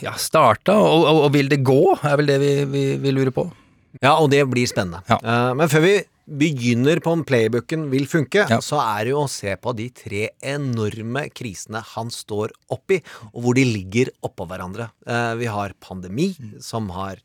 ja, 0.00 0.14
starta, 0.16 0.78
og, 0.80 1.02
og, 1.04 1.24
og, 1.26 1.32
vil 1.34 1.50
det 1.50 1.60
gå, 1.66 1.82
er 1.98 2.14
vel 2.22 2.30
det 2.30 2.38
vi, 2.40 2.52
vi, 2.70 2.84
vi 3.02 3.12
lurer 3.12 3.34
på? 3.36 3.50
Ja, 3.98 4.14
og 4.16 4.30
det 4.30 4.44
blir 4.48 4.68
spennende. 4.70 5.02
Ja. 5.10 5.18
Uh, 5.18 5.52
men 5.58 5.70
før 5.70 5.82
vi 5.84 5.94
begynner 6.40 7.00
på 7.02 7.10
om 7.16 7.24
playbooken 7.26 7.88
vil 7.90 8.06
funke, 8.06 8.44
ja. 8.46 8.60
så 8.62 8.78
er 8.84 9.08
det 9.08 9.14
jo 9.16 9.24
å 9.24 9.30
se 9.30 9.56
på 9.58 9.72
de 9.74 9.88
tre 9.90 10.28
enorme 10.46 11.24
krisene 11.34 11.82
han 11.96 12.12
står 12.14 12.54
oppi, 12.70 13.00
og 13.32 13.40
hvor 13.42 13.58
de 13.58 13.64
ligger 13.66 14.12
oppå 14.22 14.46
hverandre. 14.46 14.86
Vi 15.40 15.48
har 15.50 15.74
pandemi, 15.82 16.28
som 16.62 16.86
har 16.94 17.18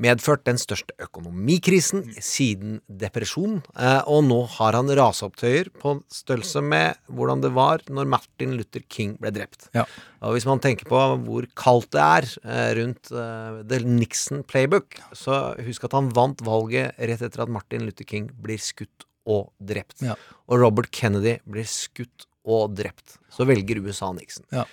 medført 0.00 0.44
den 0.46 0.60
største 0.60 0.94
økonomikrisen 1.02 2.04
siden 2.22 2.78
depresjon, 2.88 3.58
uh, 3.74 4.02
og 4.08 4.22
nå 4.28 4.40
har 4.58 4.78
han 4.78 4.92
raseopptøyer 4.98 5.72
på 5.82 5.98
størrelse 6.12 6.62
med 6.64 7.00
hvordan 7.10 7.42
det 7.44 7.52
var 7.56 7.84
når 7.90 8.10
Martin 8.14 8.56
Luther 8.58 8.84
King 8.88 9.16
ble 9.20 9.32
drept. 9.34 9.68
Ja. 9.76 9.84
Og 10.24 10.34
hvis 10.34 10.48
man 10.48 10.62
tenker 10.62 10.88
på 10.90 11.02
hvor 11.26 11.46
kaldt 11.58 11.92
det 11.94 12.02
er 12.02 12.30
rundt 12.78 13.10
The 13.10 13.82
Nixon 13.86 14.42
Playbook, 14.46 14.98
så 15.14 15.54
husk 15.62 15.86
at 15.86 15.94
han 15.94 16.10
vant 16.14 16.42
valget 16.46 16.98
rett 16.98 17.22
etter 17.22 17.44
at 17.44 17.52
Martin 17.52 17.86
Luther 17.86 18.06
King 18.08 18.26
blir 18.42 18.58
skutt 18.62 19.06
og 19.28 19.52
drept. 19.60 20.00
Ja. 20.04 20.16
Og 20.48 20.62
Robert 20.62 20.90
Kennedy 20.94 21.36
blir 21.48 21.68
skutt 21.68 22.26
og 22.48 22.74
drept. 22.78 23.18
Så 23.34 23.46
velger 23.48 23.82
USA 23.84 24.10
Nixon. 24.16 24.46
Ja. 24.54 24.64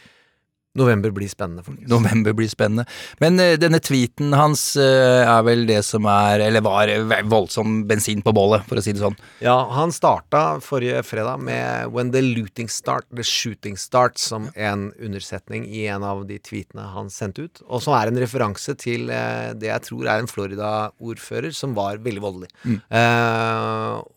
November 0.75 1.13
blir 1.15 1.29
spennende, 1.31 1.63
folkens. 1.63 1.89
November 1.89 2.35
blir 2.35 2.49
spennende. 2.51 2.85
Men 3.23 3.39
uh, 3.39 3.53
denne 3.59 3.79
tweeten 3.83 4.35
hans 4.35 4.63
uh, 4.79 5.23
er 5.23 5.45
vel 5.47 5.65
det 5.69 5.81
som 5.87 6.07
er, 6.11 6.43
eller 6.49 6.63
var, 6.65 6.91
voldsom 7.31 7.83
bensin 7.89 8.23
på 8.25 8.33
bålet, 8.35 8.65
for 8.67 8.79
å 8.79 8.83
si 8.83 8.95
det 8.95 9.03
sånn. 9.03 9.17
Ja, 9.45 9.55
han 9.75 9.93
starta 9.95 10.59
forrige 10.63 11.03
fredag 11.07 11.43
med 11.47 11.91
'When 11.93 12.11
the 12.11 12.23
looting 12.25 12.69
start, 12.69 13.07
the 13.15 13.23
shooting 13.23 13.79
starts', 13.79 14.27
som 14.35 14.49
en 14.55 14.91
undersetning 14.99 15.67
i 15.69 15.85
en 15.87 16.03
av 16.03 16.25
de 16.27 16.39
tweetene 16.39 16.89
han 16.91 17.09
sendte 17.09 17.47
ut. 17.47 17.63
Og 17.67 17.83
som 17.83 17.95
er 17.95 18.11
en 18.11 18.19
referanse 18.19 18.75
til 18.81 19.09
uh, 19.09 19.53
det 19.55 19.71
jeg 19.71 19.87
tror 19.89 20.07
er 20.07 20.23
en 20.23 20.31
Florida-ordfører 20.31 21.55
som 21.55 21.75
var 21.77 22.03
veldig 22.03 22.21
voldelig. 22.21 22.51
Mm. 22.65 22.79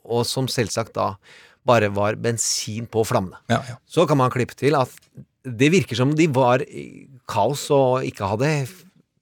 og 0.08 0.24
som 0.26 0.48
selvsagt 0.50 0.94
da 0.96 1.12
bare 1.68 1.90
var 1.92 2.16
bensin 2.20 2.86
på 2.90 3.04
flammene. 3.06 3.40
Ja, 3.52 3.60
ja. 3.68 3.76
Så 3.86 4.06
kan 4.08 4.18
man 4.20 4.32
klippe 4.32 4.56
til 4.58 4.76
at 4.78 4.92
det 5.44 5.70
virker 5.72 5.98
som 5.98 6.14
de 6.18 6.26
var 6.34 6.62
i 6.66 7.06
kaos 7.28 7.68
og 7.74 8.04
ikke 8.08 8.28
hadde 8.32 8.52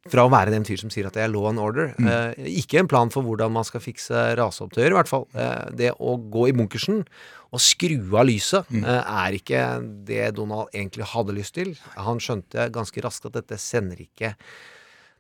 fra 0.07 0.23
å 0.27 0.31
være 0.31 0.53
den 0.55 0.65
fyr 0.67 0.79
som 0.79 0.91
sier 0.93 1.09
at 1.09 1.17
det 1.17 1.25
er 1.25 1.33
law 1.33 1.49
and 1.51 1.59
order. 1.59 1.89
Mm. 1.99 2.07
Eh, 2.07 2.51
ikke 2.63 2.79
en 2.79 2.91
plan 2.91 3.11
for 3.11 3.27
hvordan 3.27 3.51
man 3.57 3.67
skal 3.67 3.83
fikse 3.83 4.15
raseopptøyer, 4.39 4.93
i 4.93 4.99
hvert 4.99 5.11
fall. 5.11 5.27
Eh, 5.35 5.65
det 5.75 5.91
å 5.99 6.15
gå 6.31 6.47
i 6.47 6.55
bunkersen 6.55 7.03
og 7.51 7.63
skru 7.63 7.99
av 8.15 8.27
lyset 8.29 8.71
Mm. 8.71 8.85
eh, 8.85 9.03
er 9.27 9.33
ikke 9.39 9.61
det 10.07 10.35
Donald 10.37 10.69
egentlig 10.73 11.05
hadde 11.11 11.35
lyst 11.35 11.55
til. 11.55 11.75
Han 11.97 12.19
skjønte 12.19 12.71
ganske 12.71 13.03
raskt 13.03 13.27
at 13.27 13.33
dette 13.33 13.59
sender 13.59 13.97
ikke 13.97 14.37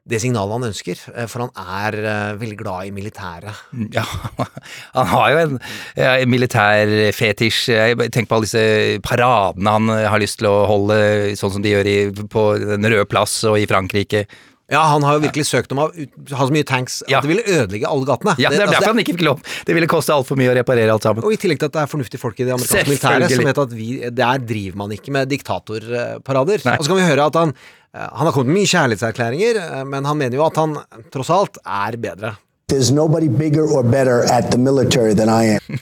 det 0.06 0.20
signalet 0.22 0.54
han 0.54 0.68
ønsker, 0.68 1.00
eh, 1.14 1.28
for 1.30 1.46
han 1.46 1.78
er 1.78 1.98
eh, 1.98 2.38
veldig 2.40 2.58
glad 2.60 2.88
i 2.88 2.94
militæret. 2.94 3.62
Ja, 3.94 4.04
han 4.98 5.12
har 5.12 5.30
jo 5.32 5.44
en, 5.44 5.60
ja, 5.98 6.16
en 6.16 6.32
militær 6.32 6.92
fetisj. 7.16 7.70
Tenker 8.06 8.30
på 8.30 8.38
alle 8.38 8.48
disse 8.48 8.66
paradene 9.06 9.76
han 9.76 9.94
har 10.12 10.22
lyst 10.22 10.40
til 10.40 10.50
å 10.50 10.58
holde, 10.70 10.98
sånn 11.38 11.56
som 11.56 11.64
de 11.64 11.74
gjør 11.74 11.90
i, 11.90 11.96
på 12.30 12.50
Den 12.62 12.86
røde 12.86 13.08
plass 13.10 13.40
og 13.48 13.58
i 13.60 13.66
Frankrike. 13.70 14.26
Ja, 14.66 14.80
han 14.90 15.04
har 15.06 15.14
jo 15.14 15.22
virkelig 15.22 15.44
søkt 15.46 15.70
om 15.70 15.78
å 15.84 15.86
ha 15.86 16.46
så 16.48 16.50
mye 16.50 16.66
tanks 16.66 16.98
at 17.06 17.22
det 17.22 17.30
ville 17.30 17.44
ødelegge 17.46 17.86
alle 17.86 18.08
gatene. 18.08 18.34
Ja, 18.42 18.50
det 18.50 18.58
er 18.58 18.64
altså, 18.64 18.80
derfor 18.80 18.94
han 18.96 19.02
ikke 19.02 19.14
fikk 19.14 19.26
lov. 19.28 19.42
Det 19.68 19.76
ville 19.76 19.88
koste 19.90 20.14
altfor 20.14 20.38
mye 20.40 20.50
å 20.50 20.56
reparere 20.58 20.90
alt 20.90 21.06
sammen. 21.06 21.22
Og 21.22 21.36
i 21.36 21.38
tillegg 21.38 21.60
til 21.62 21.70
at 21.70 21.76
det 21.76 21.84
er 21.84 21.92
fornuftige 21.92 22.22
folk 22.22 22.40
i 22.42 22.48
det 22.48 22.54
amerikanske 22.56 22.90
militæret 22.90 23.34
som 23.36 23.46
vet 23.46 23.60
at 23.62 23.76
vi, 23.78 23.90
der 24.10 24.42
driver 24.42 24.80
man 24.82 24.94
ikke 24.96 25.14
med 25.14 25.30
diktatorparader. 25.30 26.66
Og 26.74 26.82
så 26.82 26.90
kan 26.90 26.98
vi 26.98 27.06
høre 27.06 27.28
at 27.30 27.38
han 27.38 27.54
han 27.96 28.28
har 28.28 28.32
kommet 28.34 28.52
med 28.52 28.60
mye 28.60 28.70
kjærlighetserklæringer, 28.70 29.60
men 29.88 30.08
han 30.08 30.18
mener 30.20 30.36
jo 30.38 30.44
at 30.46 30.58
han 30.60 30.76
tross 31.14 31.30
alt 31.32 31.60
er 31.64 31.96
bedre. 32.00 32.34
There's 32.72 32.90
nobody 32.92 33.28
bigger 33.28 33.64
or 33.64 33.82
better 33.86 34.24
at 34.32 34.50
the 34.50 34.58
military 34.58 35.14
than 35.14 35.30
I 35.30 35.56
am. 35.56 35.80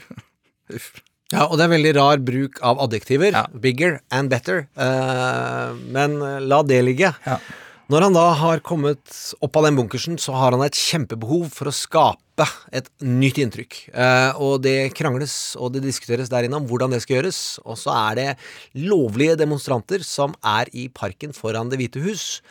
Ja, 1.33 1.47
og 1.49 1.57
det 1.57 1.65
er 1.65 1.71
veldig 1.71 1.91
rar 1.97 2.19
bruk 2.21 2.59
av 2.63 2.77
adjektiver. 2.83 3.33
Bigger 3.57 3.95
and 4.13 4.29
better. 4.29 4.67
Uh, 4.77 5.73
men 5.91 6.19
la 6.45 6.59
det 6.63 6.77
ligge. 6.85 7.09
Når 7.85 8.01
han 8.07 8.15
da 8.17 8.23
har 8.33 8.63
kommet 8.65 9.17
opp 9.45 9.57
av 9.59 9.67
den 9.67 9.75
bunkersen, 9.77 10.15
så 10.17 10.33
har 10.33 10.55
han 10.55 10.63
et 10.65 10.77
kjempebehov 10.77 11.51
for 11.53 11.69
å 11.69 11.73
skape 11.75 12.47
et 12.73 12.87
nytt 13.05 13.37
inntrykk. 13.43 13.77
Eh, 13.93 14.39
og 14.41 14.63
det 14.65 14.89
krangles 14.97 15.53
og 15.59 15.75
det 15.75 15.83
diskuteres 15.85 16.31
der 16.33 16.47
inne 16.47 16.57
om 16.57 16.65
hvordan 16.65 16.95
det 16.95 17.03
skal 17.03 17.19
gjøres. 17.19 17.41
Og 17.61 17.77
så 17.77 17.93
er 17.93 18.17
det 18.17 18.29
lovlige 18.89 19.37
demonstranter 19.37 20.01
som 20.01 20.33
er 20.41 20.71
i 20.73 20.87
parken 20.89 21.35
foran 21.37 21.69
Det 21.69 21.77
hvite 21.77 22.01
hus. 22.07 22.41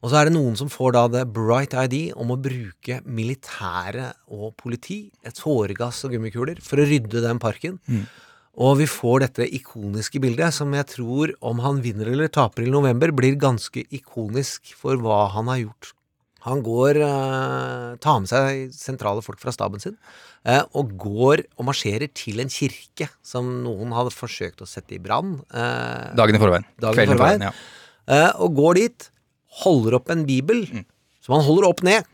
Og 0.00 0.08
så 0.08 0.22
er 0.22 0.28
det 0.28 0.36
noen 0.38 0.56
som 0.56 0.70
får 0.72 0.96
da 0.96 1.04
det 1.18 1.26
bright 1.36 1.76
ID 1.76 2.14
om 2.16 2.32
å 2.32 2.38
bruke 2.40 3.02
militære 3.04 4.08
og 4.32 4.54
politi, 4.56 5.02
et 5.20 5.36
tåregass 5.36 6.04
og 6.06 6.16
gummikuler, 6.16 6.62
for 6.64 6.80
å 6.80 6.88
rydde 6.88 7.24
den 7.24 7.42
parken. 7.42 7.76
Mm. 7.90 8.06
Og 8.58 8.80
vi 8.80 8.88
får 8.90 9.22
dette 9.22 9.46
ikoniske 9.54 10.18
bildet, 10.22 10.50
som 10.56 10.72
jeg 10.74 10.86
tror, 10.90 11.30
om 11.46 11.60
han 11.62 11.78
vinner 11.84 12.10
eller 12.10 12.30
taper 12.32 12.66
i 12.66 12.72
november, 12.72 13.12
blir 13.14 13.36
ganske 13.38 13.84
ikonisk 13.94 14.72
for 14.78 14.98
hva 14.98 15.28
han 15.36 15.50
har 15.52 15.60
gjort. 15.62 15.92
Han 16.46 16.62
går 16.66 16.98
eh, 17.02 17.96
tar 18.02 18.20
med 18.22 18.30
seg 18.30 18.72
sentrale 18.74 19.22
folk 19.22 19.38
fra 19.42 19.52
staben 19.54 19.82
sin, 19.82 19.96
eh, 20.48 20.62
og 20.78 20.94
går 20.98 21.42
og 21.58 21.66
marsjerer 21.68 22.10
til 22.14 22.42
en 22.42 22.50
kirke 22.50 23.08
som 23.26 23.48
noen 23.64 23.94
hadde 23.94 24.14
forsøkt 24.14 24.62
å 24.64 24.68
sette 24.70 24.96
i 24.96 25.00
brann. 25.02 25.36
Eh, 25.50 26.14
Dagen 26.18 26.38
i 26.38 26.42
forveien. 26.42 26.66
Dagen 26.82 26.98
Kvelden 26.98 27.14
i 27.14 27.18
forveien. 27.18 27.46
ja. 27.50 27.52
Eh, 28.08 28.30
og 28.40 28.54
går 28.56 28.78
dit, 28.80 29.10
holder 29.62 29.98
opp 29.98 30.10
en 30.14 30.24
bibel, 30.26 30.64
som 31.22 31.36
han 31.36 31.44
holder 31.46 31.68
opp 31.68 31.82
ned, 31.86 32.06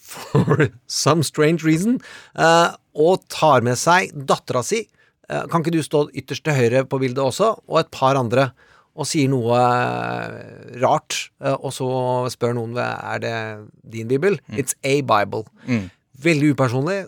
for 0.00 0.68
some 0.86 1.24
strange 1.26 1.66
reason, 1.66 1.98
eh, 2.38 2.70
og 2.94 3.24
tar 3.32 3.64
med 3.66 3.80
seg 3.80 4.14
dattera 4.14 4.62
si. 4.64 4.84
Eh, 5.30 5.46
kan 5.50 5.62
ikke 5.62 5.76
du 5.76 5.84
stå 5.84 6.08
ytterst 6.16 6.44
til 6.46 6.56
høyre 6.56 6.84
på 6.90 6.98
bildet 7.02 7.22
også, 7.22 7.54
og 7.68 7.80
et 7.80 7.90
par 7.94 8.18
andre, 8.18 8.50
og 8.98 9.06
sier 9.06 9.30
noe 9.30 9.54
eh, 9.54 10.80
rart, 10.82 11.30
eh, 11.44 11.54
og 11.54 11.72
så 11.74 11.90
spør 12.34 12.56
noen 12.58 12.74
er 12.82 13.22
det 13.22 13.36
din 13.94 14.10
bibel. 14.10 14.40
It's 14.50 14.74
a 14.82 14.98
Bible. 15.06 15.46
Mm. 15.70 15.88
Veldig 16.20 16.54
upersonlig. 16.56 17.00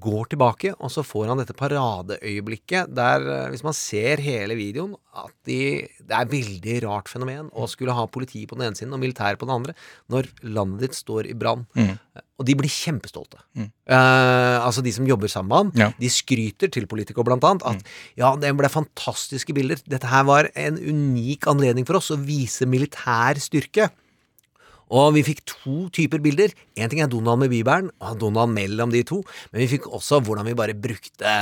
Går 0.00 0.30
tilbake, 0.32 0.70
og 0.80 0.88
så 0.92 1.02
får 1.04 1.28
han 1.28 1.40
dette 1.42 1.56
paradeøyeblikket 1.58 2.94
der, 2.96 3.24
eh, 3.28 3.48
hvis 3.52 3.64
man 3.66 3.76
ser 3.76 4.22
hele 4.24 4.56
videoen, 4.56 4.94
at 5.12 5.32
de, 5.44 5.84
det 6.00 6.16
er 6.16 6.30
veldig 6.30 6.76
rart 6.86 7.10
fenomen 7.12 7.50
å 7.52 7.66
skulle 7.68 7.92
ha 7.92 8.06
politi 8.08 8.46
på 8.48 8.56
den 8.56 8.70
ene 8.70 8.78
siden 8.78 8.94
og 8.96 9.02
militær 9.02 9.36
på 9.36 9.44
den 9.44 9.56
andre, 9.58 9.76
når 10.08 10.30
landet 10.48 10.86
ditt 10.86 10.96
står 10.96 11.28
i 11.28 11.36
brann. 11.36 11.66
Mm. 11.76 11.98
Og 12.40 12.48
de 12.48 12.56
blir 12.56 12.72
kjempestolte. 12.72 13.42
Mm. 13.58 13.68
Eh, 13.68 14.58
altså 14.64 14.84
de 14.84 14.94
som 14.96 15.06
jobber 15.08 15.28
sammen 15.28 15.52
med 15.52 15.58
ham. 15.58 15.72
Ja. 15.76 15.90
de 16.00 16.10
skryter 16.12 16.72
til 16.72 16.88
politikere 16.88 17.28
blant 17.28 17.44
annet 17.44 17.66
at 17.68 17.92
ja, 18.18 18.32
det 18.40 18.54
ble 18.56 18.72
fantastiske 18.72 19.52
bilder. 19.56 19.82
Dette 19.84 20.08
her 20.08 20.24
var 20.28 20.48
en 20.56 20.80
unik 20.80 21.50
anledning 21.52 21.88
for 21.88 22.00
oss 22.00 22.10
å 22.14 22.20
vise 22.20 22.64
militær 22.64 23.40
styrke. 23.42 23.90
Og 24.92 25.14
vi 25.16 25.24
fikk 25.24 25.44
to 25.48 25.76
typer 25.94 26.20
bilder. 26.24 26.52
Én 26.76 26.90
ting 26.92 27.00
er 27.00 27.08
Donald 27.12 27.40
med 27.40 27.52
bibelen, 27.52 27.88
og 28.04 28.18
Donald 28.20 28.52
mellom 28.52 28.92
de 28.92 29.00
to. 29.08 29.22
Men 29.52 29.64
vi 29.64 29.70
fikk 29.76 29.88
også 29.88 30.20
hvordan 30.24 30.48
vi 30.50 30.58
bare 30.58 30.76
brukte 30.76 31.36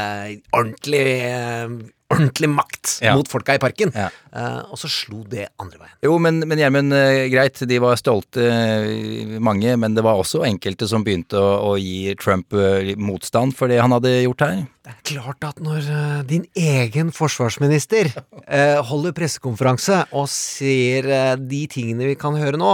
ordentlig 0.55 1.07
eh, 1.27 1.81
ordentlig 2.11 2.49
makt 2.51 2.97
Ja. 3.05 3.13
mot 3.15 3.29
folka 3.31 3.55
i 3.55 3.61
parken. 3.63 3.93
Eh, 3.95 4.61
og 4.67 4.79
så 4.79 4.89
slo 4.91 5.21
det 5.31 5.49
andre 5.63 5.79
veien. 5.79 5.95
Jo, 6.03 6.17
men 6.19 6.41
men 6.47 6.59
Gjermund, 6.59 6.93
uh, 6.95 7.27
greit, 7.31 7.61
de 7.71 7.79
var 7.79 7.95
stolte, 8.01 8.43
uh, 8.43 9.37
mange, 9.39 9.77
men 9.79 9.95
det 9.95 10.03
var 10.03 10.19
også 10.19 10.43
enkelte 10.49 10.89
som 10.91 11.05
begynte 11.07 11.39
å, 11.39 11.53
å 11.71 11.77
gi 11.79 12.15
Trump 12.19 12.51
motstand 12.99 13.55
for 13.55 13.71
det 13.71 13.79
han 13.81 13.95
hadde 13.95 14.11
gjort 14.25 14.43
her. 14.47 14.59
Det 14.83 14.91
er 14.91 14.99
klart 15.13 15.47
at 15.47 15.63
når 15.63 15.87
din 16.27 16.47
egen 16.59 17.13
forsvarsminister 17.15 18.11
holder 18.89 19.15
pressekonferanse 19.15 20.01
og 20.11 20.27
ser 20.33 21.37
de 21.39 21.63
tingene 21.71 22.11
vi 22.11 22.19
kan 22.19 22.35
høre 22.41 22.59
nå, 22.59 22.73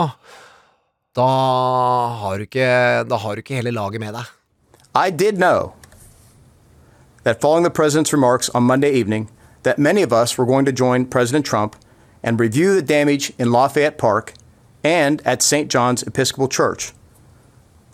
da 1.17 1.27
har 2.21 2.37
du 2.37 2.43
ikke, 2.45 3.05
da 3.09 3.17
har 3.17 3.35
du 3.35 3.41
ikke 3.41 3.57
hele 3.57 3.73
laget 3.73 4.01
med 4.01 4.13
deg. 4.13 4.25
I 4.95 5.11
did 5.11 5.37
know 5.37 5.73
that 7.25 7.41
following 7.41 7.65
the 7.65 7.71
president's 7.71 8.13
remarks 8.13 8.51
on 8.51 8.63
Monday 8.63 8.93
evening, 8.93 9.31
that 9.63 9.79
many 9.79 10.03
of 10.03 10.13
us 10.13 10.39
were 10.39 10.47
going 10.47 10.67
to 10.67 10.73
join 10.73 11.07
President 11.07 11.45
Trump 11.45 11.77
and 12.23 12.39
review 12.39 12.75
the 12.75 12.83
damage 12.83 13.33
in 13.39 13.51
Lafayette 13.51 13.99
Park 13.99 14.35
and 14.85 15.23
at 15.25 15.43
St. 15.43 15.71
John's 15.71 16.03
Episcopal 16.03 16.49
Church. 16.49 16.93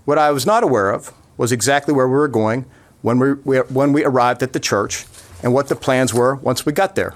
What 0.04 0.18
I 0.18 0.30
was 0.32 0.44
not 0.44 0.64
aware 0.64 0.90
of 0.90 1.12
was 1.36 1.52
exactly 1.52 1.94
where 1.94 2.08
we 2.08 2.14
were 2.14 2.28
going 2.28 2.66
when 3.02 3.18
we, 3.18 3.58
when 3.58 3.92
we 3.92 4.04
arrived 4.04 4.42
at 4.42 4.52
the 4.52 4.60
church 4.60 5.06
and 5.42 5.54
what 5.54 5.68
the 5.68 5.76
plans 5.76 6.12
were 6.12 6.34
once 6.36 6.66
we 6.66 6.72
got 6.72 6.94
there. 6.94 7.14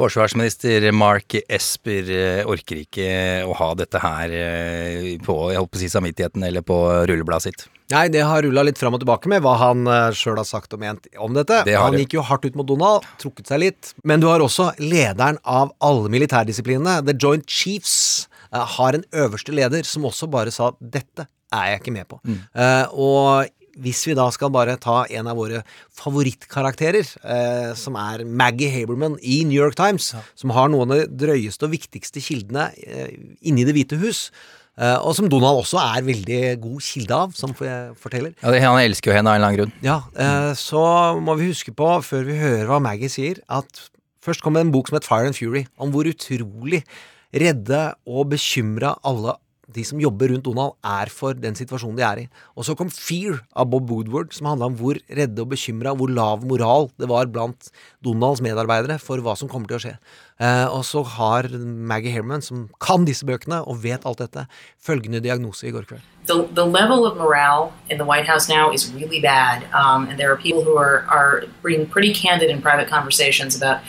Forsvarsminister 0.00 0.88
Mark 0.96 1.36
Esper 1.48 2.10
eh, 2.12 2.40
orker 2.48 2.82
ikke 2.82 3.08
å 3.46 3.54
ha 3.58 3.68
dette 3.78 4.00
her 4.02 4.32
eh, 4.36 5.10
på 5.22 5.36
jeg 5.52 5.60
håper 5.60 5.78
å 5.78 5.82
si 5.82 5.90
samvittigheten 5.92 6.46
eller 6.48 6.64
på 6.66 6.78
rullebladet 7.10 7.48
sitt. 7.48 7.66
Nei, 7.92 8.06
det 8.08 8.22
har 8.24 8.40
rulla 8.44 8.64
litt 8.64 8.80
fram 8.80 8.96
og 8.96 9.02
tilbake 9.02 9.28
med 9.28 9.42
hva 9.44 9.52
han 9.60 9.84
sjøl 10.16 10.38
har 10.40 10.48
sagt 10.48 10.72
og 10.72 10.80
ment 10.80 11.10
om 11.20 11.34
dette. 11.36 11.58
Det 11.68 11.76
han 11.76 11.98
gikk 11.98 12.16
jo 12.16 12.24
hardt 12.24 12.46
ut 12.48 12.56
mot 12.56 12.68
Donald, 12.68 13.04
trukket 13.20 13.52
seg 13.52 13.60
litt. 13.60 13.92
Men 14.08 14.22
du 14.22 14.30
har 14.30 14.40
også 14.40 14.70
lederen 14.80 15.36
av 15.44 15.74
alle 15.84 16.08
militærdisiplinene, 16.14 17.02
The 17.04 17.16
Joint 17.18 17.44
Chiefs, 17.50 18.30
eh, 18.48 18.64
har 18.78 18.96
en 18.96 19.04
øverste 19.12 19.52
leder 19.52 19.84
som 19.84 20.08
også 20.08 20.30
bare 20.32 20.54
sa 20.54 20.72
dette 20.80 21.28
er 21.52 21.72
jeg 21.72 21.82
ikke 21.82 21.94
med 21.94 22.08
på. 22.08 22.18
Mm. 22.24 22.38
Uh, 22.56 22.86
og 22.96 23.50
hvis 23.80 24.02
vi 24.08 24.16
da 24.18 24.26
skal 24.34 24.50
bare 24.52 24.76
ta 24.80 25.02
en 25.08 25.28
av 25.30 25.38
våre 25.38 25.62
favorittkarakterer, 25.96 27.06
eh, 27.24 27.74
som 27.78 27.96
er 27.96 28.24
Maggie 28.24 28.70
Haberman 28.72 29.18
i 29.22 29.42
New 29.48 29.56
York 29.56 29.76
Times, 29.78 30.12
som 30.34 30.50
har 30.50 30.68
noen 30.72 30.92
av 30.92 31.04
de 31.04 31.26
drøyeste 31.26 31.64
og 31.66 31.72
viktigste 31.76 32.20
kildene 32.24 32.70
eh, 32.84 33.14
inni 33.42 33.64
Det 33.64 33.74
hvite 33.76 33.98
hus, 34.02 34.30
eh, 34.76 34.96
og 34.98 35.14
som 35.16 35.30
Donald 35.32 35.62
også 35.62 35.80
er 35.80 36.04
veldig 36.06 36.42
god 36.62 36.82
kilde 36.84 37.20
av, 37.24 37.32
som 37.38 37.54
jeg 37.58 37.94
forteller. 38.00 38.34
Ja, 38.42 38.52
Han 38.68 38.82
elsker 38.82 39.12
jo 39.12 39.16
henne 39.16 39.30
av 39.32 39.36
en 39.36 39.40
eller 39.40 39.52
annen 39.52 39.60
grunn. 39.62 39.74
Ja, 39.86 40.00
eh, 40.16 40.52
så 40.58 40.84
må 41.20 41.38
vi 41.40 41.52
huske 41.52 41.72
på, 41.72 41.88
før 42.04 42.28
vi 42.28 42.40
hører 42.40 42.68
hva 42.70 42.82
Maggie 42.82 43.12
sier, 43.12 43.40
at 43.48 43.86
først 44.22 44.42
kom 44.44 44.54
det 44.54 44.66
en 44.66 44.74
bok 44.74 44.88
som 44.90 45.00
het 45.00 45.08
Fire 45.08 45.32
and 45.32 45.38
Fury, 45.38 45.66
om 45.78 45.94
hvor 45.94 46.08
utrolig 46.08 46.84
redde 47.32 47.94
og 48.04 48.28
bekymra 48.34 48.96
alle 49.08 49.38
de 49.74 49.84
som 49.86 50.00
jobber 50.02 50.32
rundt 50.32 50.46
Donald, 50.46 50.76
er 50.84 51.12
for 51.12 51.36
den 51.38 51.56
situasjonen 51.58 51.98
de 51.98 52.06
er 52.06 52.22
i. 52.24 52.26
Og 52.56 52.66
så 52.68 52.76
kom 52.78 52.90
Fear 52.92 53.40
av 53.56 53.70
Bob 53.72 53.90
Woodward, 53.90 54.32
som 54.36 54.50
handla 54.50 54.70
om 54.70 54.78
hvor 54.80 55.00
redde 55.08 55.44
og 55.44 55.52
bekymra, 55.54 55.96
hvor 55.98 56.12
lav 56.12 56.46
moral 56.48 56.90
det 57.00 57.10
var 57.10 57.30
blant 57.32 57.72
Donalds 58.04 58.42
medarbeidere 58.44 58.98
for 59.02 59.22
hva 59.24 59.36
som 59.38 59.50
kommer 59.50 59.70
til 59.70 59.80
å 59.80 59.84
skje. 59.86 59.96
Eh, 60.42 60.66
og 60.68 60.86
så 60.88 61.04
har 61.18 61.50
Maggie 61.52 62.14
Herman, 62.14 62.44
som 62.44 62.68
kan 62.82 63.06
disse 63.08 63.26
bøkene 63.28 63.62
og 63.66 63.82
vet 63.84 64.06
alt 64.08 64.24
dette, 64.24 64.48
følgende 64.82 65.22
diagnose 65.24 65.68
i 65.68 65.74
går 65.74 65.88
kveld. 65.90 66.08
the, 66.26 66.44
the 66.52 66.64
level 66.64 67.06
of 67.06 67.16
morale 67.16 67.72
in 67.90 67.98
the 67.98 68.04
White 68.04 68.26
House 68.26 68.48
now 68.48 68.70
is 68.70 68.92
really 68.92 69.20
bad, 69.20 69.64
um, 69.72 70.08
and 70.08 70.18
there 70.18 70.32
are 70.32 70.36
people 70.36 70.62
who 70.62 70.76
are, 70.76 71.04
are 71.08 71.44
being 71.64 71.86
pretty 71.86 72.14
candid 72.14 72.50
in 72.50 72.62
private 72.62 72.88
conversations 72.88 73.56
about 73.56 73.80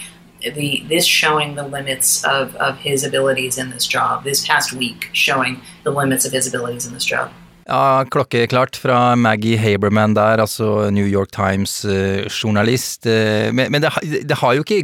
the 0.43 0.83
this 0.89 1.05
showing 1.05 1.55
the 1.55 1.67
limits 1.77 2.23
of, 2.23 2.55
of 2.55 2.77
his 2.77 3.05
abilities 3.05 3.57
in 3.57 3.71
this 3.71 3.87
job. 3.87 4.23
This 4.23 4.47
past 4.47 4.73
week 4.73 5.09
showing 5.13 5.57
the 5.83 5.91
limits 5.91 6.25
of 6.25 6.33
his 6.33 6.47
abilities 6.47 6.85
in 6.85 6.93
this 6.93 7.05
job. 7.05 7.29
Ja, 7.65 8.03
klokkeklart 8.11 8.75
er 8.75 8.79
fra 8.81 9.15
Maggie 9.15 9.57
Haberman 9.57 10.13
der, 10.15 10.41
altså 10.43 10.89
New 10.91 11.07
York 11.07 11.31
Times-journalist. 11.31 13.05
Eh, 13.05 13.47
eh, 13.47 13.53
men 13.53 13.71
men 13.71 13.81
det, 13.81 13.91
det 14.29 14.37
har 14.37 14.53
jo 14.53 14.65
ikke 14.67 14.83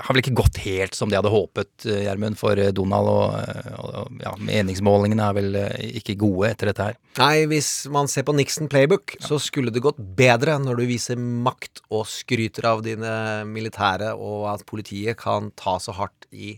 har 0.00 0.14
vel 0.14 0.22
ikke 0.22 0.36
gått 0.38 0.58
helt 0.64 0.96
som 0.96 1.10
de 1.10 1.18
hadde 1.18 1.32
håpet, 1.32 1.86
eh, 1.86 2.04
Gjermund, 2.06 2.38
for 2.40 2.58
eh, 2.60 2.72
Donald. 2.74 3.10
Og, 3.10 3.34
eh, 3.40 3.72
og 3.78 4.22
ja, 4.24 4.34
meningsmålingene 4.40 5.28
er 5.28 5.38
vel 5.38 5.58
ikke 6.00 6.18
gode 6.20 6.52
etter 6.52 6.70
dette 6.70 6.88
her. 6.90 7.00
Nei, 7.20 7.46
hvis 7.50 7.70
man 7.94 8.10
ser 8.10 8.26
på 8.26 8.36
Nixon 8.36 8.70
Playbook, 8.72 9.16
så 9.22 9.40
skulle 9.42 9.74
det 9.74 9.84
gått 9.84 10.00
bedre 10.18 10.58
når 10.62 10.80
du 10.80 10.86
viser 10.90 11.20
makt 11.20 11.84
og 11.90 12.06
skryter 12.10 12.70
av 12.70 12.84
dine 12.86 13.44
militære, 13.50 14.14
og 14.14 14.48
at 14.54 14.66
politiet 14.68 15.20
kan 15.20 15.52
ta 15.58 15.78
så 15.82 15.94
hardt 15.96 16.28
i 16.34 16.56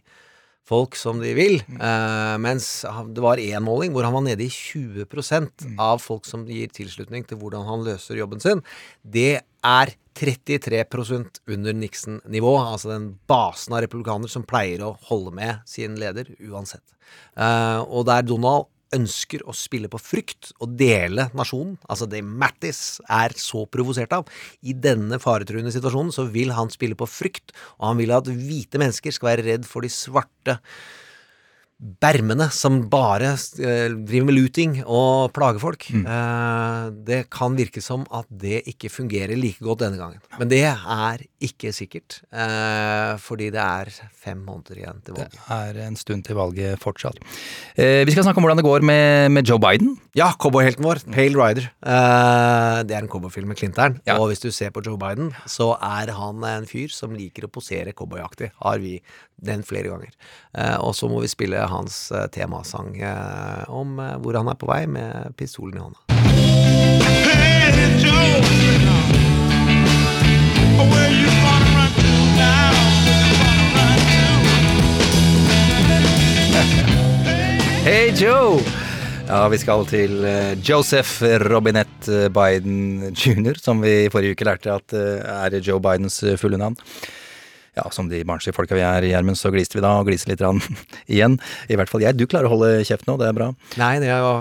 folk 0.67 0.97
som 0.99 1.21
de 1.23 1.33
vil. 1.37 1.61
Eh, 1.63 2.37
mens 2.43 2.69
det 3.15 3.23
var 3.23 3.43
én 3.43 3.65
måling 3.65 3.95
hvor 3.95 4.07
han 4.07 4.17
var 4.17 4.25
nede 4.27 4.47
i 4.47 4.51
20 4.51 5.07
mm. 5.07 5.77
av 5.83 6.03
folk 6.03 6.27
som 6.27 6.47
gir 6.49 6.73
tilslutning 6.75 7.27
til 7.27 7.39
hvordan 7.41 7.67
han 7.69 7.87
løser 7.87 8.19
jobben 8.19 8.43
sin. 8.43 8.65
Det 9.03 9.41
er 9.63 9.95
33% 10.17 11.43
under 11.53 11.77
Nixon-nivå, 11.77 12.55
altså 12.63 12.95
den 12.95 13.11
basen 13.29 13.77
av 13.77 13.85
republikanere 13.85 14.33
som 14.33 14.47
pleier 14.49 14.85
å 14.87 14.95
holde 15.11 15.35
med 15.37 15.67
sin 15.69 15.99
leder 16.01 16.31
uansett. 16.49 16.85
Uh, 17.39 17.85
og 17.85 18.07
der 18.09 18.25
Donald 18.27 18.71
ønsker 18.95 19.43
å 19.47 19.55
spille 19.57 19.91
på 19.91 19.99
frykt 20.01 20.53
og 20.63 20.77
dele 20.79 21.29
nasjonen, 21.37 21.75
altså 21.91 22.07
det 22.11 22.23
Mattis 22.25 23.01
er 23.13 23.35
så 23.39 23.65
provosert 23.71 24.15
av, 24.15 24.29
i 24.63 24.73
denne 24.73 25.19
faretruende 25.23 25.75
situasjonen 25.75 26.15
så 26.15 26.27
vil 26.33 26.55
han 26.55 26.71
spille 26.73 26.99
på 26.99 27.09
frykt, 27.11 27.55
og 27.81 27.91
han 27.91 28.01
vil 28.01 28.15
at 28.17 28.31
hvite 28.31 28.81
mennesker 28.81 29.15
skal 29.15 29.33
være 29.33 29.49
redd 29.51 29.67
for 29.69 29.85
de 29.85 29.93
svarte 29.93 30.61
bermene 31.77 32.47
som 32.57 32.79
bare 32.89 33.35
eh, 33.35 33.93
driver 33.93 34.27
med 34.31 34.37
luting 34.37 34.77
og 34.85 35.33
plager 35.37 35.61
folk. 35.61 35.85
Eh, 35.93 36.87
det 37.05 37.19
kan 37.33 37.57
virke 37.59 37.83
som 37.85 38.07
at 38.15 38.29
det 38.31 38.63
ikke 38.73 38.89
fungerer 38.93 39.37
like 39.37 39.61
godt 39.65 39.85
denne 39.85 40.01
gangen. 40.01 40.23
Men 40.41 40.49
det 40.49 40.63
er 40.65 41.25
ikke 41.45 41.75
sikkert, 41.77 42.23
eh, 42.33 43.13
fordi 43.21 43.51
det 43.53 43.61
er 43.61 43.93
fem 43.93 44.41
måneder 44.47 44.81
igjen 44.81 45.03
til 45.05 45.19
valget. 45.19 45.37
Det 45.37 45.59
er 45.59 45.83
en 45.85 46.01
stund 46.01 46.25
til 46.25 46.41
valget 46.41 46.81
fortsatt. 46.81 47.21
Eh, 47.77 48.07
vi 48.09 48.17
skal 48.17 48.25
snakke 48.25 48.41
om 48.41 48.49
hvordan 48.49 48.63
det 48.63 48.67
går 48.67 48.87
med, 48.87 49.37
med 49.37 49.53
Joe 49.53 49.61
Biden. 49.61 49.99
Ja, 50.17 50.31
cowboyhelten 50.33 50.87
vår, 50.87 51.05
Pale 51.13 51.37
Rider. 51.37 51.69
Eh, 51.85 52.81
det 52.89 52.97
er 52.97 53.05
en 53.05 53.13
cowboyfilm 53.13 53.53
med 53.53 53.61
Clinton. 53.61 54.01
Og 54.17 54.31
hvis 54.33 54.41
du 54.41 54.49
ser 54.49 54.73
på 54.73 54.81
Joe 54.87 54.97
Biden, 54.97 55.35
så 55.45 55.75
er 55.77 56.15
han 56.17 56.41
en 56.57 56.69
fyr 56.69 56.89
som 56.89 57.13
liker 57.13 57.45
å 57.45 57.53
posere 57.53 57.93
cowboyaktig. 57.93 58.55
Har 58.65 58.81
vi 58.81 58.97
den 59.37 59.63
flere 59.67 59.91
ganger. 59.93 60.13
Eh, 60.57 60.77
og 60.81 60.95
så 60.97 61.09
må 61.11 61.21
vi 61.21 61.31
spille 61.31 61.66
hans 61.71 62.13
eh, 62.13 62.27
temasang 62.33 62.97
eh, 63.01 63.65
om 63.69 63.99
eh, 64.01 64.17
hvor 64.23 64.39
han 64.39 64.49
er 64.51 64.59
på 64.59 64.69
vei 64.71 64.85
med 64.91 65.35
pistolen 65.39 65.79
i 65.79 65.85
hånda. 65.85 66.01
Hei, 77.87 78.11
Joe! 78.19 78.59
Ja, 79.27 79.45
vi 79.51 79.59
skal 79.59 79.85
til 79.91 80.23
Joseph 80.63 81.23
Robinette 81.51 82.29
Biden 82.35 83.11
jr., 83.11 83.59
som 83.59 83.83
vi 83.83 84.05
i 84.05 84.11
forrige 84.11 84.39
uke 84.39 84.47
lærte 84.47 84.75
at 84.75 84.95
er 84.95 85.57
Joe 85.59 85.83
Bidens 85.83 86.21
fulle 86.39 86.59
navn. 86.63 86.79
Ja, 87.77 87.85
som 87.93 88.09
de 88.09 88.23
barnslige 88.25 88.57
folka 88.57 88.77
vi 88.79 88.81
er, 88.87 89.05
Gjermund, 89.05 89.37
så 89.37 89.51
gliste 89.53 89.77
vi 89.77 89.83
da, 89.85 89.91
og 90.01 90.09
gliser 90.09 90.31
litt 90.33 90.41
igjen. 91.13 91.37
I 91.69 91.77
hvert 91.77 91.93
fall 91.93 92.05
jeg. 92.07 92.17
Du 92.17 92.25
klarer 92.27 92.49
å 92.49 92.55
holde 92.55 92.71
kjeft 92.89 93.05
nå, 93.09 93.19
det 93.21 93.29
er 93.29 93.37
bra. 93.37 93.51
Nei, 93.81 93.97
det 94.01 94.09
er 94.13 94.25
jo 94.25 94.33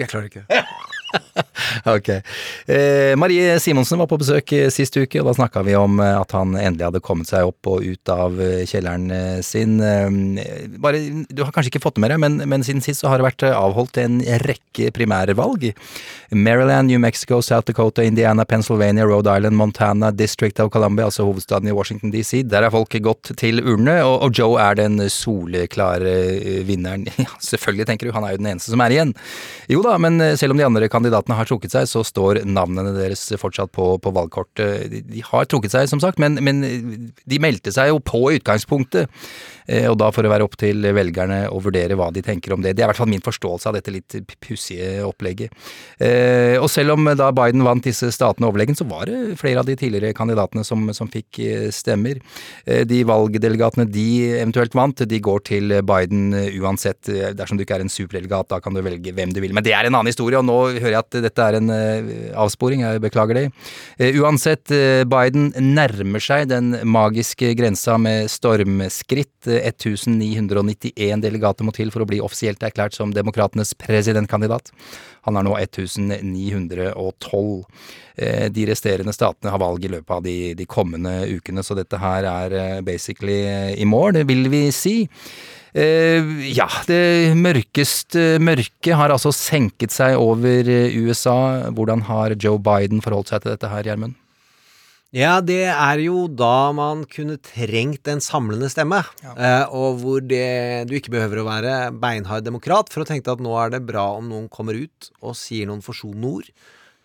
Jeg 0.00 0.08
klarer 0.12 0.30
ikke. 0.30 0.46
Ok. 1.96 2.08
Eh, 2.66 3.16
Marie 3.18 3.60
Simonsen 3.60 3.98
var 3.98 4.08
på 4.10 4.18
besøk 4.20 4.52
eh, 4.56 4.68
sist 4.74 4.96
uke, 4.96 5.20
og 5.20 5.30
da 5.30 5.34
snakka 5.38 5.62
vi 5.66 5.76
om 5.78 6.00
eh, 6.02 6.14
at 6.18 6.34
han 6.36 6.54
endelig 6.56 6.88
hadde 6.88 7.02
kommet 7.04 7.30
seg 7.30 7.48
opp 7.48 7.70
og 7.70 7.84
ut 7.84 8.12
av 8.12 8.40
eh, 8.42 8.64
kjelleren 8.68 9.42
sin. 9.46 9.78
Bare, 10.82 11.00
du 11.28 11.42
har 11.44 11.52
kanskje 11.54 11.74
ikke 11.74 11.82
fått 11.84 11.98
det 11.98 12.04
med 12.04 12.14
deg, 12.14 12.22
men, 12.22 12.38
men 12.48 12.64
siden 12.66 12.84
sist 12.84 13.02
så 13.02 13.10
har 13.10 13.20
det 13.20 13.28
vært 13.28 13.46
avholdt 13.48 14.00
en 14.02 14.20
rekke 14.44 14.90
primærvalg. 14.96 15.70
Maryland, 16.34 16.90
New 16.90 17.00
Mexico, 17.02 17.40
South 17.44 17.68
Dakota, 17.70 18.04
Indiana, 18.04 18.44
Pennsylvania, 18.48 19.06
Rhode 19.06 19.30
Island, 19.30 19.56
Montana, 19.56 20.10
District 20.10 20.60
of 20.60 20.72
Columbia, 20.74 21.06
altså 21.06 21.26
hovedstaden 21.26 21.70
i 21.70 21.76
Washington 21.76 22.12
DC. 22.14 22.42
Der 22.50 22.66
er 22.66 22.74
folk 22.74 22.94
gått 23.02 23.32
til 23.38 23.62
urnene, 23.62 24.00
og, 24.04 24.18
og 24.26 24.36
Joe 24.36 24.60
er 24.62 24.78
den 24.82 25.00
soleklare 25.12 26.16
vinneren. 26.66 27.06
Ja, 27.26 27.32
selvfølgelig, 27.42 27.86
tenker 27.88 28.06
du, 28.06 28.12
han 28.14 28.22
er 28.26 28.34
jo 28.34 28.38
den 28.38 28.48
eneste 28.52 28.70
som 28.70 28.82
er 28.84 28.92
igjen. 28.92 29.12
Jo 29.72 29.80
da, 29.82 29.96
men 29.98 30.20
selv 30.38 30.52
om 30.52 30.60
de 30.60 30.66
andre 30.66 30.86
kandidatene 30.92 31.05
kandidatene 31.06 31.38
har 31.38 31.48
trukket 31.48 31.74
seg, 31.74 31.88
så 31.90 32.02
står 32.06 32.42
navnene 32.44 32.94
deres 32.96 33.28
fortsatt 33.38 33.72
på, 33.74 33.94
på 34.02 34.12
valgkortet. 34.14 34.90
De, 34.90 35.02
de 35.06 35.22
har 35.24 35.46
trukket 35.46 35.74
seg, 35.74 35.90
som 35.90 36.02
sagt, 36.02 36.18
men, 36.22 36.38
men 36.42 36.62
de 37.24 37.42
meldte 37.42 37.72
seg 37.74 37.92
jo 37.92 38.00
på 38.02 38.26
utgangspunktet. 38.36 39.10
Eh, 39.66 39.86
og 39.90 39.96
da 39.98 40.12
får 40.14 40.26
det 40.26 40.32
være 40.32 40.46
opp 40.46 40.56
til 40.60 40.86
velgerne 40.94 41.40
å 41.50 41.60
vurdere 41.62 41.96
hva 41.98 42.10
de 42.14 42.22
tenker 42.24 42.54
om 42.54 42.62
det. 42.62 42.76
Det 42.76 42.84
er 42.84 42.88
i 42.88 42.90
hvert 42.92 43.00
fall 43.00 43.10
min 43.10 43.24
forståelse 43.24 43.70
av 43.70 43.78
dette 43.78 43.94
litt 43.94 44.18
pussige 44.42 45.02
opplegget. 45.06 45.54
Eh, 45.98 46.56
og 46.60 46.68
selv 46.72 46.94
om 46.94 47.10
da 47.18 47.32
Biden 47.34 47.64
vant 47.66 47.86
disse 47.86 48.12
statene 48.14 48.48
overlegen, 48.48 48.78
så 48.78 48.86
var 48.88 49.10
det 49.10 49.36
flere 49.40 49.62
av 49.62 49.68
de 49.68 49.76
tidligere 49.78 50.16
kandidatene 50.16 50.64
som, 50.66 50.86
som 50.96 51.10
fikk 51.10 51.40
eh, 51.42 51.68
stemmer. 51.74 52.22
De 52.66 53.02
valgdelegatene 53.06 53.86
de 53.90 54.06
eventuelt 54.38 54.74
vant, 54.76 55.02
de 55.06 55.18
går 55.22 55.42
til 55.46 55.74
Biden 55.86 56.34
uansett. 56.60 57.08
Dersom 57.36 57.58
du 57.58 57.64
ikke 57.64 57.78
er 57.78 57.84
en 57.84 57.92
superdelegat, 57.92 58.48
da 58.50 58.60
kan 58.62 58.74
du 58.74 58.82
velge 58.84 59.12
hvem 59.14 59.34
du 59.34 59.40
vil. 59.42 59.54
Men 59.56 59.64
det 59.66 59.74
er 59.76 59.86
en 59.86 59.94
annen 59.94 60.10
historie, 60.10 60.38
og 60.38 60.46
nå 60.46 60.58
hører 60.86 60.96
jeg 60.96 61.04
at 61.04 61.18
dette 61.26 61.46
er 61.46 61.58
en 61.58 61.74
avsporing, 62.46 62.84
jeg 62.86 63.02
beklager 63.04 63.40
det. 63.40 63.46
Uansett, 64.20 64.72
Biden 65.10 65.50
nærmer 65.60 66.22
seg 66.22 66.48
den 66.50 66.72
magiske 66.86 67.52
grensa 67.58 67.98
med 68.00 68.30
stormskritt. 68.32 69.32
1991 69.46 71.22
delegater 71.22 71.66
må 71.66 71.74
til 71.76 71.92
for 71.94 72.02
å 72.02 72.08
bli 72.08 72.22
offisielt 72.24 72.62
erklært 72.66 72.96
som 72.96 73.14
demokratenes 73.14 73.74
presidentkandidat. 73.78 74.72
Han 75.26 75.38
har 75.38 75.46
nå 75.46 75.54
1912. 75.58 77.64
Eh, 78.16 78.46
de 78.52 78.66
resterende 78.70 79.12
statene 79.12 79.50
har 79.52 79.60
valg 79.60 79.84
i 79.84 79.90
løpet 79.92 80.14
av 80.14 80.22
de, 80.24 80.54
de 80.56 80.66
kommende 80.70 81.26
ukene, 81.28 81.64
så 81.66 81.76
dette 81.76 82.00
her 82.00 82.24
er 82.30 82.56
eh, 82.56 82.80
basically 82.86 83.42
eh, 83.44 83.74
i 83.82 83.86
mål, 83.88 84.22
vil 84.28 84.48
vi 84.52 84.62
si. 84.72 84.96
Ja, 85.76 86.68
det 86.88 87.34
mørkeste 87.36 88.36
mørket 88.40 88.96
har 88.96 89.12
altså 89.12 89.32
senket 89.34 89.92
seg 89.92 90.16
over 90.16 90.70
USA. 90.96 91.68
Hvordan 91.76 92.06
har 92.08 92.36
Joe 92.40 92.56
Biden 92.56 93.04
forholdt 93.04 93.34
seg 93.34 93.44
til 93.44 93.52
dette 93.52 93.72
her, 93.72 93.84
Gjermund? 93.84 94.16
Ja, 95.14 95.38
det 95.40 95.68
er 95.70 96.00
jo 96.02 96.26
da 96.28 96.72
man 96.76 97.04
kunne 97.08 97.38
trengt 97.40 98.08
en 98.10 98.20
samlende 98.20 98.68
stemme. 98.72 98.98
Ja. 99.22 99.32
Eh, 99.32 99.74
og 99.74 100.00
hvor 100.02 100.24
det, 100.24 100.88
du 100.90 100.96
ikke 100.98 101.14
behøver 101.14 101.40
å 101.40 101.46
være 101.46 101.76
beinhard 101.96 102.44
demokrat 102.44 102.90
for 102.92 103.04
å 103.04 103.08
tenke 103.08 103.32
at 103.32 103.42
nå 103.42 103.54
er 103.62 103.72
det 103.76 103.84
bra 103.86 104.08
om 104.18 104.26
noen 104.32 104.50
kommer 104.52 104.76
ut 104.76 105.10
og 105.22 105.38
sier 105.38 105.70
noen 105.70 105.84
forsonende 105.84 106.32
ord. 106.40 106.50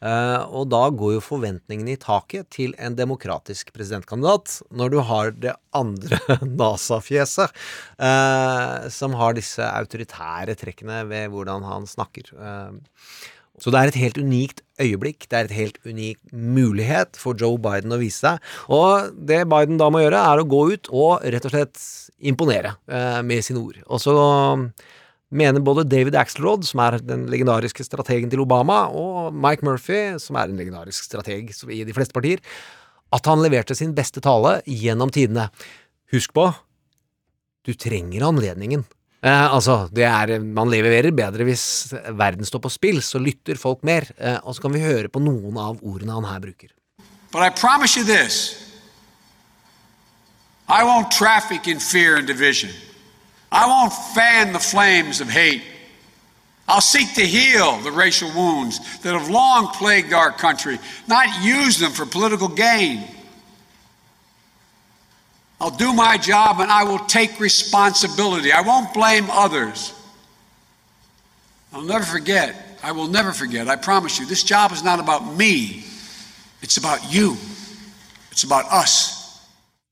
Eh, 0.01 0.43
og 0.49 0.69
da 0.73 0.87
går 0.89 1.15
jo 1.15 1.23
forventningene 1.23 1.93
i 1.93 2.01
taket 2.01 2.49
til 2.55 2.73
en 2.81 2.95
demokratisk 2.97 3.69
presidentkandidat, 3.75 4.57
når 4.73 4.93
du 4.93 4.97
har 5.05 5.33
det 5.37 5.53
andre 5.77 6.19
NASA-fjeset, 6.61 7.53
eh, 8.01 8.89
som 8.93 9.17
har 9.19 9.37
disse 9.37 9.61
autoritære 9.61 10.57
trekkene 10.59 11.03
ved 11.11 11.29
hvordan 11.33 11.67
han 11.67 11.85
snakker. 11.89 12.33
Eh, 12.33 13.05
så 13.61 13.69
det 13.69 13.77
er 13.77 13.91
et 13.91 13.99
helt 14.01 14.17
unikt 14.17 14.63
øyeblikk. 14.81 15.27
Det 15.29 15.37
er 15.37 15.45
et 15.45 15.53
helt 15.53 15.77
unik 15.85 16.17
mulighet 16.33 17.19
for 17.19 17.37
Joe 17.37 17.59
Biden 17.61 17.93
å 17.93 17.99
vise 18.01 18.23
seg. 18.23 18.47
Og 18.73 19.11
det 19.13 19.43
Biden 19.51 19.77
da 19.77 19.91
må 19.93 20.01
gjøre, 20.01 20.17
er 20.17 20.41
å 20.41 20.47
gå 20.49 20.63
ut 20.71 20.89
og 20.89 21.21
rett 21.21 21.45
og 21.45 21.53
slett 21.53 21.83
imponere 22.17 22.73
med 23.27 23.45
sine 23.45 23.61
ord. 23.61 23.77
Og 23.85 24.01
så 24.01 24.15
mener 25.31 25.63
både 25.63 25.87
David 25.87 26.15
Axelrod, 26.19 26.65
som 26.67 26.81
er 26.83 26.99
den 27.03 27.25
legendariske 27.31 27.85
strategen 27.87 28.31
til 28.31 28.43
Obama, 28.43 28.83
og 28.91 29.31
Mike 29.33 29.65
Murphy, 29.65 30.17
som 30.21 30.37
er 30.39 30.51
en 30.51 30.59
legendarisk 30.59 31.07
strateg 31.07 31.53
i 31.71 31.83
de 31.87 31.95
fleste 31.95 32.15
partier, 32.15 32.43
at 33.11 33.27
han 33.27 33.43
leverte 33.43 33.75
sin 33.75 33.95
beste 33.95 34.23
tale 34.23 34.59
gjennom 34.67 35.11
tidene. 35.11 35.49
Husk 36.11 36.33
på, 36.35 36.49
du 37.67 37.73
trenger 37.79 38.27
anledningen. 38.27 38.83
Eh, 39.21 39.53
altså, 39.53 39.85
er, 39.95 40.39
Man 40.39 40.71
leverer 40.71 41.13
bedre 41.13 41.45
hvis 41.45 41.93
verden 42.17 42.47
står 42.47 42.63
på 42.63 42.71
spill, 42.73 43.01
så 43.05 43.21
lytter 43.21 43.59
folk 43.59 43.83
mer. 43.87 44.07
Eh, 44.17 44.39
og 44.43 44.55
så 44.55 44.65
kan 44.65 44.73
vi 44.73 44.83
høre 44.83 45.11
på 45.13 45.21
noen 45.21 45.59
av 45.61 45.81
ordene 45.83 46.17
han 46.17 46.27
her 46.27 46.41
bruker. 46.41 46.71
But 47.31 47.43
I 47.43 47.49
promise 47.49 47.95
you 47.95 48.03
this. 48.03 48.57
I 50.67 50.83
won't 50.83 51.11
traffic 51.11 51.67
in 51.67 51.79
fear 51.79 52.15
and 52.15 52.27
division. 52.27 52.71
I 53.51 53.67
won't 53.67 53.93
fan 54.15 54.53
the 54.53 54.59
flames 54.59 55.21
of 55.21 55.29
hate. 55.29 55.63
I'll 56.67 56.79
seek 56.79 57.13
to 57.15 57.25
heal 57.25 57.77
the 57.79 57.91
racial 57.91 58.31
wounds 58.33 58.79
that 58.99 59.13
have 59.13 59.29
long 59.29 59.67
plagued 59.67 60.13
our 60.13 60.31
country, 60.31 60.79
not 61.07 61.43
use 61.43 61.77
them 61.77 61.91
for 61.91 62.05
political 62.05 62.47
gain. 62.47 63.03
I'll 65.59 65.69
do 65.69 65.93
my 65.93 66.17
job 66.17 66.59
and 66.59 66.71
I 66.71 66.85
will 66.85 66.99
take 66.99 67.39
responsibility. 67.39 68.51
I 68.51 68.61
won't 68.61 68.93
blame 68.93 69.27
others. 69.29 69.93
I'll 71.73 71.83
never 71.83 72.05
forget. 72.05 72.79
I 72.81 72.93
will 72.93 73.07
never 73.07 73.31
forget. 73.31 73.67
I 73.67 73.75
promise 73.75 74.19
you. 74.19 74.25
This 74.25 74.43
job 74.43 74.71
is 74.71 74.83
not 74.83 74.99
about 74.99 75.35
me. 75.35 75.83
It's 76.61 76.77
about 76.77 77.13
you. 77.13 77.37
It's 78.31 78.43
about 78.43 78.65
us. 78.71 79.20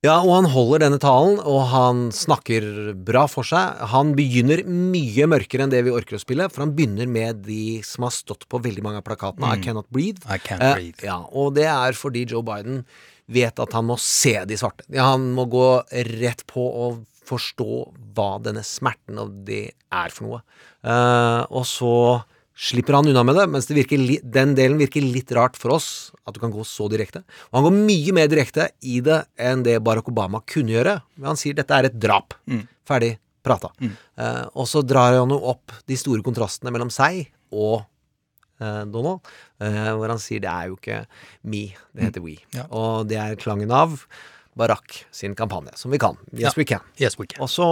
Ja, 0.06 0.22
og 0.24 0.32
han 0.32 0.45
holder 0.47 0.86
denne 0.86 0.97
talen, 1.04 1.41
og 1.43 1.66
han 1.74 2.06
snakker 2.16 2.64
bra 3.04 3.26
for 3.28 3.43
seg. 3.43 3.82
Han 3.91 4.14
begynner 4.16 4.62
mye 4.64 5.28
mørkere 5.28 5.66
enn 5.66 5.74
det 5.74 5.82
vi 5.84 5.91
orker 5.91 6.16
å 6.16 6.22
spille, 6.22 6.47
for 6.47 6.64
han 6.64 6.72
begynner 6.78 7.10
med 7.12 7.41
de 7.43 7.82
som 7.84 8.06
har 8.08 8.16
stått 8.16 8.47
på 8.47 8.62
veldig 8.64 8.86
mange 8.86 9.02
av 9.02 9.08
plakatene. 9.10 9.50
Mm. 9.50 9.52
I 9.52 9.66
Cannot 9.66 9.89
Breathe. 9.91 10.24
I 10.24 10.39
can't 10.39 10.64
eh, 10.64 10.78
breathe. 10.78 11.04
Ja, 11.04 11.20
og 11.28 11.58
det 11.60 11.68
er 11.68 12.00
fordi 12.00 12.24
Joe 12.32 12.45
Biden 12.47 12.86
vet 13.28 13.60
at 13.60 13.76
han 13.76 13.89
må 13.89 14.00
se 14.00 14.38
de 14.47 14.58
svarte. 14.62 14.88
Ja, 14.88 15.12
han 15.12 15.34
må 15.36 15.50
gå 15.52 15.68
rett 16.16 16.45
på 16.47 16.64
og 16.64 17.04
forstå 17.30 17.70
hva 18.16 18.32
denne 18.41 18.64
smerten 18.66 19.20
og 19.22 19.36
det 19.52 19.66
er 19.91 20.16
for 20.16 20.30
noe. 20.30 20.43
Eh, 20.80 21.43
og 21.52 21.68
så 21.68 21.93
slipper 22.60 22.97
han 22.97 23.07
unna 23.07 23.24
med 23.24 23.38
det, 23.39 23.45
mens 23.47 23.70
det 23.70 23.86
den 24.36 24.55
delen 24.57 24.80
virker 24.82 25.05
litt 25.05 25.32
rart 25.36 25.55
for 25.60 25.78
oss, 25.78 26.12
at 26.28 26.36
du 26.36 26.41
kan 26.41 26.51
gå 26.51 26.66
så 26.68 26.89
direkte. 26.91 27.22
Og 27.49 27.60
han 27.60 27.68
går 27.70 27.78
mye 27.78 28.16
mer 28.18 28.32
direkte 28.32 28.68
i 28.84 28.99
det 29.05 29.22
enn 29.39 29.64
det 29.64 29.78
Barack 29.86 30.12
Obama 30.12 30.41
kunne 30.43 30.76
gjøre. 30.76 30.97
Men 31.16 31.32
han 31.32 31.39
sier 31.39 31.55
dette 31.55 31.76
er 31.76 31.88
et 31.88 31.95
drap. 31.95 32.36
Mm. 32.51 32.66
Ferdig 32.89 33.14
prata. 33.45 33.72
Mm. 33.80 33.93
Eh, 34.20 34.43
og 34.60 34.68
så 34.68 34.84
drar 34.84 35.16
han 35.22 35.32
jo 35.32 35.39
opp 35.53 35.72
de 35.88 35.97
store 35.99 36.26
kontrastene 36.26 36.74
mellom 36.76 36.91
seg 36.91 37.30
og 37.55 37.80
eh, 38.60 38.84
Donald, 38.91 39.24
eh, 39.64 39.93
hvor 39.95 40.12
han 40.12 40.20
sier 40.22 40.43
det 40.43 40.51
er 40.51 40.68
jo 40.74 40.76
ikke 40.80 40.99
me, 41.47 41.64
det 41.95 42.10
heter 42.10 42.26
we. 42.26 42.36
Ja. 42.55 42.68
Og 42.76 43.07
det 43.10 43.22
er 43.22 43.39
klangen 43.39 43.72
av 43.72 44.03
Barack 44.60 45.05
sin 45.16 45.38
kampanje, 45.39 45.78
som 45.80 45.93
vi 45.93 46.01
kan. 46.01 46.20
Yes, 46.34 46.51
ja. 46.51 46.55
we 46.60 46.68
can. 46.68 46.84
Yes, 46.99 47.16
we 47.20 47.30
can. 47.30 47.39
Og 47.45 47.51
så 47.53 47.70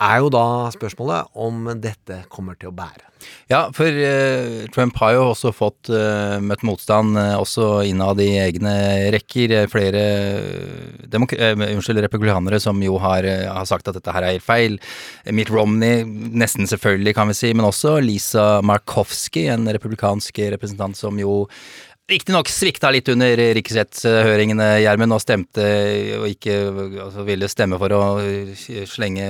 er 0.00 0.22
jo 0.22 0.32
da 0.32 0.46
spørsmålet 0.74 1.30
om 1.38 1.70
dette 1.80 2.24
kommer 2.32 2.56
til 2.58 2.70
å 2.70 2.76
bære. 2.76 3.10
Ja, 3.50 3.66
for 3.76 3.84
uh, 3.84 4.64
Trump 4.72 4.96
har 5.02 5.12
jo 5.12 5.24
også 5.34 5.50
fått 5.52 5.90
uh, 5.92 6.38
møtt 6.40 6.62
motstand 6.64 7.18
uh, 7.18 7.36
også 7.36 7.82
innad 7.84 8.22
i 8.24 8.30
egne 8.40 8.72
rekker. 9.12 9.52
Flere 9.68 10.04
unnskyld, 11.10 12.00
republikanere 12.06 12.60
som 12.62 12.80
jo 12.84 12.96
har, 13.02 13.26
har, 13.26 13.68
sagt 13.68 13.90
at 13.90 13.98
dette 13.98 14.14
her 14.14 14.24
er 14.24 14.36
helt 14.38 14.46
feil. 14.46 14.80
Mitt 15.36 15.52
Romney, 15.52 16.06
nesten 16.06 16.70
selvfølgelig, 16.70 17.16
kan 17.18 17.28
vi 17.28 17.36
si, 17.36 17.52
men 17.52 17.68
også 17.68 17.98
Lisa 18.04 18.48
Markowski, 18.64 19.48
en 19.52 19.68
republikansk 19.68 20.40
representant 20.56 20.96
som 20.96 21.20
jo 21.20 21.42
Riktignok 22.10 22.48
svikta 22.50 22.90
litt 22.90 23.06
under 23.12 23.38
riksrettshøringene, 23.54 24.66
Gjermund, 24.82 25.14
og 25.14 25.20
stemte 25.22 25.66
og 26.16 26.26
ikke 26.26 26.56
altså, 27.04 27.22
ville 27.28 27.48
stemme 27.50 27.78
for 27.78 27.94
å 27.94 28.00
slenge 28.90 29.26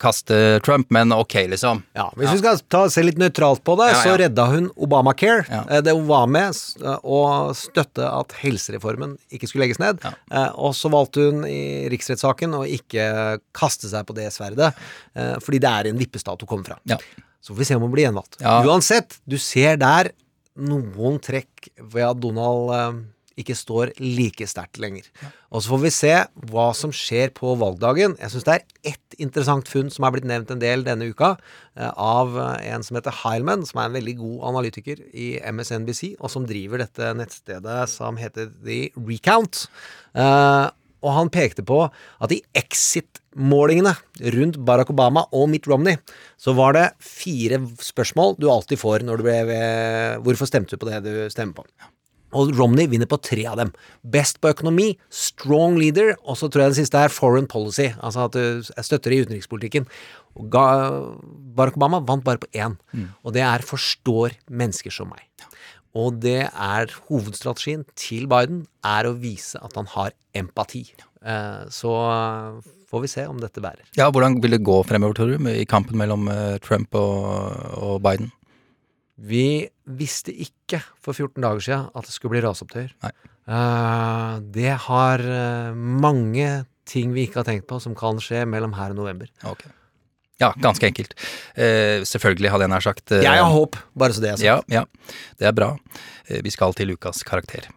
kaste 0.00 0.60
Trump, 0.62 0.86
men 0.94 1.10
ok, 1.14 1.34
liksom. 1.50 1.82
Ja, 1.98 2.06
Hvis 2.14 2.28
ja. 2.28 2.34
vi 2.36 2.42
skal 2.44 2.60
ta, 2.70 2.84
se 2.92 3.02
litt 3.02 3.18
nøytralt 3.18 3.64
på 3.66 3.74
det, 3.80 3.90
ja, 3.92 4.02
så 4.04 4.14
redda 4.20 4.46
hun 4.52 4.68
Obamacare. 4.78 5.42
Ja. 5.50 5.64
Eh, 5.66 5.82
det 5.82 5.96
hun 5.96 6.06
var 6.06 6.30
med 6.30 6.54
å 7.02 7.20
støtte 7.56 8.06
at 8.06 8.36
helsereformen 8.44 9.16
ikke 9.34 9.50
skulle 9.50 9.66
legges 9.66 9.82
ned. 9.82 9.98
Eh, 10.06 10.48
og 10.54 10.76
så 10.78 10.92
valgte 10.92 11.26
hun 11.26 11.42
i 11.48 11.90
riksrettssaken 11.90 12.54
å 12.60 12.62
ikke 12.78 13.10
kaste 13.56 13.90
seg 13.90 14.06
på 14.06 14.14
det 14.20 14.30
sverdet, 14.34 14.70
eh, 15.18 15.34
fordi 15.42 15.62
det 15.66 15.74
er 15.74 15.90
en 15.90 16.00
vippestat 16.00 16.46
hun 16.46 16.54
kommer 16.54 16.72
fra. 16.76 17.02
Så 17.40 17.54
får 17.54 17.62
vi 17.64 17.70
se 17.72 17.78
om 17.80 17.86
hun 17.88 17.94
blir 17.94 18.06
gjenvalgt. 18.06 18.38
Uansett, 18.44 19.18
du 19.26 19.40
ser 19.40 19.80
der 19.80 20.14
noen 20.58 21.20
trekk 21.22 21.70
ved 21.78 22.06
at 22.06 22.20
Donald 22.22 22.72
eh, 22.74 23.00
ikke 23.40 23.56
står 23.56 23.92
like 24.02 24.46
sterkt 24.50 24.80
lenger. 24.82 25.06
Og 25.50 25.62
så 25.62 25.72
får 25.72 25.80
vi 25.84 25.92
se 25.94 26.12
hva 26.50 26.66
som 26.76 26.92
skjer 26.94 27.32
på 27.36 27.54
valgdagen. 27.60 28.16
Jeg 28.20 28.32
syns 28.32 28.46
det 28.46 28.56
er 28.56 28.92
ett 28.92 29.16
interessant 29.22 29.70
funn 29.70 29.90
som 29.92 30.04
er 30.06 30.14
blitt 30.14 30.28
nevnt 30.28 30.50
en 30.52 30.62
del 30.62 30.84
denne 30.86 31.08
uka, 31.12 31.34
eh, 31.78 31.92
av 31.94 32.36
en 32.40 32.84
som 32.86 32.98
heter 32.98 33.16
Heilman, 33.22 33.64
som 33.68 33.80
er 33.80 33.88
en 33.88 33.96
veldig 33.98 34.16
god 34.20 34.42
analytiker 34.52 35.00
i 35.14 35.32
MSNBC, 35.52 36.16
og 36.18 36.32
som 36.32 36.48
driver 36.48 36.84
dette 36.84 37.14
nettstedet 37.16 37.80
som 37.92 38.20
heter 38.20 38.52
The 38.64 38.82
Recount. 38.98 39.66
Eh, 41.02 41.06
og 41.06 41.14
han 41.16 41.30
pekte 41.32 41.64
på 41.66 41.90
at 42.20 42.32
i 42.32 42.42
exit-målingene 42.54 43.94
rundt 44.34 44.58
Barack 44.64 44.90
Obama 44.90 45.26
og 45.32 45.48
Mitt 45.48 45.66
Romney, 45.70 45.96
så 46.38 46.54
var 46.56 46.72
det 46.76 46.88
fire 47.00 47.60
spørsmål 47.80 48.36
du 48.38 48.50
alltid 48.50 48.78
får 48.80 49.04
når 49.06 49.16
du 49.18 49.22
ble 49.28 49.38
ved 49.48 50.20
Hvorfor 50.26 50.46
stemte 50.50 50.76
du 50.76 50.80
på 50.82 50.90
det 50.90 51.02
du 51.06 51.30
stemmer 51.32 51.54
på? 51.54 51.64
Og 52.32 52.52
Romney 52.54 52.86
vinner 52.86 53.08
på 53.10 53.18
tre 53.18 53.42
av 53.50 53.56
dem. 53.58 53.72
Best 54.06 54.38
på 54.40 54.52
økonomi, 54.52 54.92
strong 55.10 55.74
leader, 55.80 56.12
og 56.22 56.36
så 56.38 56.46
tror 56.46 56.62
jeg 56.62 56.70
den 56.76 56.78
siste 56.84 57.00
er 57.02 57.10
foreign 57.10 57.48
policy. 57.50 57.88
Altså 57.98 58.28
at 58.28 58.36
du 58.36 58.62
støtter 58.86 59.10
i 59.10 59.18
utenrikspolitikken. 59.24 59.88
Og 60.38 60.46
Barack 60.54 61.74
Obama 61.74 61.98
vant 62.06 62.22
bare 62.22 62.38
på 62.38 62.46
én, 62.54 62.76
Mm. 62.94 63.08
og 63.24 63.32
det 63.34 63.42
er 63.42 63.58
forstår 63.66 64.36
mennesker 64.48 64.92
som 64.92 65.08
meg. 65.10 65.26
Og 65.98 66.20
det 66.22 66.44
er 66.46 66.92
hovedstrategien 67.08 67.86
til 67.98 68.28
Biden, 68.30 68.64
er 68.86 69.08
å 69.08 69.16
vise 69.18 69.58
at 69.58 69.74
han 69.78 69.88
har 69.96 70.12
empati. 70.38 70.84
Eh, 71.20 71.64
så 71.74 71.94
får 72.90 73.04
vi 73.04 73.10
se 73.10 73.24
om 73.30 73.40
dette 73.42 73.62
bærer. 73.62 73.86
Ja, 73.98 74.10
Hvordan 74.10 74.38
vil 74.42 74.56
det 74.56 74.62
gå 74.66 74.80
fremover, 74.86 75.16
tror 75.18 75.32
du, 75.34 75.50
i 75.50 75.66
kampen 75.68 75.98
mellom 75.98 76.28
eh, 76.30 76.58
Trump 76.62 76.94
og, 76.98 77.26
og 77.78 77.98
Biden? 78.06 78.30
Vi 79.20 79.68
visste 79.84 80.32
ikke 80.32 80.80
for 81.02 81.12
14 81.12 81.42
dager 81.44 81.64
siden 81.64 81.90
at 81.92 82.06
det 82.08 82.14
skulle 82.14 82.36
bli 82.36 82.44
raseopptøyer. 82.46 82.94
Eh, 83.04 84.34
det 84.54 84.72
har 84.86 85.26
eh, 85.26 85.74
mange 85.74 86.48
ting 86.88 87.12
vi 87.14 87.26
ikke 87.26 87.42
har 87.42 87.50
tenkt 87.50 87.68
på 87.70 87.78
som 87.82 87.94
kan 87.98 88.18
skje 88.22 88.46
mellom 88.48 88.74
her 88.78 88.94
og 88.94 89.02
november. 89.02 89.30
Ok. 89.46 89.66
Ja, 90.40 90.52
ganske 90.56 90.86
enkelt. 90.88 91.12
Eh, 91.54 92.00
selvfølgelig, 92.08 92.50
hadde 92.50 92.62
jeg 92.64 92.70
nær 92.72 92.80
sagt. 92.80 93.12
eh, 93.12 93.22
Jeg 93.22 93.38
har 93.42 93.50
håp, 93.52 93.76
bare 93.98 94.12
så 94.16 94.20
det 94.24 94.30
er 94.30 94.36
sagt. 94.36 94.44
Ja, 94.46 94.58
ja, 94.68 94.84
det 95.38 95.46
er 95.46 95.52
bra. 95.52 95.76
Eh, 96.30 96.40
vi 96.44 96.50
skal 96.50 96.72
til 96.74 96.90
ukas 96.96 97.22
karakter. 97.22 97.68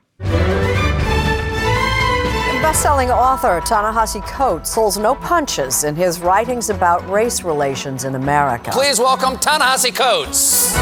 Best-selling 2.64 3.12
author 3.12 3.60
Ta-Nehisi 3.68 4.22
Coates 4.38 4.74
pulls 4.74 4.98
no 4.98 5.14
punches 5.16 5.84
in 5.84 5.96
his 5.96 6.20
writings 6.22 6.70
about 6.70 7.04
race 7.10 7.44
relations 7.44 8.06
in 8.06 8.16
America. 8.16 8.72
Please 8.72 9.02
welcome 9.04 9.38
Ta-Nehisi 9.38 9.92
Coates. 9.92 10.74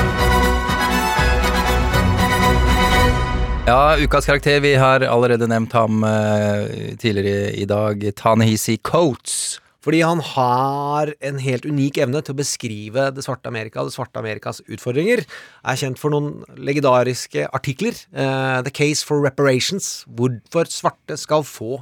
Ja, 3.68 3.96
ukas 3.98 4.26
karakter. 4.26 4.60
Vi 4.60 4.76
har 4.76 5.00
allerede 5.02 5.48
nevnt 5.48 5.74
ham 5.74 6.04
eh, 6.04 6.96
tidligere 7.00 7.52
i 7.52 7.66
dag. 7.66 8.12
Tanehisi 8.16 8.78
Coates. 8.78 9.61
Fordi 9.82 10.04
han 10.06 10.20
har 10.22 11.10
en 11.26 11.40
helt 11.42 11.66
unik 11.66 11.98
evne 12.04 12.22
til 12.22 12.36
å 12.36 12.38
beskrive 12.38 13.08
det 13.16 13.24
svarte 13.26 13.50
Amerika, 13.50 13.82
det 13.82 13.96
svarte 13.96 14.22
Amerikas 14.22 14.62
utfordringer. 14.70 15.24
Er 15.66 15.80
kjent 15.82 15.98
for 16.02 16.14
noen 16.14 16.44
legendariske 16.54 17.48
artikler. 17.50 17.98
Uh, 18.14 18.62
The 18.62 18.74
Case 18.74 19.02
for 19.06 19.26
Reparations. 19.26 20.04
Hvorfor 20.06 20.70
svarte 20.70 21.18
skal 21.18 21.48
få 21.48 21.82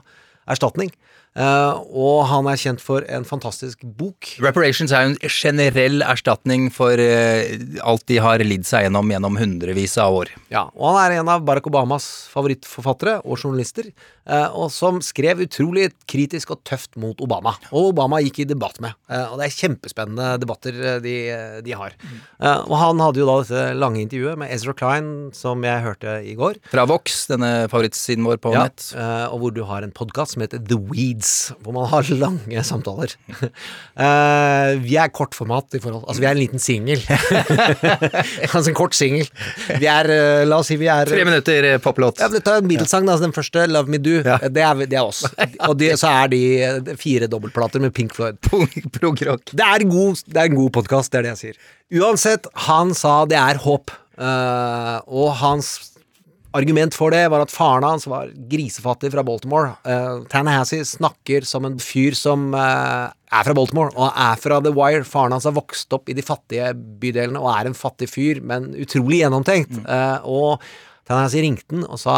erstatning. 0.49 0.93
Eh, 1.37 1.73
og 1.93 2.23
han 2.27 2.47
er 2.49 2.57
kjent 2.59 2.81
for 2.83 3.05
en 3.07 3.23
fantastisk 3.27 3.83
bok. 3.85 4.31
Reparations 4.41 4.91
er 4.91 5.05
jo 5.05 5.11
en 5.13 5.19
generell 5.29 6.01
erstatning 6.03 6.67
for 6.73 6.97
uh, 6.99 7.43
alt 7.85 8.05
de 8.09 8.17
har 8.19 8.41
lidd 8.43 8.65
seg 8.67 8.87
gjennom 8.87 9.13
gjennom 9.13 9.37
hundrevis 9.39 9.93
av 10.01 10.17
år. 10.23 10.31
Ja, 10.51 10.65
og 10.73 10.97
han 10.97 10.99
er 11.03 11.19
en 11.19 11.29
av 11.31 11.45
Barack 11.47 11.69
Obamas 11.69 12.07
favorittforfattere 12.33 13.19
og 13.21 13.37
journalister, 13.37 13.91
uh, 14.25 14.49
og 14.57 14.73
som 14.73 14.99
skrev 15.05 15.45
utrolig 15.45 15.91
kritisk 16.09 16.55
og 16.55 16.63
tøft 16.67 16.97
mot 16.99 17.21
Obama. 17.23 17.53
Og 17.69 17.91
Obama 17.93 18.19
gikk 18.25 18.41
i 18.43 18.49
debatt 18.49 18.81
med. 18.83 18.97
Og 19.09 19.37
det 19.39 19.47
er 19.47 19.55
kjempespennende 19.55 20.33
debatter 20.41 20.75
de, 21.03 21.15
de 21.65 21.73
har. 21.77 21.93
Og 22.41 22.75
han 22.77 23.01
hadde 23.01 23.21
jo 23.21 23.27
da 23.27 23.35
dette 23.41 23.63
lange 23.77 24.01
intervjuet 24.03 24.39
med 24.39 24.51
Ezra 24.53 24.73
Klein, 24.77 25.09
som 25.35 25.63
jeg 25.65 25.83
hørte 25.85 26.15
i 26.25 26.35
går. 26.39 26.59
Fra 26.71 26.85
Vox, 26.89 27.21
denne 27.29 27.67
favorittsiden 27.71 28.27
vår 28.27 28.41
på 28.41 28.53
Ja, 28.55 28.65
nett. 28.67 28.89
og 29.29 29.41
hvor 29.43 29.55
du 29.55 29.63
har 29.69 29.85
en 29.85 29.93
podkast 29.95 30.35
som 30.35 30.45
heter 30.45 30.61
The 30.69 30.77
Weeds, 30.89 31.28
hvor 31.63 31.75
man 31.75 31.87
har 31.91 32.07
lange 32.19 32.63
samtaler. 32.65 33.13
Uh, 33.29 34.77
vi 34.87 34.95
er 34.99 35.11
kortformat 35.13 35.77
i 35.77 35.81
forhold 35.83 36.05
Altså, 36.09 36.21
vi 36.23 36.27
er 36.29 36.37
en 36.37 36.41
liten 36.41 36.63
singel. 36.63 37.03
altså 38.53 38.69
en 38.71 38.77
kort 38.77 38.97
singel. 38.97 39.29
Vi 39.79 39.89
er, 39.89 40.09
uh, 40.09 40.43
la 40.49 40.59
oss 40.61 40.71
si 40.71 40.77
vi 40.79 40.89
er 40.91 41.09
Tre 41.09 41.25
minutter 41.27 41.69
eh, 41.73 41.79
poplåt. 41.83 42.21
ja, 42.21 42.29
men 42.31 42.43
Ta 42.45 42.57
en 42.59 42.69
Beatles-sang, 42.69 43.07
da. 43.07 43.15
altså 43.15 43.27
Den 43.27 43.35
første, 43.35 43.65
'Love 43.67 43.91
Me 43.91 44.01
Do'. 44.01 44.21
Det, 44.23 44.63
er, 44.63 44.85
det 44.85 44.97
er 44.97 45.03
oss. 45.05 45.23
Og 45.67 45.77
de, 45.79 45.91
så 45.99 46.13
er 46.23 46.31
de 46.33 46.95
fire 46.99 47.29
dobbeltplater 47.31 47.83
med 47.83 47.93
Pink 47.95 48.15
Floyd. 48.15 48.39
Prog-rock. 48.45 49.53
Det 49.53 49.65
er, 49.65 49.85
god, 49.89 50.23
det 50.25 50.41
er 50.41 50.51
en 50.51 50.59
god 50.59 50.73
podkast, 50.79 51.11
det 51.11 51.21
er 51.21 51.29
det 51.29 51.35
jeg 51.35 51.41
sier. 51.43 51.61
Uansett, 51.99 52.49
han 52.69 52.93
sa 52.97 53.23
det 53.29 53.39
er 53.39 53.61
håp. 53.65 53.93
Uh, 54.19 54.99
og 55.07 55.31
hans 55.39 55.98
argument 56.57 56.95
for 56.97 57.13
det 57.13 57.25
var 57.29 57.43
at 57.43 57.53
faren 57.53 57.85
hans 57.85 58.07
var 58.09 58.31
grisefattig 58.49 59.11
fra 59.13 59.23
Baltimore. 59.25 59.75
Uh, 59.85 60.25
Tallahassee 60.31 60.85
snakker 60.87 61.45
som 61.47 61.67
en 61.67 61.77
fyr 61.83 62.17
som 62.17 62.49
uh, 62.55 63.09
er 63.29 63.45
fra 63.45 63.55
Baltimore, 63.57 63.93
og 63.93 64.09
er 64.09 64.41
fra 64.41 64.59
The 64.63 64.73
Wire. 64.73 65.05
Faren 65.07 65.35
hans 65.35 65.47
har 65.49 65.57
vokst 65.57 65.93
opp 65.95 66.09
i 66.09 66.17
de 66.17 66.25
fattige 66.25 66.71
bydelene 66.73 67.41
og 67.41 67.51
er 67.53 67.69
en 67.69 67.77
fattig 67.77 68.09
fyr, 68.11 68.41
men 68.41 68.71
utrolig 68.79 69.21
gjennomtenkt. 69.21 69.75
Eh, 69.85 70.25
og 70.25 70.63
Tallahassee 71.05 71.43
ringte 71.45 71.75
han 71.75 71.85
og 71.85 71.99
sa 72.01 72.15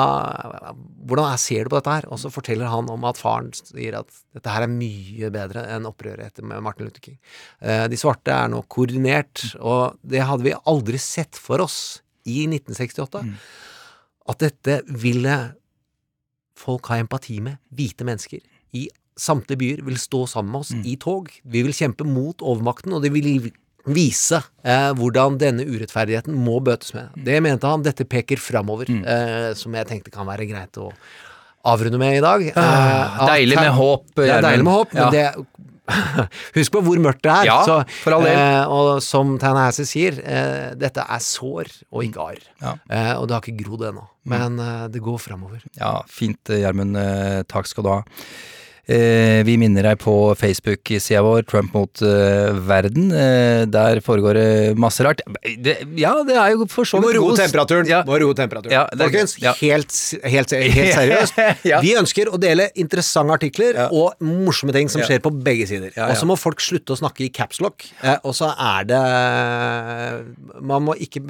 hvordan 1.08 1.40
ser 1.40 1.66
du 1.68 1.74
på 1.74 1.80
dette 1.80 1.98
her? 1.98 2.08
Og 2.12 2.20
så 2.22 2.32
forteller 2.32 2.72
han 2.72 2.88
om 2.92 3.08
at 3.08 3.20
faren 3.20 3.52
sier 3.56 3.98
at 4.00 4.22
dette 4.36 4.52
her 4.52 4.66
er 4.66 4.72
mye 4.72 5.32
bedre 5.34 5.66
enn 5.76 5.88
opprøret 5.90 6.32
etter 6.32 6.48
med 6.48 6.64
Martin 6.64 6.88
Luther 6.88 7.04
King. 7.04 7.20
Uh, 7.60 7.90
de 7.92 8.00
svarte 8.00 8.32
er 8.32 8.52
nå 8.52 8.64
koordinert, 8.72 9.44
og 9.60 10.00
det 10.04 10.24
hadde 10.28 10.48
vi 10.48 10.56
aldri 10.64 11.02
sett 11.02 11.40
for 11.40 11.64
oss 11.68 11.82
i 12.24 12.46
1968. 12.48 13.26
At 14.30 14.40
dette 14.44 14.82
ville 14.88 15.38
folk 16.62 16.86
ha 16.92 17.00
empati 17.02 17.40
med. 17.42 17.58
Hvite 17.74 18.06
mennesker 18.08 18.42
i 18.78 18.88
samtlige 19.18 19.60
byer 19.60 19.82
vil 19.86 19.98
stå 20.00 20.26
sammen 20.30 20.52
med 20.54 20.62
oss 20.62 20.72
i 20.88 20.96
tog. 21.02 21.28
Vi 21.44 21.64
vil 21.66 21.74
kjempe 21.76 22.06
mot 22.08 22.42
overmakten, 22.42 22.94
og 22.96 23.02
det 23.04 23.12
vil 23.14 23.50
vise 23.90 24.38
eh, 24.64 24.92
hvordan 24.98 25.40
denne 25.42 25.66
urettferdigheten 25.66 26.36
må 26.38 26.60
bøtes 26.64 26.94
med. 26.94 27.10
Det 27.26 27.40
mente 27.44 27.68
han. 27.68 27.82
Dette 27.86 28.06
peker 28.06 28.38
framover, 28.42 28.90
eh, 28.90 29.52
som 29.58 29.74
jeg 29.74 29.90
tenkte 29.90 30.14
kan 30.14 30.30
være 30.30 30.46
greit 30.50 30.78
å 30.78 30.92
avrunde 31.66 31.98
med 32.02 32.20
i 32.20 32.24
dag. 32.24 32.46
Ah, 32.56 33.26
Eh, 33.26 33.28
deilig 33.34 33.58
med 33.58 33.72
håp, 33.78 34.06
Det 34.16 34.30
er 34.30 34.42
deilig 34.42 34.64
med 34.66 34.74
håp, 34.74 34.94
men 34.94 35.04
Ja. 35.04 35.10
det 35.12 35.46
Husk 36.58 36.74
på 36.76 36.82
hvor 36.86 37.00
mørkt 37.04 37.24
det 37.26 37.32
er. 37.34 37.48
Ja, 37.50 37.58
så, 37.68 37.80
for 38.04 38.16
all 38.18 38.26
del. 38.28 38.38
Eh, 38.38 38.72
og 38.72 39.02
som 39.06 39.34
Tallahassee 39.42 39.90
sier, 39.90 40.20
eh, 40.22 40.72
dette 40.80 41.04
er 41.04 41.24
sår 41.26 41.72
og 41.92 42.06
ikke 42.06 42.28
arr. 42.34 42.42
Ja. 42.62 42.76
Eh, 42.88 43.14
og 43.18 43.28
det 43.28 43.38
har 43.38 43.44
ikke 43.46 43.66
grodd 43.66 43.88
ennå. 43.90 44.06
Men 44.32 44.60
eh, 44.62 44.88
det 44.94 45.02
går 45.04 45.20
framover. 45.22 45.64
Ja, 45.80 45.98
fint, 46.10 46.54
Gjermund. 46.54 46.98
Eh, 47.02 47.42
Takk 47.52 47.70
skal 47.70 47.88
du 47.88 47.92
ha. 47.96 48.00
Eh, 48.92 49.40
vi 49.48 49.54
minner 49.62 49.86
deg 49.86 50.00
på 50.02 50.14
Facebook-sida 50.36 51.22
vår, 51.24 51.46
Trump 51.48 51.74
mot 51.78 52.02
eh, 52.04 52.52
verden. 52.68 53.12
Eh, 53.16 53.62
der 53.72 54.02
foregår 54.04 54.36
det 54.40 54.48
masse 54.82 55.06
rart. 55.06 55.22
Det, 55.64 55.78
ja, 56.00 56.12
det 56.28 56.36
er 56.36 56.56
jo 56.56 56.68
for 56.72 56.88
så 56.90 57.00
vidt 57.04 57.20
god- 57.22 57.40
temperaturen. 57.40 57.88
Ja. 57.88 58.02
Må 58.08 58.20
roe 58.20 58.36
temperaturen. 58.38 58.74
Ja, 58.76 58.84
det 58.92 59.08
Folkens, 59.08 59.38
ja. 59.42 59.54
helt, 59.62 59.96
helt, 60.26 60.56
helt 60.76 60.94
seriøst. 61.00 61.40
Vi 61.86 61.94
ønsker 62.02 62.34
å 62.34 62.40
dele 62.42 62.68
interessante 62.82 63.38
artikler 63.40 63.80
og 63.88 64.20
morsomme 64.26 64.76
ting 64.76 64.92
som 64.92 65.06
skjer 65.06 65.24
på 65.24 65.32
begge 65.46 65.70
sider. 65.72 65.96
Og 66.10 66.18
så 66.20 66.28
må 66.30 66.36
folk 66.40 66.60
slutte 66.64 66.98
å 66.98 67.00
snakke 67.00 67.28
i 67.28 67.32
capslock. 67.34 67.88
Og 68.28 68.36
så 68.38 68.52
er 68.58 68.90
det 68.92 69.02
Man 70.62 70.84
må 70.90 70.98
ikke 71.00 71.24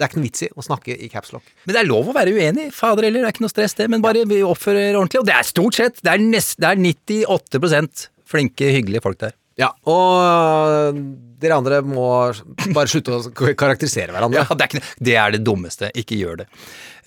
Det 0.00 0.06
er 0.06 0.08
ikke 0.08 0.20
noe 0.22 0.24
vits 0.30 0.46
i 0.46 0.46
å 0.56 0.64
snakke 0.64 0.94
i 0.96 1.08
capslock. 1.12 1.50
Men 1.66 1.76
det 1.76 1.80
er 1.82 1.88
lov 1.90 2.06
å 2.08 2.14
være 2.16 2.32
uenig, 2.32 2.70
fader 2.72 3.04
heller, 3.04 3.20
det 3.20 3.28
er 3.28 3.34
ikke 3.34 3.44
noe 3.44 3.52
stress 3.52 3.76
det, 3.76 3.90
men 3.92 4.00
bare 4.00 4.22
vi 4.30 4.38
oppfører 4.40 4.96
ordentlig. 4.96 5.20
Og 5.20 5.28
det 5.28 5.34
er 5.36 5.44
stort 5.44 5.76
sett, 5.76 6.00
det 6.00 6.14
er, 6.14 6.24
nest, 6.24 6.56
det 6.56 6.70
er 6.70 6.80
98% 6.80 8.06
flinke, 8.30 8.70
hyggelige 8.78 9.04
folk 9.04 9.20
der. 9.20 9.36
Ja, 9.60 9.68
og 9.92 10.96
dere 11.40 11.58
andre 11.60 11.82
må 11.84 12.06
bare 12.76 12.88
slutte 12.88 13.18
å 13.18 13.32
karakterisere 13.58 14.14
hverandre. 14.14 14.40
Ja, 14.40 14.56
det 14.56 14.64
er, 14.64 14.72
ikke, 14.72 14.94
det 15.10 15.18
er 15.20 15.34
det 15.36 15.42
dummeste. 15.44 15.90
Ikke 16.00 16.16
gjør 16.16 16.42
det. 16.42 16.48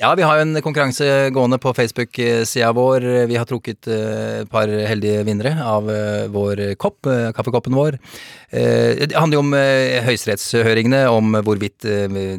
Ja, 0.01 0.09
vi 0.17 0.23
har 0.25 0.39
jo 0.39 0.45
en 0.47 0.57
konkurranse 0.65 1.05
gående 1.33 1.59
på 1.61 1.73
Facebook-sida 1.77 2.71
vår. 2.73 3.05
Vi 3.29 3.37
har 3.37 3.45
trukket 3.49 3.87
eh, 3.91 4.39
et 4.41 4.49
par 4.49 4.69
heldige 4.69 5.21
vinnere 5.27 5.53
av 5.61 5.89
eh, 5.91 6.25
vår 6.33 6.63
kopp, 6.81 7.05
eh, 7.05 7.29
kaffekoppen 7.35 7.75
vår. 7.77 7.99
Det 8.53 9.15
handler 9.17 9.39
jo 9.39 9.41
om 9.41 9.53
høyesterettshøringene, 10.05 10.99
om 11.09 11.31
hvorvidt 11.41 11.87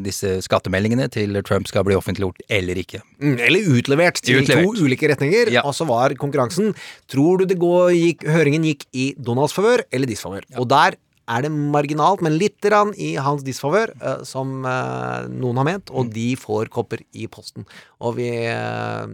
disse 0.04 0.36
skattemeldingene 0.46 1.08
til 1.10 1.34
Trump 1.42 1.66
skal 1.66 1.82
bli 1.88 1.96
offentliggjort 1.98 2.44
eller 2.54 2.78
ikke. 2.78 3.00
Mm, 3.18 3.32
Eller 3.42 3.66
utlevert 3.74 4.20
til 4.22 4.38
Utlevert. 4.44 4.62
to 4.62 4.86
ulike 4.86 5.10
retninger. 5.10 5.50
Og 5.64 5.74
så 5.74 5.88
var 5.88 6.14
konkurransen 6.14 6.70
Tror 7.10 7.42
du 7.42 7.48
det 7.50 7.58
går, 7.58 7.90
gikk, 7.98 8.22
høringen 8.30 8.62
gikk 8.68 8.86
i 8.94 9.08
Donalds 9.18 9.56
favør 9.56 9.82
eller 9.90 10.06
disfavør? 10.06 10.46
Og 10.54 10.70
der 10.70 10.94
er 11.30 11.44
det 11.44 11.50
marginalt, 11.52 12.22
men 12.24 12.36
litt 12.36 12.64
i 13.00 13.14
hans 13.16 13.44
disfavør, 13.46 13.94
eh, 14.00 14.22
som 14.28 14.64
eh, 14.68 15.28
noen 15.32 15.60
har 15.60 15.68
ment, 15.68 15.90
og 15.90 16.12
de 16.12 16.34
får 16.36 16.70
kopper 16.72 17.04
i 17.12 17.26
posten. 17.26 17.66
Og 18.00 18.16
vi 18.18 18.30
eh, 18.50 19.06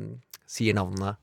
sier 0.50 0.74
navnene. 0.74 1.16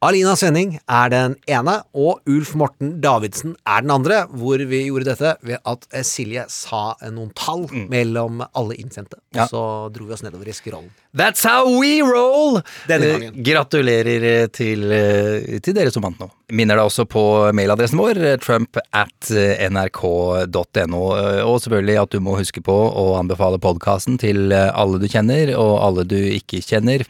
Alina 0.00 0.32
Svenning 0.32 0.78
er 0.88 1.10
den 1.12 1.34
ene, 1.52 1.74
og 1.92 2.22
Ulf 2.32 2.54
Morten 2.56 2.94
Davidsen 3.04 3.50
er 3.68 3.82
den 3.84 3.90
andre, 3.92 4.22
hvor 4.32 4.62
vi 4.70 4.78
gjorde 4.86 5.10
dette 5.10 5.34
ved 5.44 5.58
at 5.68 5.82
Silje 6.08 6.46
sa 6.48 6.94
noen 7.12 7.28
tall 7.36 7.66
mellom 7.92 8.40
alle 8.56 8.78
innsendte, 8.80 9.18
og 9.34 9.36
Ja. 9.36 9.44
så 9.50 9.60
dro 9.92 10.06
vi 10.08 10.14
oss 10.16 10.22
nedover 10.24 10.48
i 10.48 10.54
skrollen. 10.56 10.88
That's 11.12 11.44
how 11.44 11.68
we 11.78 12.00
roll! 12.00 12.62
Denne 12.88 13.10
Eh, 13.10 13.18
gangen. 13.18 13.42
Gratulerer 13.44 14.24
eh, 14.24 14.46
til, 14.46 14.90
eh, 14.90 15.58
til 15.60 15.74
dere 15.76 15.92
som 15.92 16.00
vant 16.02 16.18
nå. 16.18 16.30
Minner 16.50 16.76
deg 16.80 16.86
også 16.88 17.04
på 17.06 17.52
mailadressen 17.52 17.98
vår, 18.00 18.38
trump 18.40 18.78
at 18.94 19.28
nrk.no. 19.68 21.02
Og 21.44 21.60
selvfølgelig 21.60 22.00
at 22.02 22.10
du 22.16 22.20
må 22.20 22.38
huske 22.40 22.62
på 22.64 22.72
å 22.72 23.18
anbefale 23.20 23.60
podkasten 23.60 24.16
til 24.18 24.50
alle 24.50 24.98
du 24.98 25.06
kjenner, 25.12 25.52
og 25.60 25.76
alle 25.84 26.04
du 26.08 26.16
ikke 26.16 26.64
kjenner. 26.64 27.04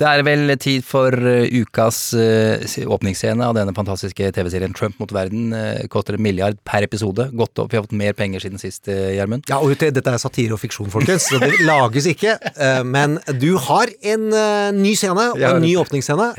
Det 0.00 0.08
er 0.08 0.22
vel 0.24 0.48
tid 0.56 0.84
for 0.86 1.12
eh, 1.12 1.50
ukas 1.60 1.98
eh, 2.16 2.62
åpningsscene 2.88 3.44
av 3.44 3.52
denne 3.58 3.74
fantastiske 3.76 4.30
TV-serien 4.32 4.72
Trump 4.72 4.96
mot 5.02 5.10
verden. 5.12 5.50
Eh, 5.52 5.82
Koster 5.92 6.16
en 6.16 6.22
milliard 6.24 6.56
per 6.64 6.86
episode. 6.86 7.26
Godt 7.36 7.60
opp, 7.60 7.68
vi 7.68 7.76
har 7.76 7.84
fått 7.84 7.98
mer 8.00 8.16
penger 8.16 8.40
siden 8.40 8.62
sist, 8.62 8.88
Gjermund. 8.88 9.44
Ja, 9.52 9.58
og 9.60 9.74
dette 9.76 10.00
er 10.00 10.22
satire 10.22 10.56
og 10.56 10.62
fiksjon, 10.62 10.88
folkens, 10.92 11.28
så 11.28 11.40
det 11.42 11.52
lages 11.68 12.08
ikke. 12.08 12.38
Men 12.88 13.18
du 13.42 13.52
har 13.60 13.92
en 14.14 14.24
ny 14.78 14.94
scene, 14.96 15.26
og 15.34 15.44
en 15.50 15.60
ny 15.66 15.74
åpningsscene, 15.82 16.30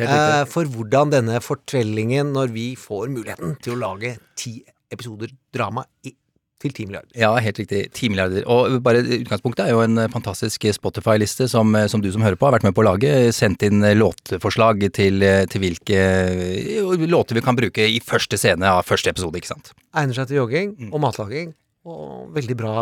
for 0.50 0.70
hvordan 0.74 1.14
denne 1.14 1.38
fortellingen, 1.46 2.34
når 2.34 2.54
vi 2.56 2.68
får 2.80 3.12
muligheten 3.14 3.60
til 3.62 3.78
å 3.78 3.82
lage 3.84 4.16
ti 4.40 4.58
episoder 4.92 5.30
drama 5.54 5.86
i, 6.08 6.16
til 6.62 6.74
ti 6.78 6.86
milliarder. 6.86 7.10
Ja, 7.18 7.32
helt 7.42 7.58
riktig. 7.60 7.80
10 7.98 8.10
milliarder. 8.14 8.44
Og 8.52 8.76
bare 8.86 9.02
utgangspunktet 9.02 9.66
er 9.66 9.72
jo 9.74 9.82
en 9.84 9.98
eh, 10.04 10.10
fantastisk 10.14 10.68
Spotify-liste 10.78 11.48
som, 11.52 11.74
eh, 11.76 11.88
som 11.92 12.04
du 12.04 12.08
som 12.14 12.22
hører 12.22 12.38
på 12.38 12.46
har 12.48 12.54
vært 12.56 12.68
med 12.68 12.76
på 12.78 12.84
å 12.84 12.88
lage. 12.92 13.12
Sendt 13.34 13.66
inn 13.68 13.82
eh, 13.88 13.96
låtforslag 13.98 14.86
til, 14.94 15.22
eh, 15.26 15.44
til 15.50 15.64
hvilke 15.66 15.98
eh, 15.98 17.08
låter 17.10 17.36
vi 17.40 17.44
kan 17.46 17.58
bruke 17.58 17.88
i 17.90 17.98
første 18.06 18.38
scene 18.38 18.70
av 18.70 18.86
første 18.86 19.10
episode, 19.12 19.42
ikke 19.42 19.52
sant? 19.52 19.74
Egner 19.98 20.18
seg 20.22 20.30
til 20.32 20.40
jogging 20.44 20.76
Mm. 20.78 20.94
og 20.94 21.02
matlaging, 21.04 21.52
og 21.86 22.32
veldig 22.38 22.56
bra 22.58 22.74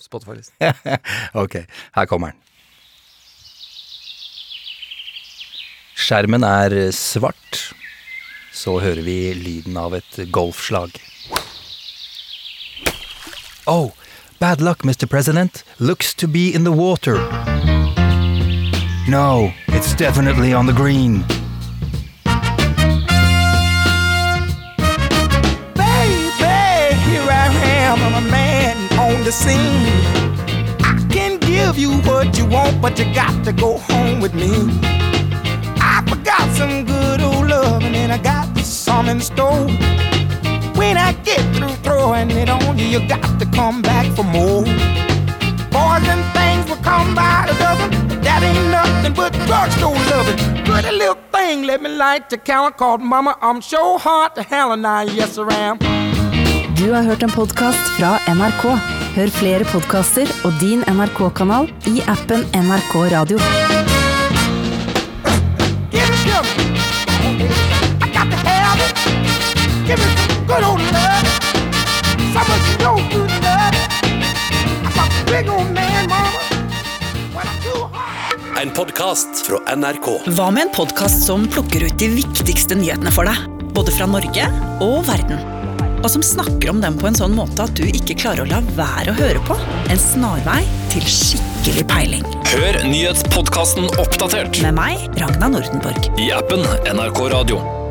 Spotify-liste. 0.00 0.52
ok, 1.42 1.62
her 1.96 2.06
kommer 2.10 2.32
den. 2.32 2.40
Skjermen 6.02 6.44
er 6.46 6.74
svart. 6.96 7.62
Så 8.52 8.76
hører 8.82 9.00
vi 9.06 9.16
lyden 9.38 9.76
av 9.80 9.94
et 9.96 10.18
golfslag. 10.34 10.92
Oh, 13.66 13.92
bad 14.40 14.60
luck, 14.60 14.78
Mr. 14.78 15.08
President. 15.08 15.62
Looks 15.78 16.14
to 16.14 16.26
be 16.26 16.52
in 16.52 16.64
the 16.64 16.72
water. 16.72 17.14
No, 19.08 19.52
it's 19.68 19.94
definitely 19.94 20.52
on 20.52 20.66
the 20.66 20.72
green. 20.72 21.20
Baby, 25.74 26.96
here 27.06 27.28
I 27.30 27.50
am, 27.78 28.02
I'm 28.02 28.26
a 28.26 28.30
man 28.30 28.76
on 28.98 29.22
the 29.22 29.30
scene. 29.30 29.86
I 30.80 31.06
can 31.08 31.38
give 31.38 31.78
you 31.78 31.92
what 32.00 32.36
you 32.36 32.46
want, 32.46 32.82
but 32.82 32.98
you 32.98 33.04
got 33.14 33.44
to 33.44 33.52
go 33.52 33.78
home 33.78 34.20
with 34.20 34.34
me. 34.34 34.50
I 35.80 36.02
forgot 36.08 36.50
some 36.56 36.84
good 36.84 37.20
old 37.20 37.46
love, 37.46 37.84
and 37.84 38.12
I 38.12 38.18
got 38.18 38.58
some 38.58 39.08
in 39.08 39.20
store. 39.20 39.68
When 40.82 40.96
I 40.98 41.12
get 41.22 41.42
through 41.54 41.76
throwing 41.86 42.28
it 42.32 42.48
on 42.50 42.76
you, 42.76 42.86
you 42.94 43.00
got 43.06 43.38
to 43.38 43.46
come 43.54 43.82
back 43.82 44.06
for 44.16 44.24
more. 44.24 44.64
Boys 45.70 46.06
and 46.14 46.24
things 46.36 46.64
will 46.68 46.82
come 46.82 47.14
by 47.14 47.46
the 47.48 47.54
dozen, 47.64 47.88
but 48.08 48.20
that 48.26 48.42
ain't 48.42 48.66
nothing 48.78 49.14
but 49.14 49.32
drugstore 49.46 49.94
loving. 50.10 50.38
Pretty 50.64 50.90
little 50.90 51.20
thing, 51.30 51.62
let 51.70 51.80
me 51.82 51.88
light 51.88 52.28
the 52.30 52.36
counter 52.36 52.76
called 52.76 53.00
Mama. 53.00 53.38
I'm 53.40 53.62
so 53.62 53.96
hard 53.96 54.34
to 54.34 54.42
hell 54.42 54.72
and 54.72 54.84
I, 54.84 55.04
yes 55.04 55.38
I 55.38 55.54
am. 55.54 55.78
Du 56.76 56.90
har 56.92 57.02
hørt 57.02 57.22
en 57.22 57.30
podkast 57.30 57.94
fra 57.98 58.18
NRK. 58.34 58.64
Hør 59.14 59.28
flere 59.38 59.64
podkaster 59.64 60.26
og 60.44 60.52
din 60.60 60.82
NRK-kanal 60.88 61.70
i 61.86 62.02
appen 62.08 62.42
NRK 62.58 62.94
Radio. 63.14 63.38
Give 69.84 69.98
me 69.98 70.04
some 70.16 70.31
good 70.52 70.64
old 70.64 70.80
love. 70.80 71.26
So 72.32 72.40
much 72.50 72.68
no 72.80 72.92
good 73.10 73.30
love. 73.44 73.74
I'm 74.84 74.98
a 74.98 75.24
big 75.26 75.48
old 75.48 75.70
man, 75.72 76.08
mama. 76.08 76.42
When 77.34 77.46
I'm 77.46 77.62
too 77.62 77.88
hard. 77.92 78.60
En 78.62 78.70
podkast 78.70 79.46
fra 79.46 79.76
NRK. 79.76 80.10
Hva 80.36 80.50
med 80.52 80.66
en 80.66 80.74
podkast 80.74 81.24
som 81.26 81.48
plukker 81.48 81.86
ut 81.88 81.96
de 81.98 82.10
viktigste 82.18 82.76
nyhetene 82.76 83.12
for 83.14 83.28
deg? 83.28 83.48
Både 83.72 83.94
fra 83.96 84.06
Norge 84.06 84.46
og 84.84 85.00
verden. 85.08 85.40
Og 86.02 86.10
som 86.10 86.22
snakker 86.26 86.70
om 86.74 86.80
dem 86.82 86.98
på 87.00 87.08
en 87.08 87.16
sånn 87.16 87.32
måte 87.38 87.64
at 87.64 87.76
du 87.78 87.86
ikke 87.88 88.18
klarer 88.20 88.44
å 88.44 88.50
la 88.50 88.60
være 88.76 89.14
å 89.14 89.18
høre 89.18 89.42
på. 89.48 89.56
En 89.88 90.00
snarvei 90.02 90.60
til 90.92 91.06
skikkelig 91.06 91.86
peiling. 91.88 92.26
Hør 92.52 92.82
nyhetspodkasten 92.84 93.86
Oppdatert 94.02 94.60
Med 94.66 94.76
meg, 94.76 95.06
Ragna 95.22 95.54
Nordenborg. 95.54 96.10
i 96.20 96.28
appen 96.34 96.66
NRK 96.92 97.30
Radio. 97.32 97.81